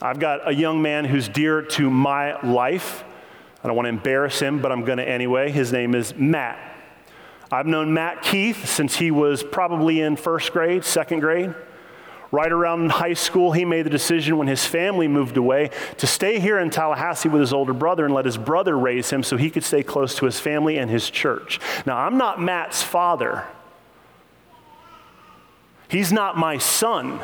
I've 0.00 0.20
got 0.20 0.48
a 0.48 0.54
young 0.54 0.82
man 0.82 1.04
who's 1.04 1.28
dear 1.28 1.62
to 1.62 1.90
my 1.90 2.40
life. 2.42 3.02
I 3.64 3.66
don't 3.66 3.76
want 3.76 3.86
to 3.86 3.90
embarrass 3.90 4.38
him, 4.38 4.60
but 4.60 4.70
I'm 4.70 4.84
going 4.84 4.98
to 4.98 5.08
anyway. 5.08 5.50
His 5.50 5.72
name 5.72 5.94
is 5.94 6.14
Matt. 6.14 6.58
I've 7.50 7.66
known 7.66 7.94
Matt 7.94 8.22
Keith 8.22 8.66
since 8.68 8.96
he 8.96 9.10
was 9.10 9.42
probably 9.42 10.00
in 10.00 10.16
first 10.16 10.52
grade, 10.52 10.84
second 10.84 11.20
grade. 11.20 11.54
Right 12.32 12.50
around 12.50 12.90
high 12.90 13.14
school, 13.14 13.52
he 13.52 13.64
made 13.64 13.86
the 13.86 13.90
decision 13.90 14.36
when 14.36 14.48
his 14.48 14.64
family 14.66 15.06
moved 15.06 15.36
away 15.36 15.70
to 15.98 16.06
stay 16.06 16.40
here 16.40 16.58
in 16.58 16.70
Tallahassee 16.70 17.28
with 17.28 17.40
his 17.40 17.52
older 17.52 17.72
brother 17.72 18.04
and 18.04 18.12
let 18.12 18.24
his 18.24 18.36
brother 18.36 18.76
raise 18.76 19.10
him 19.10 19.22
so 19.22 19.36
he 19.36 19.48
could 19.48 19.64
stay 19.64 19.82
close 19.82 20.16
to 20.16 20.24
his 20.24 20.40
family 20.40 20.76
and 20.76 20.90
his 20.90 21.08
church. 21.08 21.60
Now, 21.86 21.98
I'm 21.98 22.18
not 22.18 22.40
Matt's 22.40 22.82
father, 22.82 23.44
he's 25.88 26.12
not 26.12 26.36
my 26.36 26.58
son. 26.58 27.20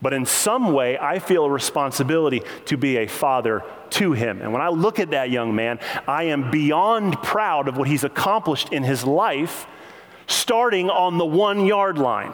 But 0.00 0.12
in 0.12 0.26
some 0.26 0.72
way, 0.72 0.96
I 0.96 1.18
feel 1.18 1.44
a 1.44 1.50
responsibility 1.50 2.42
to 2.66 2.76
be 2.76 2.98
a 2.98 3.08
father 3.08 3.64
to 3.90 4.12
him. 4.12 4.40
And 4.40 4.52
when 4.52 4.62
I 4.62 4.68
look 4.68 5.00
at 5.00 5.10
that 5.10 5.30
young 5.30 5.56
man, 5.56 5.80
I 6.06 6.24
am 6.24 6.52
beyond 6.52 7.20
proud 7.20 7.66
of 7.66 7.76
what 7.76 7.88
he's 7.88 8.04
accomplished 8.04 8.72
in 8.72 8.84
his 8.84 9.02
life, 9.02 9.66
starting 10.28 10.88
on 10.88 11.18
the 11.18 11.26
one 11.26 11.66
yard 11.66 11.98
line. 11.98 12.32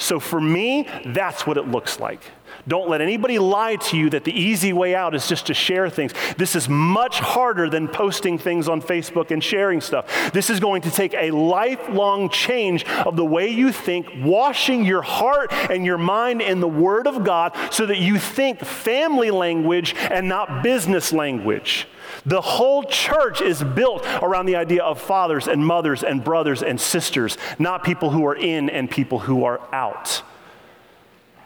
So 0.00 0.18
for 0.18 0.40
me, 0.40 0.88
that's 1.04 1.46
what 1.46 1.58
it 1.58 1.68
looks 1.68 2.00
like. 2.00 2.22
Don't 2.68 2.88
let 2.88 3.00
anybody 3.00 3.38
lie 3.38 3.76
to 3.76 3.96
you 3.96 4.10
that 4.10 4.24
the 4.24 4.32
easy 4.32 4.72
way 4.72 4.94
out 4.94 5.14
is 5.14 5.26
just 5.26 5.46
to 5.46 5.54
share 5.54 5.88
things. 5.88 6.12
This 6.36 6.54
is 6.54 6.68
much 6.68 7.20
harder 7.20 7.68
than 7.70 7.88
posting 7.88 8.38
things 8.38 8.68
on 8.68 8.82
Facebook 8.82 9.30
and 9.30 9.42
sharing 9.42 9.80
stuff. 9.80 10.32
This 10.32 10.50
is 10.50 10.60
going 10.60 10.82
to 10.82 10.90
take 10.90 11.14
a 11.14 11.30
lifelong 11.30 12.28
change 12.28 12.84
of 12.84 13.16
the 13.16 13.24
way 13.24 13.48
you 13.48 13.72
think, 13.72 14.08
washing 14.18 14.84
your 14.84 15.02
heart 15.02 15.52
and 15.52 15.84
your 15.84 15.98
mind 15.98 16.42
in 16.42 16.60
the 16.60 16.68
Word 16.68 17.06
of 17.06 17.24
God 17.24 17.56
so 17.70 17.86
that 17.86 17.98
you 17.98 18.18
think 18.18 18.60
family 18.60 19.30
language 19.30 19.94
and 19.96 20.28
not 20.28 20.62
business 20.62 21.12
language. 21.12 21.86
The 22.26 22.40
whole 22.40 22.82
church 22.84 23.40
is 23.40 23.62
built 23.62 24.04
around 24.22 24.46
the 24.46 24.56
idea 24.56 24.82
of 24.82 25.00
fathers 25.00 25.48
and 25.48 25.64
mothers 25.64 26.02
and 26.02 26.22
brothers 26.22 26.62
and 26.62 26.80
sisters, 26.80 27.38
not 27.58 27.84
people 27.84 28.10
who 28.10 28.26
are 28.26 28.36
in 28.36 28.68
and 28.68 28.90
people 28.90 29.20
who 29.20 29.44
are 29.44 29.60
out. 29.72 30.22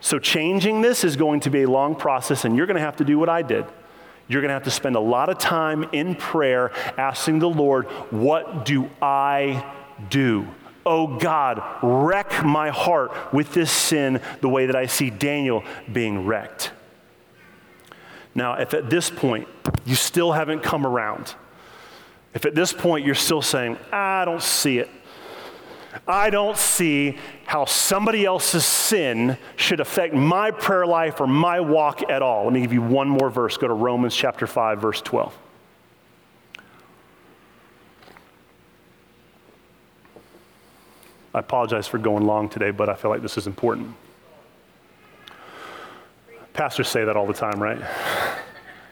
So, 0.05 0.19
changing 0.19 0.83
this 0.83 1.03
is 1.03 1.17
going 1.17 1.41
to 1.41 1.51
be 1.51 1.63
a 1.63 1.67
long 1.67 1.95
process, 1.95 2.45
and 2.45 2.55
you're 2.55 2.67
going 2.67 2.77
to 2.77 2.83
have 2.83 2.97
to 2.97 3.07
do 3.07 3.19
what 3.19 3.31
I 3.31 3.41
did. 3.41 3.65
You're 4.29 4.43
going 4.43 4.51
to 4.51 4.53
have 4.55 4.65
to 4.65 4.71
spend 4.71 4.97
a 4.97 5.01
lot 5.01 5.31
of 5.31 5.39
time 5.39 5.89
in 5.93 6.15
prayer 6.15 6.73
asking 6.99 7.39
the 7.39 7.49
Lord, 7.49 7.87
What 8.11 8.67
do 8.67 8.91
I 9.01 9.65
do? 10.11 10.47
Oh 10.85 11.07
God, 11.19 11.63
wreck 11.83 12.45
my 12.45 12.69
heart 12.69 13.33
with 13.33 13.55
this 13.55 13.73
sin 13.73 14.21
the 14.43 14.49
way 14.51 14.67
that 14.67 14.77
I 14.77 14.85
see 14.85 15.09
Daniel 15.09 15.65
being 15.91 16.27
wrecked. 16.27 16.73
Now, 18.35 18.61
if 18.61 18.75
at 18.75 18.91
this 18.91 19.09
point 19.09 19.49
you 19.87 19.95
still 19.95 20.33
haven't 20.33 20.63
come 20.63 20.87
around, 20.87 21.35
if 22.35 22.45
at 22.45 22.55
this 22.55 22.75
point 22.75 23.07
you're 23.07 23.15
still 23.15 23.41
saying, 23.41 23.79
I 23.91 24.27
don't 24.27 24.43
see 24.43 24.81
it, 24.81 24.91
I 26.07 26.29
don't 26.31 26.57
see 26.57 27.17
how 27.47 27.65
somebody 27.65 28.25
else's 28.27 28.65
sin 28.65 29.39
should 29.57 29.81
affect 29.81 30.15
my 30.15 30.51
prayer 30.51 30.87
life 30.87 31.21
or 31.21 31.27
my 31.27 31.61
walk 31.61 32.09
at 32.11 32.21
all. 32.21 32.45
Let 32.45 32.53
me 32.53 32.61
give 32.61 32.73
you 32.73 32.83
one 32.83 33.09
more 33.09 33.31
verse. 33.31 33.57
Go 33.57 33.69
to 33.69 33.75
Romans 33.75 34.15
chapter 34.15 34.47
5, 34.47 34.81
verse 34.81 35.01
12. 35.01 35.39
I 41.35 41.41
apologize 41.41 41.89
for 41.89 41.99
going 41.99 42.25
long 42.25 42.49
today, 42.49 42.71
but 42.71 42.89
I 42.89 42.95
feel 42.95 43.11
like 43.11 43.23
this 43.23 43.37
is 43.37 43.47
important. 43.47 43.95
Pastors 46.53 46.89
say 46.89 47.05
that 47.05 47.17
all 47.17 47.27
the 47.27 47.35
time, 47.35 47.61
right? 47.61 47.81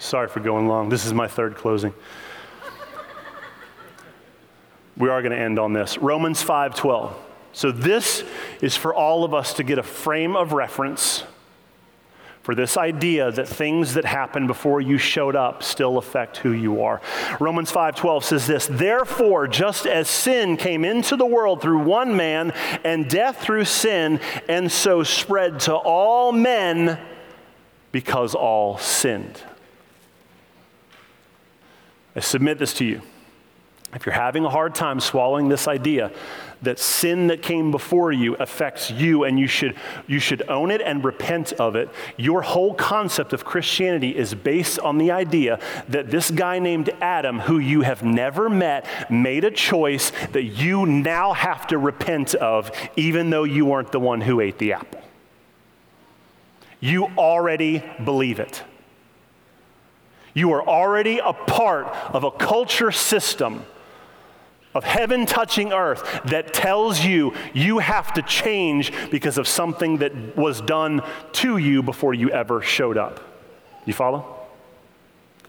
Sorry 0.00 0.26
for 0.26 0.40
going 0.40 0.66
long. 0.66 0.88
This 0.88 1.06
is 1.06 1.14
my 1.14 1.28
third 1.28 1.54
closing. 1.54 1.94
We 5.02 5.08
are 5.08 5.20
going 5.20 5.32
to 5.32 5.38
end 5.38 5.58
on 5.58 5.72
this. 5.72 5.98
Romans 5.98 6.44
5:12. 6.44 7.12
So 7.52 7.72
this 7.72 8.22
is 8.60 8.76
for 8.76 8.94
all 8.94 9.24
of 9.24 9.34
us 9.34 9.52
to 9.54 9.64
get 9.64 9.76
a 9.76 9.82
frame 9.82 10.36
of 10.36 10.52
reference 10.52 11.24
for 12.44 12.54
this 12.54 12.76
idea 12.76 13.32
that 13.32 13.48
things 13.48 13.94
that 13.94 14.04
happened 14.04 14.46
before 14.46 14.80
you 14.80 14.98
showed 14.98 15.34
up 15.34 15.64
still 15.64 15.98
affect 15.98 16.36
who 16.36 16.52
you 16.52 16.84
are. 16.84 17.00
Romans 17.40 17.72
5:12 17.72 18.24
says 18.24 18.46
this, 18.46 18.68
"Therefore, 18.68 19.48
just 19.48 19.88
as 19.88 20.08
sin 20.08 20.56
came 20.56 20.84
into 20.84 21.16
the 21.16 21.26
world 21.26 21.60
through 21.60 21.80
one 21.80 22.16
man 22.16 22.52
and 22.84 23.10
death 23.10 23.38
through 23.38 23.64
sin, 23.64 24.20
and 24.48 24.70
so 24.70 25.02
spread 25.02 25.58
to 25.60 25.74
all 25.74 26.30
men 26.30 26.96
because 27.90 28.36
all 28.36 28.78
sinned." 28.78 29.42
I 32.14 32.20
submit 32.20 32.60
this 32.60 32.72
to 32.74 32.84
you. 32.84 33.02
If 33.94 34.06
you're 34.06 34.14
having 34.14 34.44
a 34.46 34.50
hard 34.50 34.74
time 34.74 35.00
swallowing 35.00 35.48
this 35.48 35.68
idea 35.68 36.10
that 36.62 36.78
sin 36.78 37.26
that 37.26 37.42
came 37.42 37.70
before 37.70 38.10
you 38.10 38.34
affects 38.36 38.90
you 38.90 39.24
and 39.24 39.38
you 39.38 39.46
should, 39.46 39.76
you 40.06 40.18
should 40.18 40.48
own 40.48 40.70
it 40.70 40.80
and 40.80 41.04
repent 41.04 41.52
of 41.54 41.76
it, 41.76 41.90
your 42.16 42.40
whole 42.40 42.72
concept 42.72 43.34
of 43.34 43.44
Christianity 43.44 44.16
is 44.16 44.32
based 44.34 44.78
on 44.78 44.96
the 44.96 45.10
idea 45.10 45.58
that 45.88 46.10
this 46.10 46.30
guy 46.30 46.58
named 46.58 46.88
Adam, 47.02 47.40
who 47.40 47.58
you 47.58 47.82
have 47.82 48.02
never 48.02 48.48
met, 48.48 49.10
made 49.10 49.44
a 49.44 49.50
choice 49.50 50.10
that 50.32 50.44
you 50.44 50.86
now 50.86 51.34
have 51.34 51.66
to 51.66 51.76
repent 51.76 52.34
of, 52.36 52.70
even 52.96 53.28
though 53.28 53.44
you 53.44 53.66
weren't 53.66 53.92
the 53.92 54.00
one 54.00 54.22
who 54.22 54.40
ate 54.40 54.58
the 54.58 54.72
apple. 54.72 55.02
You 56.80 57.06
already 57.18 57.84
believe 58.02 58.40
it. 58.40 58.62
You 60.32 60.52
are 60.52 60.66
already 60.66 61.18
a 61.18 61.34
part 61.34 61.88
of 62.14 62.24
a 62.24 62.30
culture 62.30 62.90
system 62.90 63.66
of 64.74 64.84
heaven 64.84 65.26
touching 65.26 65.72
earth 65.72 66.02
that 66.24 66.52
tells 66.52 67.04
you 67.04 67.34
you 67.52 67.78
have 67.78 68.12
to 68.14 68.22
change 68.22 68.92
because 69.10 69.38
of 69.38 69.46
something 69.46 69.98
that 69.98 70.36
was 70.36 70.60
done 70.60 71.02
to 71.32 71.58
you 71.58 71.82
before 71.82 72.14
you 72.14 72.30
ever 72.30 72.62
showed 72.62 72.96
up. 72.96 73.20
You 73.84 73.92
follow? 73.92 74.38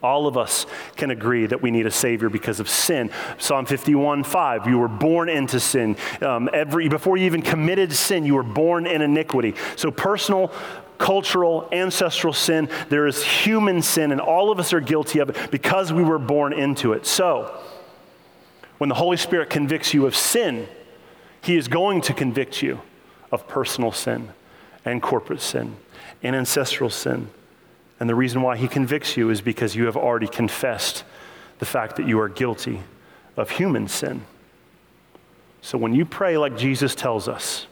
All 0.01 0.27
of 0.27 0.37
us 0.37 0.65
can 0.97 1.11
agree 1.11 1.45
that 1.45 1.61
we 1.61 1.71
need 1.71 1.85
a 1.85 1.91
Savior 1.91 2.27
because 2.27 2.59
of 2.59 2.69
sin. 2.69 3.09
Psalm 3.37 3.65
51 3.65 4.25
5, 4.25 4.67
you 4.67 4.77
were 4.77 4.89
born 4.89 5.29
into 5.29 5.61
sin. 5.61 5.95
Um, 6.21 6.49
every, 6.51 6.89
before 6.89 7.15
you 7.15 7.25
even 7.25 7.41
committed 7.41 7.93
sin, 7.93 8.25
you 8.25 8.35
were 8.35 8.43
born 8.43 8.85
in 8.85 9.01
iniquity. 9.01 9.55
So, 9.77 9.91
personal 9.91 10.51
cultural, 10.97 11.67
ancestral 11.71 12.33
sin, 12.33 12.69
there 12.89 13.07
is 13.07 13.23
human 13.23 13.81
sin, 13.81 14.11
and 14.11 14.21
all 14.21 14.51
of 14.51 14.59
us 14.59 14.73
are 14.73 14.79
guilty 14.79 15.19
of 15.19 15.29
it 15.29 15.51
because 15.51 15.91
we 15.91 16.03
were 16.03 16.19
born 16.19 16.53
into 16.53 16.93
it. 16.93 17.05
So, 17.05 17.57
when 18.83 18.89
the 18.89 18.95
Holy 18.95 19.15
Spirit 19.15 19.49
convicts 19.49 19.93
you 19.93 20.05
of 20.05 20.13
sin, 20.13 20.67
He 21.39 21.55
is 21.55 21.69
going 21.69 22.01
to 22.01 22.13
convict 22.13 22.61
you 22.61 22.81
of 23.31 23.47
personal 23.47 23.93
sin 23.93 24.33
and 24.83 25.01
corporate 25.01 25.39
sin 25.39 25.77
and 26.21 26.35
ancestral 26.35 26.89
sin. 26.89 27.29
And 28.01 28.09
the 28.09 28.15
reason 28.15 28.41
why 28.41 28.57
He 28.57 28.67
convicts 28.67 29.15
you 29.15 29.29
is 29.29 29.39
because 29.39 29.73
you 29.73 29.85
have 29.85 29.95
already 29.95 30.27
confessed 30.27 31.05
the 31.59 31.65
fact 31.65 31.95
that 31.95 32.09
you 32.09 32.19
are 32.19 32.27
guilty 32.27 32.81
of 33.37 33.51
human 33.51 33.87
sin. 33.87 34.25
So 35.61 35.77
when 35.77 35.95
you 35.95 36.03
pray 36.03 36.37
like 36.37 36.57
Jesus 36.57 36.93
tells 36.93 37.29
us, 37.29 37.67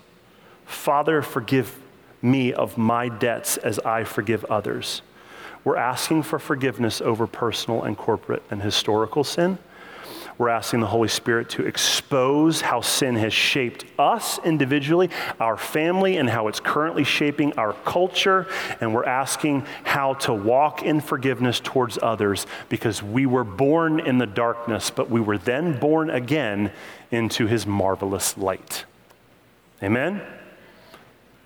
Father, 0.66 1.22
forgive 1.22 1.78
me 2.22 2.54
of 2.54 2.78
my 2.78 3.10
debts 3.10 3.58
as 3.58 3.80
I 3.80 4.06
forgive 4.06 4.46
others. 4.46 5.02
We're 5.66 5.76
asking 5.76 6.24
for 6.24 6.40
forgiveness 6.40 7.02
over 7.02 7.28
personal 7.28 7.84
and 7.84 7.98
corporate 7.98 8.44
and 8.50 8.62
historical 8.62 9.26
sin. 9.26 9.58
We're 10.42 10.50
asking 10.50 10.80
the 10.80 10.88
Holy 10.88 11.08
Spirit 11.08 11.50
to 11.50 11.68
expose 11.68 12.62
how 12.62 12.82
sin 12.82 13.16
has 13.16 13.32
shaped 13.32 13.86
us 14.00 14.40
individually, 14.44 15.12
our 15.40 15.56
family, 15.56 16.18
and 16.18 16.28
how 16.28 16.48
it's 16.48 16.60
currently 16.60 17.04
shaping 17.04 17.54
our 17.60 17.74
culture. 17.74 18.48
And 18.80 18.92
we're 18.92 19.06
asking 19.06 19.68
how 19.84 20.16
to 20.16 20.34
walk 20.34 20.82
in 20.82 21.00
forgiveness 21.00 21.60
towards 21.60 22.00
others 22.02 22.48
because 22.70 23.04
we 23.04 23.28
were 23.28 23.44
born 23.44 24.00
in 24.00 24.18
the 24.18 24.26
darkness, 24.26 24.90
but 24.90 25.12
we 25.12 25.22
were 25.22 25.38
then 25.38 25.80
born 25.80 26.10
again 26.10 26.72
into 27.12 27.46
his 27.46 27.68
marvelous 27.68 28.36
light. 28.36 28.86
Amen? 29.84 30.24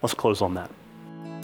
Let's 0.01 0.13
close 0.13 0.41
on 0.41 0.53
that. 0.53 0.71